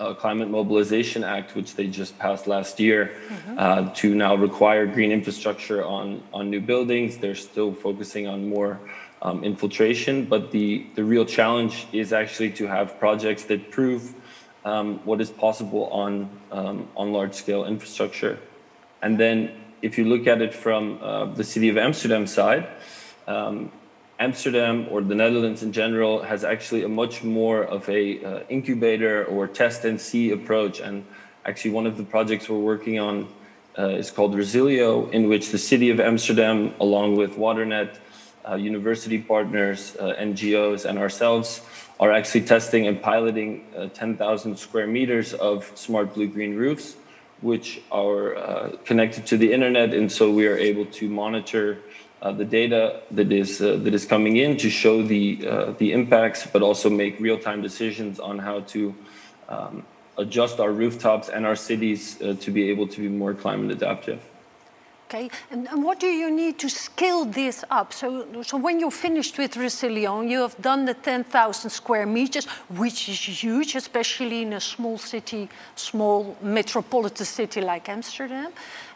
uh, 0.00 0.12
Climate 0.14 0.50
Mobilization 0.50 1.22
Act, 1.22 1.54
which 1.54 1.76
they 1.76 1.86
just 1.86 2.18
passed 2.18 2.48
last 2.48 2.80
year, 2.80 3.12
mm-hmm. 3.28 3.54
uh, 3.56 3.90
to 3.94 4.14
now 4.16 4.34
require 4.34 4.84
green 4.86 5.12
infrastructure 5.12 5.84
on 5.84 6.22
on 6.32 6.50
new 6.50 6.60
buildings. 6.60 7.18
They're 7.18 7.42
still 7.52 7.72
focusing 7.72 8.26
on 8.26 8.48
more 8.48 8.80
um, 9.22 9.44
infiltration, 9.44 10.24
but 10.24 10.50
the 10.50 10.86
the 10.96 11.04
real 11.04 11.24
challenge 11.24 11.86
is 11.92 12.12
actually 12.12 12.50
to 12.58 12.66
have 12.66 12.98
projects 12.98 13.44
that 13.44 13.70
prove 13.70 14.12
um, 14.64 14.98
what 15.04 15.20
is 15.20 15.30
possible 15.30 15.86
on 15.90 16.28
um, 16.50 16.88
on 16.96 17.12
large 17.12 17.34
scale 17.34 17.64
infrastructure, 17.64 18.38
and 19.02 19.20
then 19.20 19.63
if 19.84 19.98
you 19.98 20.06
look 20.06 20.26
at 20.26 20.40
it 20.40 20.54
from 20.54 20.98
uh, 21.02 21.26
the 21.26 21.44
city 21.44 21.68
of 21.68 21.76
Amsterdam 21.76 22.26
side, 22.26 22.66
um, 23.26 23.70
Amsterdam 24.18 24.86
or 24.90 25.02
the 25.02 25.14
Netherlands 25.14 25.62
in 25.62 25.72
general 25.72 26.22
has 26.22 26.42
actually 26.42 26.84
a 26.84 26.88
much 26.88 27.22
more 27.22 27.62
of 27.64 27.86
a 27.90 28.24
uh, 28.24 28.40
incubator 28.48 29.26
or 29.26 29.46
test 29.46 29.84
and 29.84 30.00
see 30.00 30.30
approach. 30.30 30.80
And 30.80 31.04
actually, 31.44 31.72
one 31.72 31.86
of 31.86 31.98
the 31.98 32.02
projects 32.02 32.48
we're 32.48 32.66
working 32.72 32.98
on 32.98 33.28
uh, 33.78 33.88
is 33.88 34.10
called 34.10 34.34
Resilio, 34.34 35.10
in 35.10 35.28
which 35.28 35.50
the 35.50 35.58
city 35.58 35.90
of 35.90 36.00
Amsterdam, 36.00 36.72
along 36.80 37.16
with 37.16 37.36
Waternet, 37.36 37.98
uh, 38.48 38.54
university 38.54 39.18
partners, 39.18 39.96
uh, 40.00 40.14
NGOs, 40.18 40.86
and 40.86 40.98
ourselves, 40.98 41.60
are 42.00 42.10
actually 42.10 42.42
testing 42.42 42.86
and 42.86 43.02
piloting 43.02 43.66
uh, 43.76 43.88
10,000 43.88 44.56
square 44.58 44.86
meters 44.86 45.34
of 45.34 45.70
smart 45.74 46.14
blue 46.14 46.28
green 46.28 46.56
roofs 46.56 46.96
which 47.40 47.80
are 47.90 48.36
uh, 48.36 48.72
connected 48.84 49.26
to 49.26 49.36
the 49.36 49.52
internet, 49.52 49.92
and 49.92 50.10
so 50.10 50.30
we 50.30 50.46
are 50.46 50.56
able 50.56 50.86
to 50.86 51.08
monitor 51.08 51.78
uh, 52.22 52.32
the 52.32 52.44
data 52.44 53.02
that 53.10 53.30
is 53.30 53.60
uh, 53.60 53.76
that 53.76 53.92
is 53.92 54.06
coming 54.06 54.36
in 54.36 54.56
to 54.56 54.70
show 54.70 55.02
the 55.02 55.46
uh, 55.46 55.72
the 55.78 55.92
impacts, 55.92 56.46
but 56.46 56.62
also 56.62 56.88
make 56.88 57.20
real 57.20 57.38
time 57.38 57.60
decisions 57.60 58.18
on 58.18 58.38
how 58.38 58.60
to 58.60 58.94
um, 59.48 59.84
adjust 60.16 60.60
our 60.60 60.72
rooftops 60.72 61.28
and 61.28 61.44
our 61.44 61.56
cities 61.56 62.20
uh, 62.22 62.34
to 62.40 62.50
be 62.50 62.70
able 62.70 62.88
to 62.88 63.00
be 63.00 63.08
more 63.08 63.34
climate 63.34 63.70
adaptive. 63.70 64.20
Okay, 65.06 65.30
and, 65.50 65.68
and, 65.68 65.84
what 65.84 66.00
do 66.00 66.06
you 66.06 66.30
need 66.30 66.58
to 66.58 66.68
scale 66.68 67.26
this 67.26 67.62
up? 67.70 67.92
So, 67.92 68.42
so 68.42 68.56
when 68.56 68.80
you're 68.80 68.90
finished 68.90 69.36
with 69.36 69.54
Resilio, 69.54 70.22
you 70.22 70.40
have 70.40 70.60
done 70.62 70.86
the 70.86 70.94
10,000 70.94 71.68
square 71.68 72.06
meters, 72.06 72.46
which 72.70 73.08
is 73.10 73.42
huge, 73.42 73.76
especially 73.76 74.42
in 74.42 74.54
a 74.54 74.60
small 74.60 74.96
city, 74.96 75.50
small 75.76 76.36
metropolitan 76.40 77.26
city 77.26 77.60
like 77.60 77.88
Amsterdam. 77.90 78.52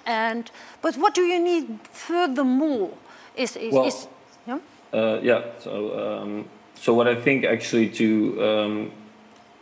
And 0.06 0.50
but 0.80 0.96
what 0.96 1.14
do 1.14 1.22
you 1.22 1.38
need 1.38 1.78
furthermore? 1.92 2.90
Is, 3.36 3.56
is, 3.56 3.72
well, 3.72 3.86
is 3.86 4.08
yeah? 4.46 4.58
Uh, 4.92 5.20
yeah. 5.22 5.42
So, 5.58 6.22
um, 6.22 6.48
so 6.74 6.94
what 6.94 7.06
I 7.06 7.14
think 7.14 7.44
actually 7.44 7.90
to 7.90 8.42
um, 8.42 8.90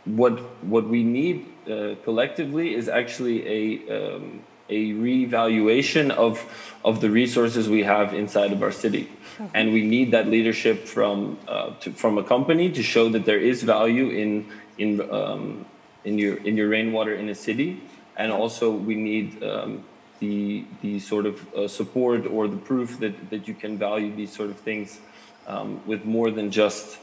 what 0.05 0.39
what 0.63 0.87
we 0.87 1.03
need 1.03 1.45
uh, 1.69 1.95
collectively 2.05 2.73
is 2.73 2.87
actually 2.87 3.45
a 3.45 4.15
um, 4.15 4.41
a 4.69 4.93
reevaluation 4.93 6.11
of 6.11 6.43
of 6.83 7.01
the 7.01 7.09
resources 7.09 7.67
we 7.67 7.83
have 7.83 8.13
inside 8.13 8.51
of 8.51 8.63
our 8.63 8.71
city, 8.71 9.09
and 9.53 9.73
we 9.73 9.83
need 9.83 10.11
that 10.11 10.27
leadership 10.27 10.87
from 10.87 11.37
uh, 11.47 11.71
to, 11.81 11.91
from 11.91 12.17
a 12.17 12.23
company 12.23 12.71
to 12.71 12.83
show 12.83 13.09
that 13.09 13.25
there 13.25 13.39
is 13.39 13.63
value 13.63 14.09
in 14.09 14.49
in 14.77 15.01
um, 15.11 15.65
in 16.03 16.17
your 16.17 16.37
in 16.37 16.57
your 16.57 16.69
rainwater 16.69 17.13
in 17.15 17.29
a 17.29 17.35
city, 17.35 17.81
and 18.15 18.31
also 18.31 18.71
we 18.71 18.95
need 18.95 19.43
um, 19.43 19.83
the 20.19 20.65
the 20.81 20.99
sort 20.99 21.25
of 21.25 21.53
uh, 21.53 21.67
support 21.67 22.25
or 22.25 22.47
the 22.47 22.57
proof 22.57 22.99
that 22.99 23.29
that 23.29 23.47
you 23.47 23.53
can 23.53 23.77
value 23.77 24.15
these 24.15 24.31
sort 24.31 24.49
of 24.49 24.57
things 24.57 24.99
um, 25.47 25.81
with 25.85 26.05
more 26.05 26.31
than 26.31 26.51
just. 26.51 26.97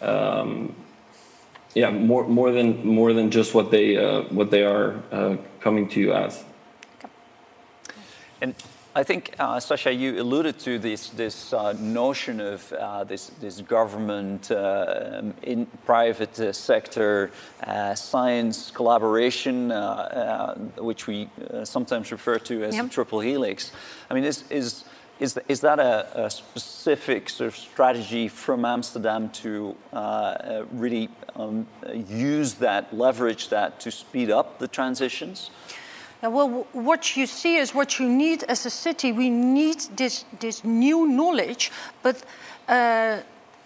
Um, 0.00 0.74
yeah, 1.74 1.90
more 1.90 2.26
more 2.26 2.50
than 2.50 2.86
more 2.86 3.12
than 3.12 3.30
just 3.30 3.54
what 3.54 3.70
they 3.70 3.96
uh, 3.96 4.22
what 4.30 4.50
they 4.50 4.64
are 4.64 5.02
uh, 5.12 5.36
coming 5.60 5.88
to 5.90 6.00
you 6.00 6.12
as. 6.12 6.44
And 8.40 8.54
I 8.94 9.04
think, 9.04 9.34
uh, 9.38 9.56
Sascha, 9.58 9.96
you 9.96 10.20
alluded 10.20 10.58
to 10.60 10.78
this, 10.78 11.10
this 11.10 11.52
uh, 11.52 11.72
notion 11.78 12.40
of 12.40 12.72
uh, 12.72 13.04
this, 13.04 13.30
this 13.40 13.60
government, 13.60 14.50
uh, 14.50 15.22
in 15.42 15.66
private 15.84 16.38
uh, 16.40 16.52
sector, 16.52 17.30
uh, 17.64 17.94
science 17.94 18.70
collaboration, 18.70 19.70
which 20.78 21.06
we 21.06 21.28
sometimes 21.64 22.10
refer 22.10 22.38
to 22.40 22.64
as 22.64 22.74
yep. 22.74 22.84
the 22.86 22.90
triple 22.90 23.20
helix. 23.20 23.72
I 24.10 24.14
mean, 24.14 24.24
is, 24.24 24.42
is, 24.50 24.84
is, 25.20 25.38
is 25.48 25.60
that 25.60 25.78
a, 25.78 26.24
a 26.26 26.30
specific 26.30 27.28
sort 27.28 27.48
of 27.48 27.56
strategy 27.56 28.26
from 28.28 28.64
Amsterdam 28.64 29.30
to 29.30 29.76
really 30.72 31.08
um, 31.36 31.66
use 32.08 32.54
that, 32.54 32.92
leverage 32.96 33.48
that 33.50 33.80
to 33.80 33.90
speed 33.90 34.30
up 34.30 34.58
the 34.58 34.68
transitions? 34.68 35.50
Yeah, 36.22 36.30
well, 36.30 36.66
what 36.72 37.16
you 37.16 37.26
see 37.26 37.56
is 37.56 37.74
what 37.74 38.00
you 38.00 38.08
need 38.08 38.42
as 38.44 38.66
a 38.66 38.70
city. 38.70 39.12
We 39.12 39.30
need 39.30 39.80
this, 39.96 40.24
this 40.40 40.64
new 40.64 41.06
knowledge, 41.06 41.70
but 42.02 42.24
uh, 42.66 43.20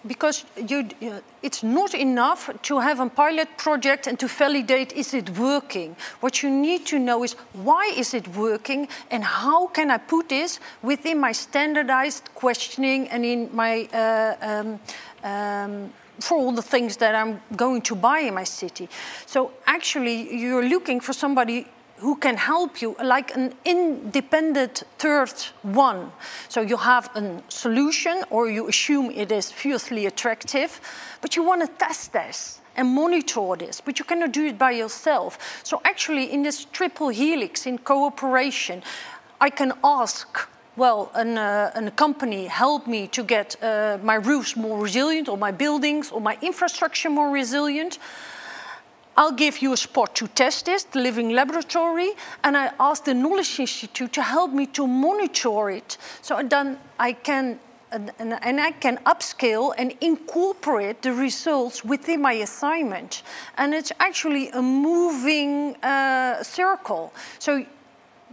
because 0.05 0.45
you, 0.67 0.87
uh, 1.01 1.19
it's 1.41 1.63
not 1.63 1.93
enough 1.93 2.49
to 2.63 2.79
have 2.79 2.99
a 2.99 3.09
pilot 3.09 3.47
project 3.57 4.05
and 4.05 4.19
to 4.19 4.27
validate 4.27 4.93
is 4.93 5.13
it 5.13 5.29
working. 5.37 5.95
What 6.19 6.43
you 6.43 6.49
need 6.51 6.85
to 6.87 6.99
know 6.99 7.23
is 7.23 7.33
why 7.53 7.91
is 7.95 8.13
it 8.13 8.27
working 8.35 8.87
and 9.09 9.23
how 9.23 9.67
can 9.67 9.89
I 9.89 9.97
put 9.97 10.29
this 10.29 10.59
within 10.81 11.19
my 11.19 11.31
standardized 11.31 12.29
questioning 12.35 13.07
and 13.09 13.25
in 13.25 13.49
my 13.55 13.87
uh, 13.93 14.35
um, 14.41 14.79
um, 15.23 15.93
for 16.19 16.37
all 16.37 16.51
the 16.51 16.61
things 16.61 16.97
that 16.97 17.15
I'm 17.15 17.41
going 17.55 17.81
to 17.83 17.95
buy 17.95 18.19
in 18.19 18.35
my 18.35 18.43
city. 18.43 18.87
So 19.25 19.51
actually, 19.65 20.35
you're 20.35 20.67
looking 20.67 20.99
for 20.99 21.13
somebody 21.13 21.65
who 21.97 22.15
can 22.15 22.37
help 22.37 22.81
you, 22.81 22.95
like 23.03 23.35
an 23.35 23.53
independent 23.65 24.83
third 24.97 25.33
one. 25.61 26.11
So 26.49 26.61
you 26.61 26.77
have 26.77 27.09
a 27.15 27.41
solution, 27.47 28.23
or 28.29 28.49
you 28.49 28.67
assume 28.67 29.11
it 29.11 29.31
is 29.31 29.51
fiercely 29.51 30.05
attractive, 30.05 30.81
but 31.21 31.35
you 31.35 31.43
want 31.43 31.61
to 31.61 31.67
test 31.77 32.11
this 32.13 32.59
and 32.75 32.89
monitor 32.89 33.55
this, 33.55 33.79
but 33.79 33.99
you 33.99 34.05
cannot 34.05 34.31
do 34.31 34.45
it 34.45 34.57
by 34.57 34.71
yourself. 34.71 35.61
So 35.63 35.81
actually, 35.85 36.33
in 36.33 36.43
this 36.43 36.65
triple 36.65 37.09
helix, 37.09 37.65
in 37.65 37.77
cooperation, 37.77 38.83
I 39.39 39.49
can 39.49 39.73
ask 39.83 40.49
well, 40.75 41.11
an, 41.13 41.37
uh, 41.37 41.71
a 41.75 41.91
company 41.91 42.47
help 42.47 42.87
me 42.87 43.07
to 43.07 43.23
get 43.23 43.55
uh, 43.61 43.99
my 44.01 44.15
roofs 44.15 44.55
more 44.55 44.79
resilient, 44.79 45.29
or 45.29 45.37
my 45.37 45.51
buildings, 45.51 46.11
or 46.11 46.19
my 46.19 46.37
infrastructure 46.41 47.09
more 47.09 47.29
resilient. 47.29 47.99
I'll 49.15 49.31
give 49.31 49.61
you 49.61 49.73
a 49.73 49.77
spot 49.77 50.15
to 50.15 50.27
test 50.27 50.65
this, 50.65 50.83
the 50.83 50.99
living 50.99 51.29
laboratory, 51.29 52.11
and 52.43 52.57
I 52.57 52.71
ask 52.79 53.03
the 53.03 53.13
Knowledge 53.13 53.59
Institute 53.59 54.11
to 54.13 54.23
help 54.23 54.51
me 54.51 54.65
to 54.67 54.87
monitor 54.87 55.69
it. 55.69 55.97
So 56.21 56.41
then 56.41 56.79
I 56.99 57.13
can 57.13 57.59
and, 57.93 58.11
and, 58.19 58.59
I 58.59 58.71
can 58.71 58.97
upscale 59.05 59.71
and 59.77 59.93
incorporate 60.01 61.03
the 61.03 61.13
results 61.13 61.85
within 61.85 62.23
my 62.23 62.33
assignment. 62.33 63.21
And 63.57 63.73
it's 63.73 63.91
actually 63.99 64.49
a 64.49 64.63
moving 64.63 65.75
uh, 65.83 66.41
circle. 66.41 67.13
So 67.37 67.63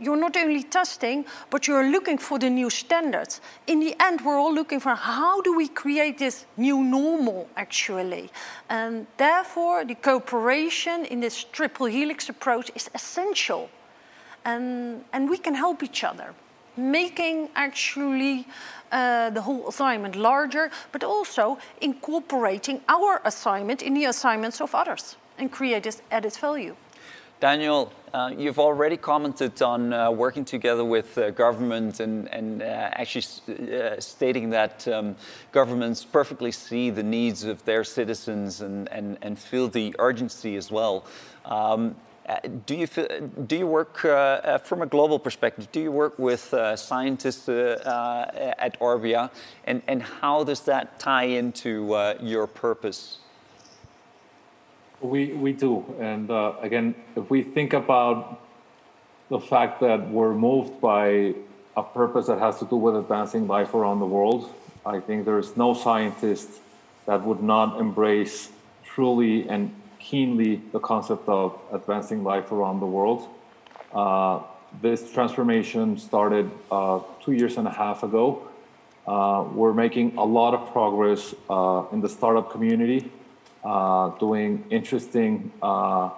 you're 0.01 0.17
not 0.17 0.37
only 0.37 0.63
testing, 0.63 1.27
but 1.51 1.69
you're 1.69 1.91
looking 1.91 2.19
for 2.19 2.39
the 2.39 2.49
new 2.49 2.71
standards. 2.71 3.41
In 3.67 3.81
the 3.81 3.95
end, 4.01 4.23
we're 4.25 4.39
all 4.39 4.53
looking 4.53 4.81
for 4.81 4.95
how 4.95 5.41
do 5.43 5.55
we 5.55 5.69
create 5.69 6.19
this 6.19 6.47
new 6.57 6.83
normal, 6.83 7.49
actually. 7.57 8.31
And 8.69 9.07
therefore, 9.19 9.85
the 9.85 9.95
cooperation 9.95 11.05
in 11.05 11.21
this 11.21 11.45
triple 11.45 11.87
helix 11.87 12.29
approach 12.29 12.71
is 12.75 12.91
essential. 12.95 13.69
And, 14.45 15.05
and 15.13 15.29
we 15.29 15.37
can 15.37 15.55
help 15.55 15.83
each 15.83 16.03
other, 16.03 16.35
making 16.77 17.51
actually 17.55 18.47
uh, 18.91 19.31
the 19.31 19.43
whole 19.43 19.69
assignment 19.69 20.17
larger, 20.17 20.71
but 20.93 21.05
also 21.05 21.59
incorporating 21.81 22.81
our 22.89 23.21
assignment 23.25 23.83
in 23.83 23.95
the 23.95 24.07
assignments 24.07 24.61
of 24.63 24.75
others 24.75 25.17
and 25.39 25.53
create 25.53 25.83
this 25.83 26.01
added 26.11 26.35
value. 26.37 26.75
Daniel, 27.41 27.91
uh, 28.13 28.31
you've 28.37 28.59
already 28.59 28.99
commented 28.99 29.63
on 29.63 29.95
uh, 29.95 30.11
working 30.11 30.45
together 30.45 30.85
with 30.85 31.17
uh, 31.17 31.31
government 31.31 31.99
and, 32.01 32.29
and 32.35 32.61
uh, 32.61 32.67
actually 32.93 33.25
uh, 33.75 33.99
stating 33.99 34.51
that 34.51 34.87
um, 34.89 35.17
governments 35.51 36.05
perfectly 36.05 36.53
see 36.53 36.91
the 36.91 37.03
needs 37.03 37.45
of 37.45 37.65
their 37.65 37.83
citizens 37.83 38.61
and, 38.61 38.89
and, 38.93 39.17
and 39.23 39.39
feel 39.39 39.69
the 39.69 39.97
urgency 39.99 40.57
as 40.57 40.71
well. 40.71 41.07
Um, 41.47 41.97
uh, 42.29 42.37
do 42.67 42.75
you, 42.77 42.87
do 43.47 43.57
you 43.57 43.67
work 43.67 43.97
from 43.97 44.83
a 44.83 44.87
global 44.87 45.19
perspective? 45.19 45.73
Do 45.73 45.81
you 45.81 45.91
work 45.91 46.19
with 46.19 46.55
scientists 46.77 47.49
at 47.49 48.79
Orbia? 48.81 49.31
And, 49.65 49.81
and 49.89 50.03
how 50.03 50.45
does 50.45 50.61
that 50.61 51.01
tie 51.01 51.25
into 51.25 52.15
your 52.21 52.47
purpose? 52.47 53.19
We, 55.01 55.33
we 55.33 55.53
do. 55.53 55.85
And 55.99 56.31
uh, 56.31 56.55
again, 56.61 56.95
if 57.17 57.31
we 57.31 57.43
think 57.43 57.73
about 57.73 58.41
the 59.31 59.41
fact 59.41 59.81
that 59.81 60.11
we're 60.11 60.35
moved 60.35 60.81
by 60.81 61.35
a 61.77 61.83
purpose 61.83 62.27
that 62.27 62.39
has 62.39 62.59
to 62.59 62.67
do 62.67 62.77
with 62.77 62.97
advancing 62.97 63.47
life 63.47 63.73
around 63.73 64.01
the 64.01 64.07
world, 64.07 64.53
I 64.85 65.01
think 65.01 65.25
there's 65.25 65.57
no 65.57 65.73
scientist 65.73 66.49
that 67.07 67.25
would 67.25 67.43
not 67.43 67.81
embrace 67.81 68.51
truly 68.85 69.49
and 69.49 69.75
keenly 69.99 70.57
the 70.73 70.81
concept 70.81 71.29
of 71.29 71.59
advancing 71.73 72.23
life 72.23 72.53
around 72.53 72.81
the 72.81 72.87
world. 72.87 73.29
Uh, 73.95 74.41
this 74.83 75.11
transformation 75.13 75.99
started 75.99 76.51
uh, 76.71 77.01
two 77.25 77.33
years 77.33 77.57
and 77.57 77.67
a 77.67 77.71
half 77.71 78.03
ago. 78.03 78.47
Uh, 79.07 79.45
we're 79.55 79.73
making 79.73 80.17
a 80.19 80.25
lot 80.25 80.55
of 80.55 80.71
progress 80.73 81.35
uh, 81.49 81.85
in 81.93 82.01
the 82.01 82.09
startup 82.09 82.51
community 82.51 83.11
uh, 83.65 84.09
doing 84.19 84.65
interesting 84.71 85.53
uh, 85.63 86.11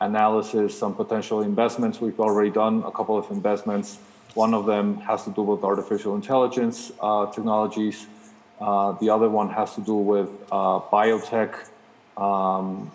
analysis 0.00 0.78
some 0.78 0.94
potential 0.94 1.42
investments. 1.42 2.00
We've 2.00 2.20
already 2.20 2.50
done 2.50 2.82
a 2.84 2.90
couple 2.90 3.16
of 3.18 3.30
investments. 3.30 3.98
One 4.34 4.54
of 4.54 4.66
them 4.66 4.96
has 4.98 5.24
to 5.24 5.30
do 5.30 5.42
with 5.42 5.64
artificial 5.64 6.14
intelligence 6.14 6.92
uh, 7.00 7.26
technologies. 7.32 8.06
the 8.58 9.08
other 9.10 9.28
one 9.28 9.48
has 9.50 9.74
to 9.74 9.80
do 9.80 9.94
with 9.94 10.28
biotech. 10.50 11.68
Um, 12.16 12.90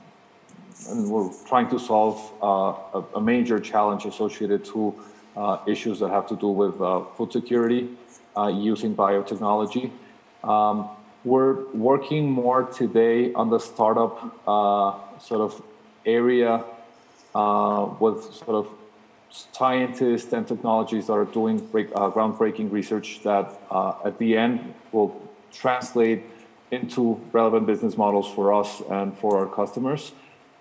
and 0.89 1.09
we're 1.09 1.31
trying 1.47 1.69
to 1.69 1.79
solve 1.79 2.31
uh, 2.43 2.99
a, 2.99 3.03
a, 3.15 3.21
major 3.21 3.59
challenge 3.59 4.05
associated 4.05 4.63
to 4.65 4.93
uh, 5.35 5.57
issues 5.65 5.99
that 5.99 6.09
have 6.09 6.27
to 6.27 6.35
do 6.35 6.49
with 6.49 6.79
uh, 6.81 7.03
food 7.15 7.31
security 7.31 7.89
using 8.51 8.93
biotechnology. 8.95 9.89
Um, 10.43 10.89
we're 11.25 11.65
working 11.73 12.29
more 12.29 12.63
today 12.63 13.33
on 13.33 13.49
the 13.49 13.59
startup 13.59 14.39
uh, 14.47 15.19
sort 15.19 15.41
of 15.41 15.61
area 16.05 16.63
uh, 17.33 17.89
with 17.99 18.31
sort 18.35 18.65
of 18.65 18.69
scientists 19.31 20.31
and 20.31 20.47
technologies 20.47 21.07
that 21.07 21.13
are 21.13 21.25
doing 21.25 21.57
break, 21.57 21.89
uh, 21.95 22.11
groundbreaking 22.11 22.71
research 22.71 23.21
that 23.23 23.59
uh, 23.71 23.93
at 24.05 24.17
the 24.19 24.37
end 24.37 24.73
will 24.91 25.19
translate 25.51 26.23
into 26.71 27.19
relevant 27.31 27.65
business 27.65 27.97
models 27.97 28.31
for 28.31 28.53
us 28.53 28.81
and 28.91 29.17
for 29.17 29.39
our 29.39 29.47
customers. 29.53 30.11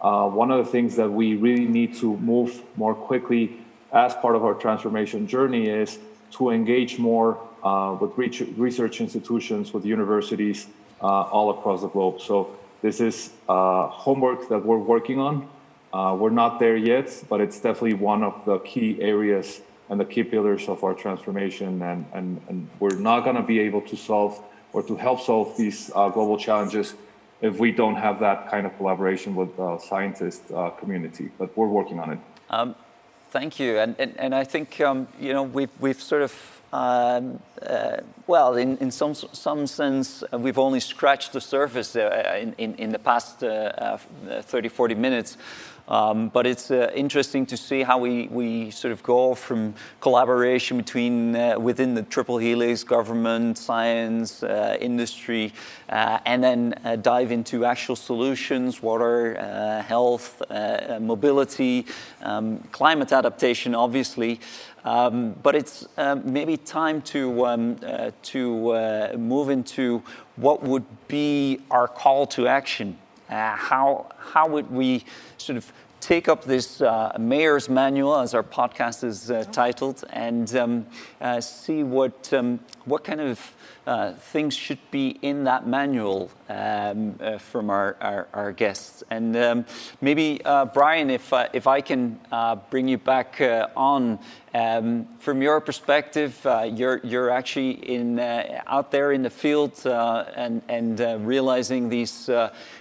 Uh, 0.01 0.29
one 0.29 0.51
of 0.51 0.65
the 0.65 0.71
things 0.71 0.97
that 0.97 1.11
we 1.11 1.35
really 1.35 1.67
need 1.67 1.95
to 1.95 2.17
move 2.17 2.63
more 2.77 2.95
quickly 2.95 3.59
as 3.93 4.15
part 4.15 4.35
of 4.35 4.45
our 4.45 4.55
transformation 4.55 5.27
journey 5.27 5.69
is 5.69 5.99
to 6.31 6.51
engage 6.51 6.99
more 6.99 7.39
uh, 7.65 7.97
with 8.01 8.13
research 8.59 9.01
institutions, 9.01 9.73
with 9.73 9.85
universities 9.85 10.67
uh, 11.03 11.07
all 11.07 11.51
across 11.51 11.81
the 11.81 11.89
globe. 11.89 12.21
So 12.21 12.57
this 12.83 13.01
is 13.01 13.31
uh, 13.49 13.89
homework 13.89 14.49
that 14.51 14.65
we're 14.65 14.79
working 14.79 15.19
on. 15.19 15.49
we're 15.93 16.31
not 16.31 16.59
there 16.59 16.77
yet, 16.77 17.09
but 17.29 17.41
it's 17.41 17.59
definitely 17.61 17.95
one 17.95 18.23
of 18.23 18.45
the 18.45 18.59
key 18.59 19.01
areas 19.01 19.63
and 19.89 20.01
the 20.01 20.05
key 20.05 20.25
pillars 20.25 20.69
of 20.69 20.83
our 20.85 20.95
transformation. 20.95 21.83
And, 21.83 22.07
and, 22.13 22.41
and 22.49 22.69
we're 22.81 22.97
not 22.97 23.25
going 23.25 23.37
to 23.37 23.43
be 23.43 23.61
able 23.61 23.83
to 23.83 23.97
solve 23.97 24.43
or 24.73 24.83
to 24.83 24.97
help 24.97 25.21
solve 25.21 25.57
these 25.57 25.91
uh, 25.95 26.09
global 26.09 26.37
challenges 26.37 26.95
if 27.41 27.59
we 27.59 27.71
don't 27.71 27.97
have 27.97 28.21
that 28.21 28.51
kind 28.51 28.67
of 28.67 28.77
collaboration 28.77 29.35
with 29.35 29.57
the 29.57 29.79
scientist 29.79 30.43
uh, 30.53 30.71
community. 30.71 31.31
But 31.39 31.57
we're 31.57 31.69
working 31.69 32.01
on 32.01 32.13
it. 32.13 32.19
Um, 32.51 32.75
thank 33.31 33.61
you. 33.61 33.79
And, 33.79 33.95
and, 33.99 34.19
and 34.19 34.35
I 34.35 34.45
think, 34.45 34.81
um, 34.81 35.07
you 35.21 35.33
know, 35.33 35.43
we've, 35.43 35.71
we've 35.81 36.01
sort 36.01 36.23
of 36.23 36.54
um, 36.75 37.39
uh, 37.63 37.99
well, 38.27 38.57
in, 38.57 38.77
in 38.79 38.91
some, 38.91 39.15
some 39.15 39.65
sense, 39.69 40.25
uh, 40.33 40.39
we've 40.39 40.59
only 40.59 40.81
scratched 40.81 41.33
the 41.33 41.41
surface 41.41 41.95
uh, 41.95 42.37
in, 42.41 42.53
in, 42.59 42.75
in, 42.75 42.91
the 42.91 42.99
past 42.99 43.45
uh, 43.45 43.97
uh, 44.29 44.43
30, 44.43 44.69
40 44.69 44.97
minutes. 44.97 45.37
Um, 45.87 46.31
but 46.31 46.47
it's 46.47 46.73
uh, 46.73 46.91
interesting 46.95 47.47
to 47.47 47.57
see 47.57 47.83
how 47.83 47.99
we, 47.99 48.27
we 48.27 48.73
sort 48.73 48.91
of 48.91 49.05
go 49.05 49.37
from 49.37 49.75
collaboration 50.01 50.79
between 50.79 51.35
within 51.63 51.95
the 51.95 52.03
triple 52.03 52.39
helix, 52.39 52.83
government, 52.83 53.57
science, 53.59 54.43
industry, 54.43 55.53
and 55.91 56.43
then 56.43 56.75
dive 57.03 57.31
into 57.31 57.67
actual 57.67 57.97
solutions, 57.97 58.83
water, 58.83 59.83
health, 59.87 60.43
mobility, 61.01 61.85
um, 62.23 62.61
climate 62.73 63.13
adaptation, 63.13 63.75
obviously. 63.75 64.41
Um, 64.85 65.35
but 65.43 65.55
it's 65.55 65.87
uh, 65.97 66.17
maybe 66.17 66.59
time 66.59 67.01
to, 67.03 67.47
um, 67.47 67.77
uh, 67.83 68.11
to 68.25 68.71
uh, 68.71 69.17
move 69.17 69.49
into 69.49 70.03
what 70.37 70.63
would 70.63 70.85
be 71.09 71.61
our 71.71 71.89
call 71.89 72.27
to 72.29 72.47
action. 72.47 72.99
Uh, 73.31 73.57
how, 73.57 74.07
how 74.19 74.47
would 74.47 74.71
we 74.71 75.05
sort 75.39 75.57
of 75.57 75.73
take 76.05 76.29
up 76.29 76.45
this 76.45 76.83
uh, 76.83 77.17
mayor's 77.19 77.71
manual, 77.71 78.19
as 78.19 78.35
our 78.35 78.43
podcast 78.43 79.03
is 79.05 79.31
uh, 79.31 79.43
titled, 79.51 80.05
and 80.11 80.55
um, 80.55 80.87
see 81.41 81.83
what, 81.83 82.31
um, 82.35 82.61
what 82.85 83.03
kind 83.03 83.23
of 83.23 83.41
uh, 83.87 84.13
things 84.13 84.55
should 84.55 84.79
be 84.91 85.19
in 85.23 85.45
that 85.45 85.67
manual 85.67 86.31
um, 86.51 87.15
uh, 87.21 87.39
from 87.39 87.71
our, 87.71 87.97
our, 88.03 88.29
our, 88.35 88.53
guests. 88.53 89.03
And 89.11 89.35
um, 89.37 89.67
maybe, 90.03 90.41
uh, 90.45 90.67
Brian, 90.67 91.09
if, 91.09 91.33
uh, 91.33 91.49
if 91.55 91.67
I 91.67 91.81
can 91.81 92.21
uh, 92.31 92.57
bring 92.69 92.87
you 92.87 92.99
back 92.99 93.41
on, 93.75 94.19
um, 94.53 95.09
from 95.19 95.41
your 95.41 95.61
perspective, 95.61 96.39
you're, 96.75 97.01
you're 97.03 97.31
actually 97.31 97.73
in, 97.73 98.19
out 98.21 98.91
there 98.91 99.13
in 99.13 99.23
the 99.23 99.31
field 99.31 99.81
and, 99.87 100.61
and 100.69 101.27
realizing 101.27 101.89
these 101.89 102.29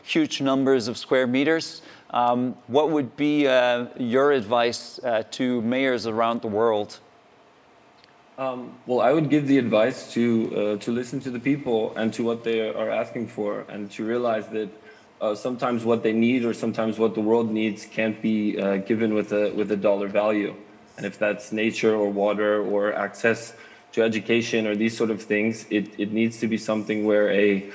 huge 0.03 0.41
numbers 0.41 0.89
of 0.89 0.97
square 0.97 1.27
meters. 1.27 1.81
Um, 2.13 2.55
what 2.67 2.91
would 2.91 3.17
be 3.17 3.41
your 3.97 4.31
advice 4.31 4.99
to 5.31 5.61
mayors 5.61 6.07
around 6.07 6.41
the 6.41 6.47
world? 6.47 6.99
Um, 8.37 8.73
well, 8.87 9.01
I 9.01 9.11
would 9.11 9.29
give 9.29 9.47
the 9.47 9.59
advice 9.59 10.11
to 10.13 10.23
uh, 10.23 10.77
to 10.77 10.91
listen 10.91 11.19
to 11.19 11.29
the 11.29 11.39
people 11.39 11.93
and 11.95 12.11
to 12.13 12.23
what 12.23 12.43
they 12.43 12.67
are 12.67 12.89
asking 12.89 13.27
for, 13.27 13.63
and 13.69 13.91
to 13.91 14.03
realize 14.03 14.47
that 14.47 14.69
uh, 15.21 15.35
sometimes 15.35 15.85
what 15.85 16.01
they 16.01 16.13
need 16.13 16.43
or 16.43 16.53
sometimes 16.53 16.97
what 16.97 17.13
the 17.13 17.21
world 17.21 17.51
needs 17.51 17.85
can't 17.85 18.19
be 18.23 18.59
uh, 18.59 18.77
given 18.77 19.13
with 19.13 19.33
a 19.33 19.51
with 19.51 19.71
a 19.71 19.77
dollar 19.77 20.07
value. 20.07 20.55
And 20.97 21.05
if 21.05 21.19
that's 21.19 21.51
nature 21.51 21.95
or 21.95 22.09
water 22.09 22.63
or 22.63 22.93
access 22.93 23.53
to 23.93 24.01
education 24.01 24.65
or 24.65 24.75
these 24.75 24.97
sort 24.97 25.11
of 25.11 25.21
things, 25.21 25.65
it, 25.69 25.99
it 25.99 26.11
needs 26.11 26.39
to 26.39 26.47
be 26.47 26.57
something 26.57 27.05
where 27.05 27.29
a 27.31 27.69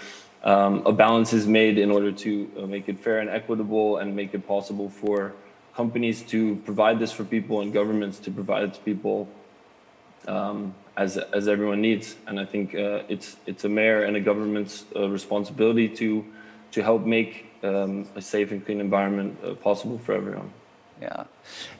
um, 0.44 0.86
a 0.86 0.92
balance 0.92 1.32
is 1.32 1.46
made 1.46 1.78
in 1.78 1.90
order 1.90 2.12
to 2.12 2.50
uh, 2.58 2.66
make 2.66 2.88
it 2.88 2.98
fair 2.98 3.18
and 3.18 3.28
equitable 3.28 3.98
and 3.98 4.14
make 4.14 4.34
it 4.34 4.46
possible 4.46 4.88
for 4.88 5.34
companies 5.74 6.22
to 6.22 6.56
provide 6.64 6.98
this 6.98 7.12
for 7.12 7.24
people 7.24 7.60
and 7.60 7.72
governments 7.72 8.18
to 8.18 8.30
provide 8.30 8.64
it 8.64 8.74
to 8.74 8.80
people 8.80 9.28
um, 10.26 10.74
as, 10.96 11.16
as 11.16 11.48
everyone 11.48 11.80
needs. 11.80 12.16
And 12.26 12.38
I 12.38 12.44
think 12.44 12.74
uh, 12.74 13.02
it's, 13.08 13.36
it's 13.46 13.64
a 13.64 13.68
mayor 13.68 14.02
and 14.02 14.16
a 14.16 14.20
government's 14.20 14.84
uh, 14.94 15.08
responsibility 15.08 15.88
to, 15.88 16.24
to 16.72 16.82
help 16.82 17.04
make 17.04 17.46
um, 17.62 18.06
a 18.14 18.22
safe 18.22 18.50
and 18.50 18.64
clean 18.64 18.80
environment 18.80 19.38
uh, 19.44 19.54
possible 19.54 19.98
for 19.98 20.14
everyone. 20.14 20.52
Yeah. 21.00 21.24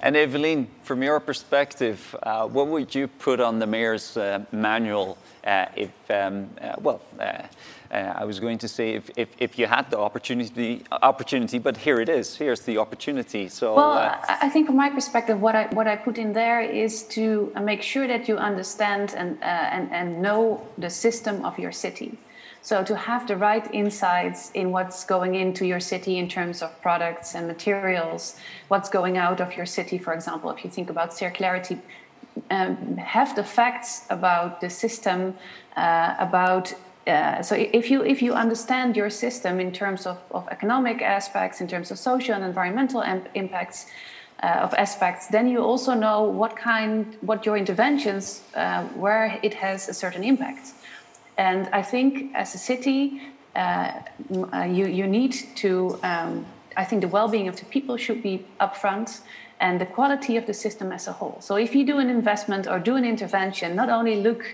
And 0.01 0.16
Eveline, 0.16 0.66
from 0.83 1.03
your 1.03 1.21
perspective, 1.21 2.14
uh, 2.23 2.47
what 2.47 2.69
would 2.69 2.95
you 2.95 3.09
put 3.09 3.41
on 3.41 3.59
the 3.59 3.66
mayor's 3.66 4.16
uh, 4.16 4.45
manual 4.53 5.19
uh, 5.45 5.66
if, 5.77 5.91
um, 6.11 6.51
uh, 6.61 6.75
well, 6.81 7.01
uh, 7.19 7.43
uh, 7.91 8.12
I 8.16 8.25
was 8.25 8.39
going 8.39 8.59
to 8.59 8.69
say 8.69 8.95
if, 8.95 9.11
if, 9.16 9.29
if, 9.39 9.59
you 9.59 9.66
had 9.66 9.91
the 9.91 9.99
opportunity, 9.99 10.85
opportunity, 10.93 11.59
but 11.59 11.77
here 11.77 12.01
it 12.01 12.09
is. 12.09 12.37
Here's 12.37 12.61
the 12.61 12.77
opportunity. 12.77 13.49
So, 13.49 13.77
well, 13.77 14.21
I 14.29 14.49
think 14.51 14.66
from 14.66 14.77
my 14.77 14.91
perspective, 14.91 15.41
what 15.41 15.55
I 15.55 15.69
what 15.69 15.87
I 15.87 15.97
put 15.97 16.19
in 16.19 16.35
there 16.35 16.61
is 16.61 17.05
to 17.16 17.51
make 17.62 17.83
sure 17.83 18.07
that 18.07 18.29
you 18.29 18.37
understand 18.37 19.14
and 19.16 19.43
and 19.43 19.91
and 19.91 20.21
know 20.21 20.61
the 20.77 20.91
system 20.91 21.47
of 21.47 21.59
your 21.59 21.73
city. 21.73 22.19
So 22.63 22.85
to 22.85 22.97
have 22.97 23.27
the 23.27 23.37
right 23.37 23.67
insights 23.73 24.51
in 24.53 24.71
what's 24.73 25.05
going 25.05 25.35
into 25.35 25.65
your 25.67 25.81
city 25.81 26.19
in 26.19 26.29
terms 26.29 26.63
of 26.63 26.71
products 26.83 27.35
and 27.35 27.47
materials, 27.47 28.37
what's 28.69 28.89
going 28.89 29.17
out 29.17 29.41
of 29.41 29.57
your 29.57 29.67
city, 29.67 29.99
for 29.99 30.13
example, 30.13 30.51
if 30.51 30.65
you 30.65 30.71
think 30.71 30.91
about 30.91 31.11
circularity, 31.13 31.81
um, 32.51 32.97
have 32.97 33.35
the 33.37 33.45
facts 33.45 34.05
about 34.11 34.61
the 34.61 34.71
system, 34.71 35.35
uh, 35.77 36.15
about 36.19 36.75
uh, 37.07 37.41
so 37.41 37.55
if 37.55 37.91
you 37.91 38.05
if 38.05 38.21
you 38.21 38.35
understand 38.35 38.95
your 38.95 39.09
system 39.09 39.61
in 39.61 39.73
terms 39.73 40.07
of, 40.07 40.19
of 40.31 40.47
economic 40.49 41.01
aspects, 41.01 41.61
in 41.61 41.67
terms 41.67 41.91
of 41.91 41.99
social 41.99 42.35
and 42.35 42.45
environmental 42.45 43.01
impacts 43.35 43.87
uh, 44.43 44.47
of 44.47 44.75
aspects, 44.75 45.27
then 45.29 45.49
you 45.49 45.61
also 45.61 45.95
know 45.95 46.23
what 46.25 46.55
kind 46.55 47.17
what 47.23 47.47
your 47.47 47.57
interventions 47.57 48.43
uh, 48.55 48.85
where 48.89 49.39
it 49.43 49.55
has 49.55 49.89
a 49.89 49.95
certain 49.95 50.23
impact. 50.23 50.73
And 51.39 51.68
I 51.72 51.82
think 51.82 52.34
as 52.34 52.55
a 52.55 52.59
city, 52.59 53.22
uh, 53.57 53.93
uh, 54.53 54.64
you, 54.64 54.86
you 54.86 55.07
need 55.07 55.32
to, 55.57 55.99
um, 56.03 56.45
I 56.76 56.84
think 56.84 57.01
the 57.03 57.09
well 57.09 57.28
being 57.28 57.49
of 57.49 57.57
the 57.57 57.64
people 57.64 57.97
should 57.97 58.22
be 58.22 58.45
upfront 58.61 59.20
and 59.61 59.80
the 59.80 59.86
quality 59.86 60.36
of 60.36 60.47
the 60.47 60.55
system 60.55 60.93
as 60.93 61.09
a 61.09 61.12
whole. 61.12 61.39
So 61.41 61.57
if 61.57 61.74
you 61.74 61.86
do 61.86 61.99
an 61.99 62.11
investment 62.11 62.66
or 62.66 62.78
do 62.78 62.97
an 62.97 63.05
intervention, 63.05 63.74
not 63.74 63.89
only 63.89 64.16
look 64.16 64.45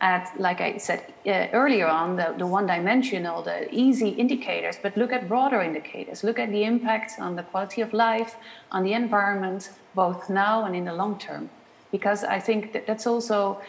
at, 0.00 0.38
like 0.38 0.60
I 0.60 0.76
said 0.78 1.12
uh, 1.26 1.46
earlier 1.52 1.86
on, 1.86 2.16
the, 2.16 2.34
the 2.36 2.46
one 2.46 2.66
dimensional, 2.66 3.42
the 3.42 3.72
easy 3.72 4.10
indicators, 4.10 4.76
but 4.82 4.96
look 4.96 5.12
at 5.12 5.28
broader 5.28 5.62
indicators. 5.62 6.22
Look 6.24 6.38
at 6.38 6.50
the 6.50 6.64
impact 6.64 7.12
on 7.18 7.36
the 7.36 7.42
quality 7.42 7.80
of 7.80 7.92
life, 7.92 8.36
on 8.70 8.82
the 8.82 8.92
environment, 8.92 9.70
both 9.94 10.28
now 10.28 10.64
and 10.64 10.76
in 10.76 10.84
the 10.84 10.92
long 10.92 11.18
term. 11.18 11.48
Because 11.90 12.24
I 12.24 12.40
think 12.40 12.72
that 12.72 12.86
that's 12.86 13.06
also 13.06 13.60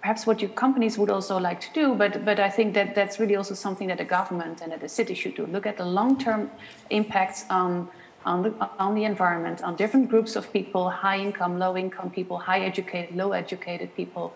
perhaps 0.00 0.26
what 0.26 0.40
your 0.40 0.50
companies 0.50 0.96
would 0.96 1.10
also 1.10 1.38
like 1.38 1.60
to 1.60 1.68
do, 1.74 1.94
but, 1.94 2.24
but 2.24 2.40
I 2.40 2.48
think 2.48 2.74
that 2.74 2.94
that's 2.94 3.20
really 3.20 3.36
also 3.36 3.54
something 3.54 3.88
that 3.88 3.98
the 3.98 4.04
government 4.04 4.62
and 4.62 4.72
that 4.72 4.80
the 4.80 4.88
city 4.88 5.14
should 5.14 5.34
do. 5.34 5.46
Look 5.46 5.66
at 5.66 5.76
the 5.76 5.84
long-term 5.84 6.50
impacts 6.88 7.44
on, 7.50 7.88
on, 8.24 8.42
the, 8.42 8.68
on 8.78 8.94
the 8.94 9.04
environment, 9.04 9.62
on 9.62 9.76
different 9.76 10.08
groups 10.08 10.36
of 10.36 10.50
people, 10.52 10.88
high 10.88 11.18
income, 11.18 11.58
low 11.58 11.76
income 11.76 12.10
people, 12.10 12.38
high 12.38 12.60
educated, 12.60 13.14
low 13.14 13.32
educated 13.32 13.94
people. 13.94 14.34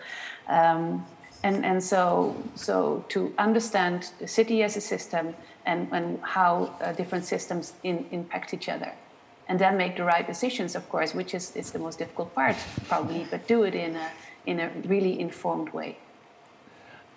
Um, 0.49 1.05
and, 1.43 1.65
and 1.65 1.83
so, 1.83 2.37
so 2.55 3.05
to 3.09 3.33
understand 3.39 4.11
the 4.19 4.29
city 4.29 4.63
as 4.63 4.77
a 4.77 4.81
system 4.81 5.35
and, 5.65 5.89
and 5.93 6.21
how 6.23 6.75
uh, 6.83 6.93
different 6.93 7.25
systems 7.25 7.73
in, 7.85 8.07
impact 8.11 8.53
each 8.53 8.69
other. 8.69 8.93
And 9.49 9.59
then 9.59 9.77
make 9.77 9.97
the 9.97 10.05
right 10.05 10.27
decisions, 10.27 10.75
of 10.75 10.89
course, 10.89 11.15
which 11.15 11.35
is, 11.35 11.55
is 11.55 11.71
the 11.71 11.79
most 11.79 11.99
difficult 11.99 12.35
part, 12.35 12.57
probably, 12.89 13.27
but 13.31 13.47
do 13.47 13.65
it 13.65 13.75
in 13.75 13.95
a 13.95 14.11
in 14.47 14.61
a 14.61 14.71
really 14.87 15.19
informed 15.19 15.71
way. 15.71 15.97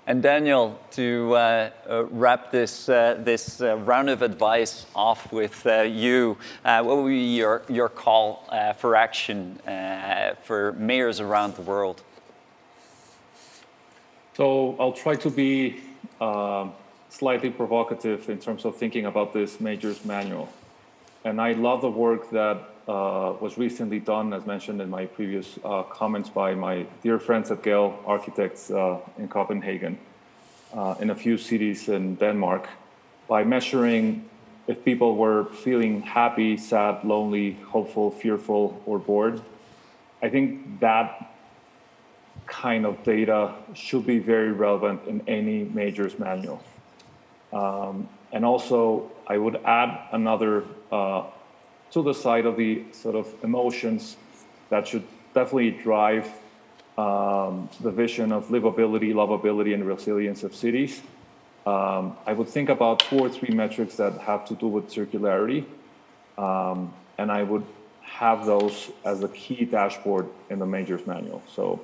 And 0.08 0.24
Daniel, 0.24 0.80
to 0.92 1.34
uh, 1.36 1.70
uh, 1.90 2.06
wrap 2.06 2.50
this, 2.50 2.88
uh, 2.88 3.20
this 3.20 3.60
uh, 3.60 3.76
round 3.80 4.10
of 4.10 4.22
advice 4.22 4.86
off 4.96 5.34
with 5.34 5.68
uh, 5.68 5.82
you, 5.82 6.38
uh, 6.64 6.82
what 6.82 6.96
would 6.96 7.10
be 7.10 7.36
your, 7.36 7.64
your 7.68 7.90
call 7.90 8.48
for 8.78 8.96
action 8.96 9.60
for 10.44 10.72
mayors 10.78 11.20
around 11.20 11.56
the 11.56 11.62
world? 11.62 12.04
So 14.36 14.78
I'll 14.80 14.94
try 14.94 15.16
to 15.16 15.30
be 15.30 15.82
slightly 17.10 17.50
provocative 17.50 18.30
in 18.30 18.40
terms 18.40 18.64
of 18.64 18.78
thinking 18.78 19.08
about 19.08 19.34
this 19.34 19.60
mayor's 19.60 20.06
manual. 20.06 20.48
And 21.26 21.42
I 21.42 21.52
love 21.52 21.82
the 21.82 21.92
work 21.92 22.30
that 22.30 22.62
uh, 22.88 23.34
was 23.40 23.58
recently 23.58 24.00
done, 24.00 24.34
as 24.34 24.46
mentioned 24.46 24.82
in 24.82 24.90
my 24.90 25.06
previous 25.06 25.60
uh, 25.64 25.84
comments, 25.84 26.30
by 26.30 26.56
my 26.56 26.86
dear 27.04 27.20
friends 27.20 27.52
at 27.52 27.62
Gehl 27.62 27.94
Architects 28.06 28.72
uh, 28.72 29.00
in 29.18 29.28
Copenhagen, 29.28 29.98
uh, 30.74 30.96
in 31.00 31.10
a 31.10 31.16
few 31.16 31.38
cities 31.38 31.90
in 31.90 32.16
Denmark, 32.16 32.68
by 33.28 33.44
measuring 33.44 34.30
if 34.68 34.84
people 34.84 35.16
were 35.16 35.46
feeling 35.46 36.02
happy, 36.02 36.58
sad, 36.58 37.04
lonely, 37.04 37.58
hopeful, 37.68 38.12
fearful, 38.12 38.82
or 38.86 39.00
bored. 39.00 39.42
I 40.22 40.30
think 40.30 40.80
that 40.80 41.34
kind 42.46 42.86
of 42.86 43.04
data 43.04 43.54
should 43.74 44.06
be 44.06 44.20
very 44.20 44.52
relevant 44.52 45.02
in 45.08 45.22
any 45.28 45.66
major's 45.66 46.18
manual. 46.18 46.64
Um, 47.52 48.10
and 48.32 48.46
also, 48.46 49.12
I 49.28 49.38
would 49.38 49.58
add 49.66 50.00
another 50.12 50.64
uh, 50.92 51.24
to 51.92 52.04
the 52.04 52.14
side 52.14 52.46
of 52.46 52.58
the 52.58 52.84
sort 52.92 53.16
of 53.16 53.34
emotions 53.44 54.18
that 54.70 54.88
should 54.88 55.04
definitely 55.34 55.72
drive 55.72 56.28
um, 56.98 57.70
the 57.82 57.92
vision 57.92 58.32
of 58.32 58.48
livability, 58.48 59.14
lovability, 59.14 59.74
and 59.74 59.86
resilience 59.86 60.44
of 60.44 60.56
cities. 60.56 61.02
Um, 61.66 62.18
I 62.26 62.34
would 62.34 62.48
think 62.48 62.70
about 62.70 63.00
two 63.00 63.20
or 63.20 63.30
three 63.30 63.54
metrics 63.54 63.96
that 63.98 64.18
have 64.20 64.46
to 64.46 64.56
do 64.56 64.68
with 64.68 64.90
circularity, 64.90 65.66
um, 66.38 66.94
and 67.18 67.32
I 67.32 67.44
would 67.44 67.66
have 68.02 68.46
those 68.46 68.90
as 69.06 69.22
a 69.24 69.28
key 69.28 69.66
dashboard 69.66 70.28
in 70.50 70.60
the 70.60 70.66
majors 70.66 71.06
manual. 71.06 71.44
So, 71.54 71.82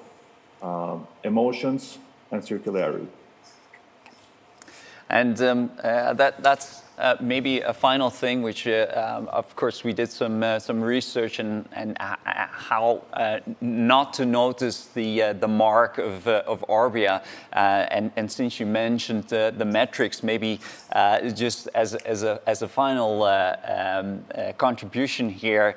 um, 0.61 1.05
emotions 1.23 1.99
and 2.31 2.41
circularity. 2.41 3.07
And 5.09 5.39
um, 5.41 5.71
uh, 5.83 6.13
that, 6.13 6.41
that's 6.41 6.82
uh, 6.97 7.15
maybe 7.19 7.59
a 7.61 7.73
final 7.73 8.09
thing, 8.09 8.41
which 8.43 8.67
uh, 8.67 9.15
um, 9.17 9.27
of 9.29 9.55
course 9.55 9.83
we 9.83 9.93
did 9.93 10.11
some 10.11 10.43
uh, 10.43 10.59
some 10.59 10.81
research 10.81 11.39
and 11.39 11.67
and 11.73 11.97
uh, 11.99 12.15
how 12.25 13.03
uh, 13.13 13.39
not 13.61 14.13
to 14.13 14.25
notice 14.25 14.85
the 14.93 15.33
the 15.39 15.47
mark 15.47 15.97
of 15.97 16.27
of 16.27 16.63
Orbia, 16.67 17.23
and 17.51 18.11
and 18.15 18.31
since 18.31 18.59
you 18.59 18.65
mentioned 18.65 19.23
the 19.29 19.65
metrics, 19.65 20.21
maybe 20.21 20.59
just 21.33 21.67
as 21.73 21.95
as 21.95 22.23
a 22.23 22.39
as 22.45 22.61
a 22.61 22.67
final 22.67 23.23
um, 23.23 24.23
contribution 24.57 25.29
here, 25.29 25.75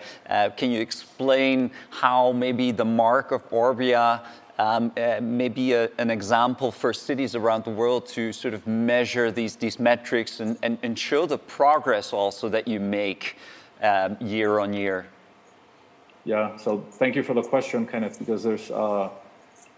can 0.57 0.71
you 0.71 0.81
explain 0.81 1.71
how 1.91 2.33
maybe 2.33 2.73
the 2.73 2.85
mark 2.85 3.33
of 3.33 3.49
Orbia 3.51 4.21
um, 4.59 4.93
uh, 4.97 5.21
maybe 5.21 5.73
a, 5.73 5.91
an 5.99 6.11
example 6.11 6.73
for 6.73 6.93
cities 6.93 7.35
around 7.35 7.65
the 7.65 7.71
world 7.71 8.07
to 8.07 8.33
sort 8.33 8.55
of 8.55 8.67
measure 8.67 9.31
these, 9.31 9.57
these 9.57 9.79
metrics 9.79 10.41
and, 10.41 10.57
and, 10.63 10.79
and 10.83 10.99
show 10.99 11.27
the 11.27 11.39
progress 11.39 12.13
also 12.13 12.49
that 12.49 12.67
you 12.67 12.81
make 12.81 13.37
um, 13.83 14.17
year 14.21 14.59
on 14.59 14.73
year? 14.73 15.07
Yeah, 16.25 16.57
so 16.57 16.85
thank 16.93 17.15
you 17.15 17.23
for 17.23 17.35
the 17.35 17.43
question, 17.43 17.87
Kenneth, 17.87 18.19
because 18.19 18.43
there's 18.43 18.71
uh, 18.71 19.11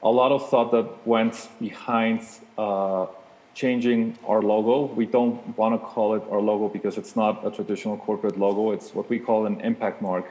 a 0.03 0.11
lot 0.11 0.33
of 0.33 0.49
thought 0.49 0.71
that 0.71 1.07
went 1.07 1.49
behind 1.61 2.23
uh, 2.57 3.07
changing 3.55 4.17
our 4.27 4.41
logo. 4.41 4.87
We 4.95 5.05
don't 5.05 5.57
want 5.59 5.75
to 5.75 5.85
call 5.85 6.15
it 6.15 6.23
our 6.31 6.41
logo 6.41 6.69
because 6.69 6.97
it's 6.97 7.17
not 7.17 7.45
a 7.47 7.51
traditional 7.51 7.97
corporate 7.97 8.39
logo, 8.39 8.71
it's 8.71 8.95
what 8.95 9.11
we 9.11 9.19
call 9.19 9.47
an 9.47 9.61
impact 9.61 10.01
mark. 10.01 10.27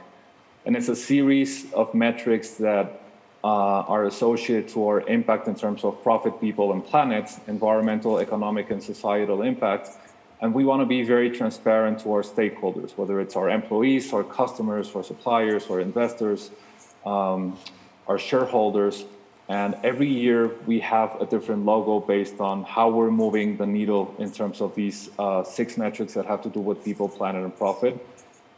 And 0.66 0.76
it's 0.76 0.88
a 0.88 0.95
series 0.95 1.72
of 1.74 1.93
metrics 1.93 2.52
that 2.52 3.02
are 3.48 4.06
associated 4.06 4.68
to 4.70 4.88
our 4.88 5.02
impact 5.02 5.48
in 5.48 5.56
terms 5.56 5.84
of 5.84 6.02
profit, 6.04 6.39
people, 6.41 6.72
and 6.74 6.84
planet, 6.86 7.30
environmental, 7.48 8.20
economic, 8.20 8.72
and 8.72 8.82
societal 8.84 9.41
impact. 9.41 9.89
And 10.41 10.54
we 10.54 10.66
want 10.66 10.82
to 10.82 10.86
be 10.86 11.04
very 11.04 11.30
transparent 11.32 12.00
to 12.02 12.14
our 12.14 12.22
stakeholders, 12.22 12.95
whether 12.98 13.20
it's 13.20 13.36
our 13.36 13.50
employees, 13.50 14.14
our 14.14 14.24
customers, 14.24 14.95
our 14.95 15.04
suppliers, 15.04 15.68
our 15.70 15.80
investors, 15.80 16.52
um, 17.06 17.58
our 18.08 18.20
shareholders. 18.20 19.06
And 19.50 19.76
every 19.84 20.10
year 20.10 20.52
we 20.66 20.80
have 20.82 21.20
a 21.22 21.26
different 21.26 21.66
logo 21.66 22.00
based 22.00 22.39
on 22.39 22.64
how 22.64 22.89
we're 22.89 23.12
moving 23.12 23.58
the 23.58 23.66
needle 23.66 24.14
in 24.20 24.32
terms 24.32 24.62
of 24.62 24.76
these 24.76 25.10
uh, 25.18 25.43
six 25.43 25.78
metrics 25.78 26.14
that 26.14 26.26
have 26.26 26.41
to 26.43 26.50
do 26.50 26.60
with 26.60 26.84
people, 26.84 27.08
planet, 27.08 27.43
and 27.43 27.58
profit. 27.58 27.93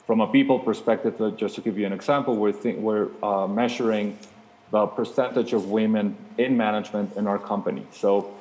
From 0.08 0.20
a 0.20 0.28
people 0.28 0.58
perspective, 0.58 1.22
uh, 1.22 1.30
just 1.32 1.56
to 1.56 1.62
give 1.62 1.78
you 1.78 1.86
an 1.86 1.94
example, 1.94 2.36
we're, 2.36 2.52
th- 2.52 2.78
we're 2.78 3.10
uh, 3.22 3.48
measuring 3.48 4.18
the 4.72 4.86
percentage 4.88 5.53
of 5.53 5.70
women 5.70 6.15
in 6.38 6.55
management 6.55 7.15
in 7.15 7.28
our 7.28 7.39
company. 7.39 7.86
So 7.91 8.34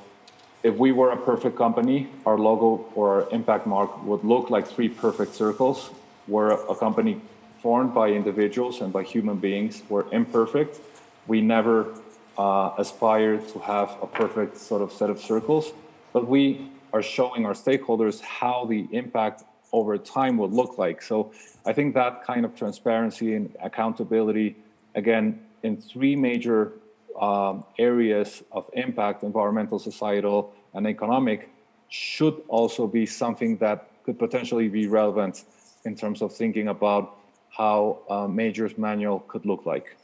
if 0.62 0.74
we 0.76 0.92
were 0.92 1.10
a 1.10 1.16
perfect 1.16 1.56
company, 1.56 2.08
our 2.26 2.36
logo 2.36 2.86
or 2.94 3.22
our 3.22 3.30
impact 3.30 3.66
mark 3.66 4.04
would 4.04 4.24
look 4.24 4.50
like 4.50 4.66
three 4.66 4.88
perfect 4.88 5.34
circles. 5.34 5.90
We're 6.26 6.50
a 6.50 6.74
company 6.74 7.20
formed 7.62 7.94
by 7.94 8.08
individuals 8.10 8.80
and 8.80 8.92
by 8.92 9.02
human 9.04 9.38
beings. 9.38 9.82
We're 9.88 10.10
imperfect. 10.12 10.80
We 11.26 11.40
never 11.40 11.94
uh, 12.36 12.72
aspire 12.78 13.38
to 13.38 13.58
have 13.60 13.96
a 14.02 14.06
perfect 14.06 14.56
sort 14.58 14.82
of 14.82 14.92
set 14.92 15.10
of 15.10 15.20
circles, 15.20 15.72
but 16.12 16.28
we 16.28 16.70
are 16.92 17.02
showing 17.02 17.44
our 17.46 17.52
stakeholders 17.52 18.20
how 18.20 18.64
the 18.64 18.86
impact 18.92 19.44
over 19.72 19.98
time 19.98 20.38
would 20.38 20.52
look 20.52 20.78
like. 20.78 21.02
So 21.02 21.32
I 21.66 21.72
think 21.72 21.94
that 21.94 22.24
kind 22.24 22.44
of 22.44 22.54
transparency 22.56 23.34
and 23.34 23.54
accountability, 23.62 24.56
again, 24.94 25.40
in 25.62 25.76
three 25.76 26.16
major 26.16 26.72
um, 27.20 27.64
areas 27.78 28.42
of 28.52 28.68
impact 28.72 29.22
environmental, 29.22 29.78
societal, 29.78 30.52
and 30.74 30.86
economic 30.86 31.50
should 31.88 32.42
also 32.48 32.86
be 32.86 33.06
something 33.06 33.56
that 33.58 33.90
could 34.04 34.18
potentially 34.18 34.68
be 34.68 34.86
relevant 34.86 35.44
in 35.84 35.94
terms 35.94 36.22
of 36.22 36.32
thinking 36.32 36.68
about 36.68 37.16
how 37.50 37.98
a 38.08 38.28
majors 38.28 38.76
manual 38.78 39.20
could 39.20 39.44
look 39.46 39.66
like. 39.66 39.96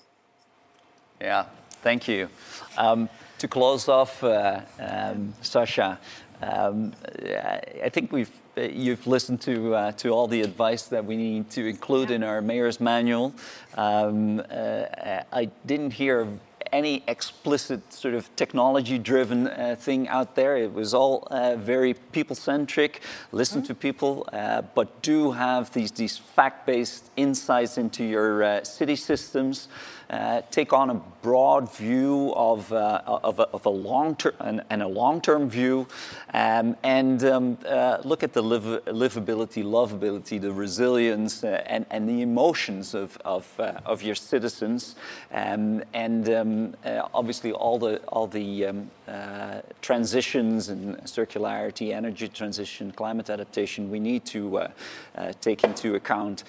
Yeah, 1.20 1.46
Thank 1.84 2.08
you. 2.08 2.30
Um, 2.78 3.10
to 3.36 3.46
close 3.46 3.90
off, 3.90 4.24
uh, 4.24 4.62
um, 4.80 5.34
Sascha, 5.42 5.98
um, 6.40 6.94
I 7.84 7.90
think 7.90 8.10
we've 8.10 8.32
you've 8.56 9.06
listened 9.06 9.40
to 9.42 9.74
uh, 9.74 9.92
to 9.92 10.10
all 10.10 10.26
the 10.26 10.42
advice 10.42 10.84
that 10.84 11.04
we 11.04 11.16
need 11.16 11.50
to 11.50 11.66
include 11.66 12.10
in 12.10 12.22
our 12.22 12.40
mayor's 12.40 12.80
manual. 12.80 13.34
Um, 13.76 14.40
uh, 14.40 14.84
I 15.32 15.50
didn't 15.66 15.92
hear 15.92 16.28
any 16.74 17.04
explicit 17.06 17.92
sort 17.92 18.14
of 18.14 18.34
technology 18.34 18.98
driven 18.98 19.46
uh, 19.46 19.76
thing 19.78 20.08
out 20.08 20.34
there. 20.34 20.56
It 20.56 20.72
was 20.72 20.92
all 20.92 21.28
uh, 21.30 21.54
very 21.54 21.94
people 21.94 22.34
centric, 22.34 23.00
listen 23.30 23.60
mm-hmm. 23.60 23.68
to 23.68 23.74
people, 23.74 24.28
uh, 24.32 24.62
but 24.74 25.00
do 25.00 25.30
have 25.30 25.72
these, 25.72 25.92
these 25.92 26.16
fact 26.18 26.66
based 26.66 27.10
insights 27.16 27.78
into 27.78 28.02
your 28.04 28.42
uh, 28.42 28.64
city 28.64 28.96
systems. 28.96 29.68
Uh, 30.10 30.42
take 30.50 30.72
on 30.72 30.90
a 30.90 30.94
broad 31.22 31.74
view 31.74 32.32
of, 32.36 32.70
uh, 32.72 33.00
of, 33.06 33.38
a, 33.38 33.44
of 33.48 33.64
a 33.64 33.70
long 33.70 34.14
term 34.14 34.34
and, 34.40 34.62
and, 34.68 34.82
a 34.82 34.86
long 34.86 35.18
term 35.20 35.48
view, 35.48 35.86
um, 36.34 36.76
and 36.82 37.24
um, 37.24 37.56
uh, 37.66 37.98
look 38.04 38.22
at 38.22 38.34
the 38.34 38.42
liv- 38.42 38.84
livability, 38.84 39.64
lovability, 39.64 40.38
the 40.38 40.52
resilience, 40.52 41.42
uh, 41.42 41.62
and, 41.66 41.86
and 41.90 42.06
the 42.06 42.20
emotions 42.20 42.94
of, 42.94 43.16
of, 43.24 43.48
uh, 43.58 43.80
of 43.86 44.02
your 44.02 44.14
citizens, 44.14 44.96
um, 45.32 45.82
and 45.94 46.28
um, 46.28 46.76
obviously 47.14 47.52
all 47.52 47.78
the 47.78 47.96
all 48.08 48.26
the 48.26 48.66
um, 48.66 48.90
transitions 49.80 50.68
and 50.68 50.98
circularity, 51.04 51.94
energy 51.94 52.28
transition, 52.28 52.92
climate 52.92 53.30
adaptation. 53.30 53.90
We 53.90 54.00
need 54.00 54.26
to 54.26 54.68
take 55.40 55.64
into 55.64 55.94
account. 55.94 56.44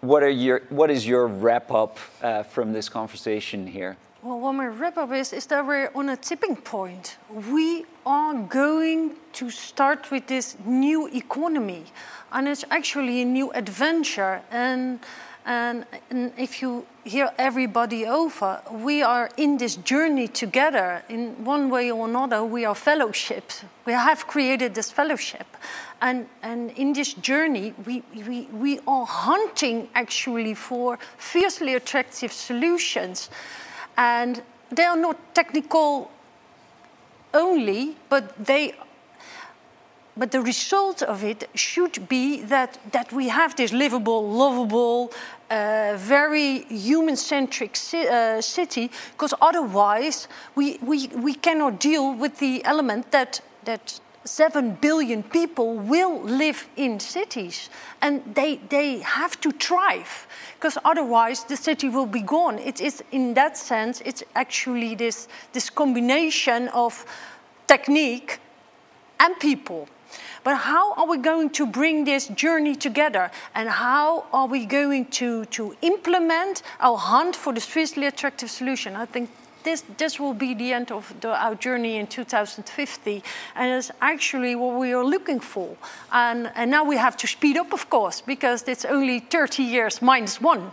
What, 0.00 0.22
are 0.22 0.30
your, 0.30 0.62
what 0.70 0.90
is 0.90 1.06
your 1.06 1.26
wrap 1.26 1.70
up 1.70 1.98
uh, 2.22 2.42
from 2.42 2.72
this 2.72 2.88
conversation 2.88 3.66
here? 3.66 3.98
Well, 4.22 4.40
what 4.40 4.52
my 4.52 4.66
wrap 4.66 4.96
up 4.96 5.12
is, 5.12 5.32
is 5.32 5.46
that 5.46 5.66
we're 5.66 5.90
on 5.94 6.08
a 6.08 6.16
tipping 6.16 6.56
point. 6.56 7.18
We 7.50 7.84
are 8.06 8.34
going 8.34 9.16
to 9.34 9.50
start 9.50 10.10
with 10.10 10.26
this 10.26 10.56
new 10.64 11.08
economy, 11.08 11.84
and 12.32 12.48
it's 12.48 12.64
actually 12.70 13.22
a 13.22 13.24
new 13.24 13.50
adventure. 13.52 14.40
And 14.50 15.00
and, 15.46 15.86
and, 16.10 16.32
if 16.36 16.60
you 16.60 16.86
hear 17.02 17.30
everybody 17.38 18.04
over, 18.04 18.60
we 18.70 19.02
are 19.02 19.30
in 19.38 19.56
this 19.56 19.76
journey 19.76 20.28
together. 20.28 21.02
In 21.08 21.44
one 21.44 21.70
way 21.70 21.90
or 21.90 22.06
another, 22.06 22.44
we 22.44 22.66
are 22.66 22.74
fellowships. 22.74 23.64
We 23.86 23.94
have 23.94 24.26
created 24.26 24.74
this 24.74 24.90
fellowship. 24.90 25.46
And, 26.02 26.26
in 26.42 26.92
this 26.92 27.12
journey, 27.14 27.74
we, 27.84 28.02
we, 28.26 28.42
we 28.52 28.80
are 28.86 29.04
hunting 29.04 29.88
actually 29.94 30.54
for 30.54 30.98
fiercely 31.18 31.74
attractive 31.74 32.32
solutions. 32.32 33.28
And 33.96 34.42
they 34.70 34.84
are 34.84 34.96
not 34.96 35.34
technical 35.34 36.10
only, 37.34 37.96
but 38.08 38.34
they 38.44 38.74
but 40.16 40.32
the 40.32 40.42
result 40.42 41.02
of 41.02 41.24
it 41.24 41.48
should 41.54 42.06
be 42.08 42.42
that, 42.42 42.78
that 42.92 43.10
we 43.10 43.28
have 43.28 43.56
this 43.56 43.72
livable, 43.72 44.28
lovable, 44.28 45.12
uh, 45.50 45.94
very 45.96 46.64
human 46.64 47.16
centric 47.16 47.72
ci- 47.72 48.06
uh, 48.06 48.40
city, 48.42 48.90
because 49.12 49.32
otherwise 49.40 50.28
we, 50.54 50.78
we, 50.82 51.06
we 51.08 51.32
cannot 51.32 51.80
deal 51.80 52.12
with 52.12 52.38
the 52.38 52.62
element 52.66 53.10
that, 53.12 53.40
that 53.64 53.98
7 54.24 54.76
billion 54.82 55.22
people 55.22 55.76
will 55.76 56.20
live 56.22 56.68
in 56.76 57.00
cities 57.00 57.70
and 58.02 58.22
they, 58.34 58.56
they 58.68 58.98
have 58.98 59.40
to 59.40 59.50
thrive 59.50 60.26
because 60.56 60.76
otherwise 60.84 61.44
the 61.44 61.56
city 61.56 61.88
will 61.88 62.06
be 62.06 62.20
gone. 62.20 62.58
It 62.58 62.80
is, 62.80 63.02
in 63.12 63.34
that 63.34 63.56
sense, 63.56 64.02
it's 64.02 64.22
actually 64.34 64.94
this, 64.94 65.26
this 65.52 65.70
combination 65.70 66.68
of 66.68 67.06
technique 67.66 68.40
and 69.18 69.38
people. 69.40 69.88
But 70.42 70.56
how 70.56 70.94
are 70.94 71.06
we 71.06 71.18
going 71.18 71.50
to 71.50 71.66
bring 71.66 72.04
this 72.04 72.28
journey 72.28 72.74
together? 72.74 73.30
And 73.54 73.68
how 73.68 74.26
are 74.32 74.46
we 74.46 74.66
going 74.66 75.06
to, 75.06 75.44
to 75.46 75.76
implement 75.82 76.62
our 76.80 76.96
hunt 76.96 77.36
for 77.36 77.52
the 77.52 77.60
fiercely 77.60 78.06
attractive 78.06 78.50
solution? 78.50 78.96
I 78.96 79.04
think 79.04 79.30
this, 79.62 79.84
this 79.98 80.18
will 80.18 80.34
be 80.34 80.54
the 80.54 80.72
end 80.72 80.90
of 80.90 81.12
the, 81.20 81.28
our 81.28 81.54
journey 81.54 81.96
in 81.96 82.06
2050. 82.06 83.22
And 83.54 83.72
it's 83.72 83.90
actually 84.00 84.54
what 84.54 84.78
we 84.78 84.92
are 84.92 85.04
looking 85.04 85.40
for. 85.40 85.76
And, 86.12 86.50
and 86.54 86.70
now 86.70 86.84
we 86.84 86.96
have 86.96 87.16
to 87.18 87.26
speed 87.26 87.56
up, 87.56 87.72
of 87.72 87.88
course, 87.90 88.20
because 88.20 88.62
it's 88.68 88.84
only 88.84 89.20
30 89.20 89.62
years 89.62 90.02
minus 90.02 90.40
one. 90.40 90.72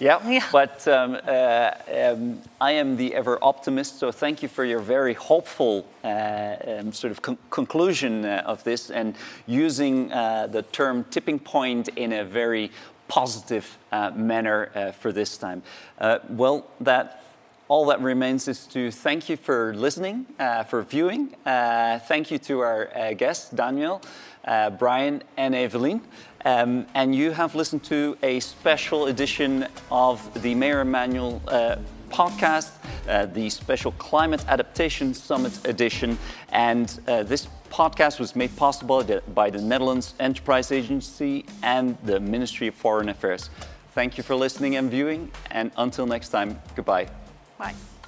Yeah, 0.00 0.26
yeah. 0.28 0.46
but 0.50 0.88
um, 0.88 1.18
uh, 1.26 1.70
um, 1.94 2.40
I 2.60 2.72
am 2.72 2.96
the 2.96 3.14
ever 3.14 3.38
optimist, 3.42 3.98
so 3.98 4.10
thank 4.10 4.42
you 4.42 4.48
for 4.48 4.64
your 4.64 4.80
very 4.80 5.14
hopeful 5.14 5.86
uh, 6.02 6.56
um, 6.66 6.92
sort 6.92 7.10
of 7.10 7.20
con 7.20 7.36
conclusion 7.50 8.24
uh, 8.24 8.42
of 8.46 8.64
this 8.64 8.90
and 8.90 9.14
using 9.46 10.10
uh, 10.10 10.46
the 10.46 10.62
term 10.62 11.04
tipping 11.10 11.38
point 11.38 11.88
in 11.96 12.12
a 12.12 12.24
very 12.24 12.70
positive 13.08 13.76
uh, 13.92 14.10
manner 14.14 14.70
uh, 14.74 14.92
for 14.92 15.12
this 15.12 15.36
time. 15.36 15.62
well, 16.30 16.66
that 16.80 17.22
all 17.70 17.86
that 17.86 18.02
remains 18.02 18.48
is 18.48 18.66
to 18.66 18.90
thank 18.90 19.28
you 19.28 19.36
for 19.36 19.72
listening, 19.74 20.26
for 20.68 20.82
viewing. 20.82 21.36
thank 21.44 22.30
you 22.32 22.38
to 22.38 22.58
our 22.58 23.14
guests, 23.14 23.48
Daniel, 23.50 24.02
Brian, 24.78 25.22
and 25.36 25.54
Eveline. 25.54 26.00
Um, 26.44 26.86
and 26.94 27.14
you 27.14 27.30
have 27.30 27.54
listened 27.54 27.84
to 27.84 28.16
a 28.22 28.40
special 28.40 29.06
edition 29.06 29.68
of 29.90 30.42
the 30.42 30.54
Mayor 30.54 30.84
Manual 30.84 31.40
uh, 31.46 31.76
podcast, 32.08 32.72
uh, 33.08 33.26
the 33.26 33.48
special 33.50 33.92
Climate 33.92 34.44
Adaptation 34.48 35.14
Summit 35.14 35.66
edition. 35.68 36.18
And 36.50 36.98
uh, 37.06 37.22
this 37.22 37.46
podcast 37.70 38.18
was 38.18 38.34
made 38.34 38.56
possible 38.56 39.04
by 39.34 39.50
the 39.50 39.60
Netherlands 39.60 40.14
Enterprise 40.18 40.72
Agency 40.72 41.44
and 41.62 41.96
the 42.02 42.18
Ministry 42.18 42.66
of 42.66 42.74
Foreign 42.74 43.10
Affairs. 43.10 43.50
Thank 43.94 44.16
you 44.16 44.24
for 44.24 44.34
listening 44.34 44.76
and 44.76 44.90
viewing, 44.90 45.30
and 45.50 45.70
until 45.76 46.06
next 46.06 46.30
time, 46.30 46.60
goodbye. 46.74 47.08
Bye. 47.60 47.99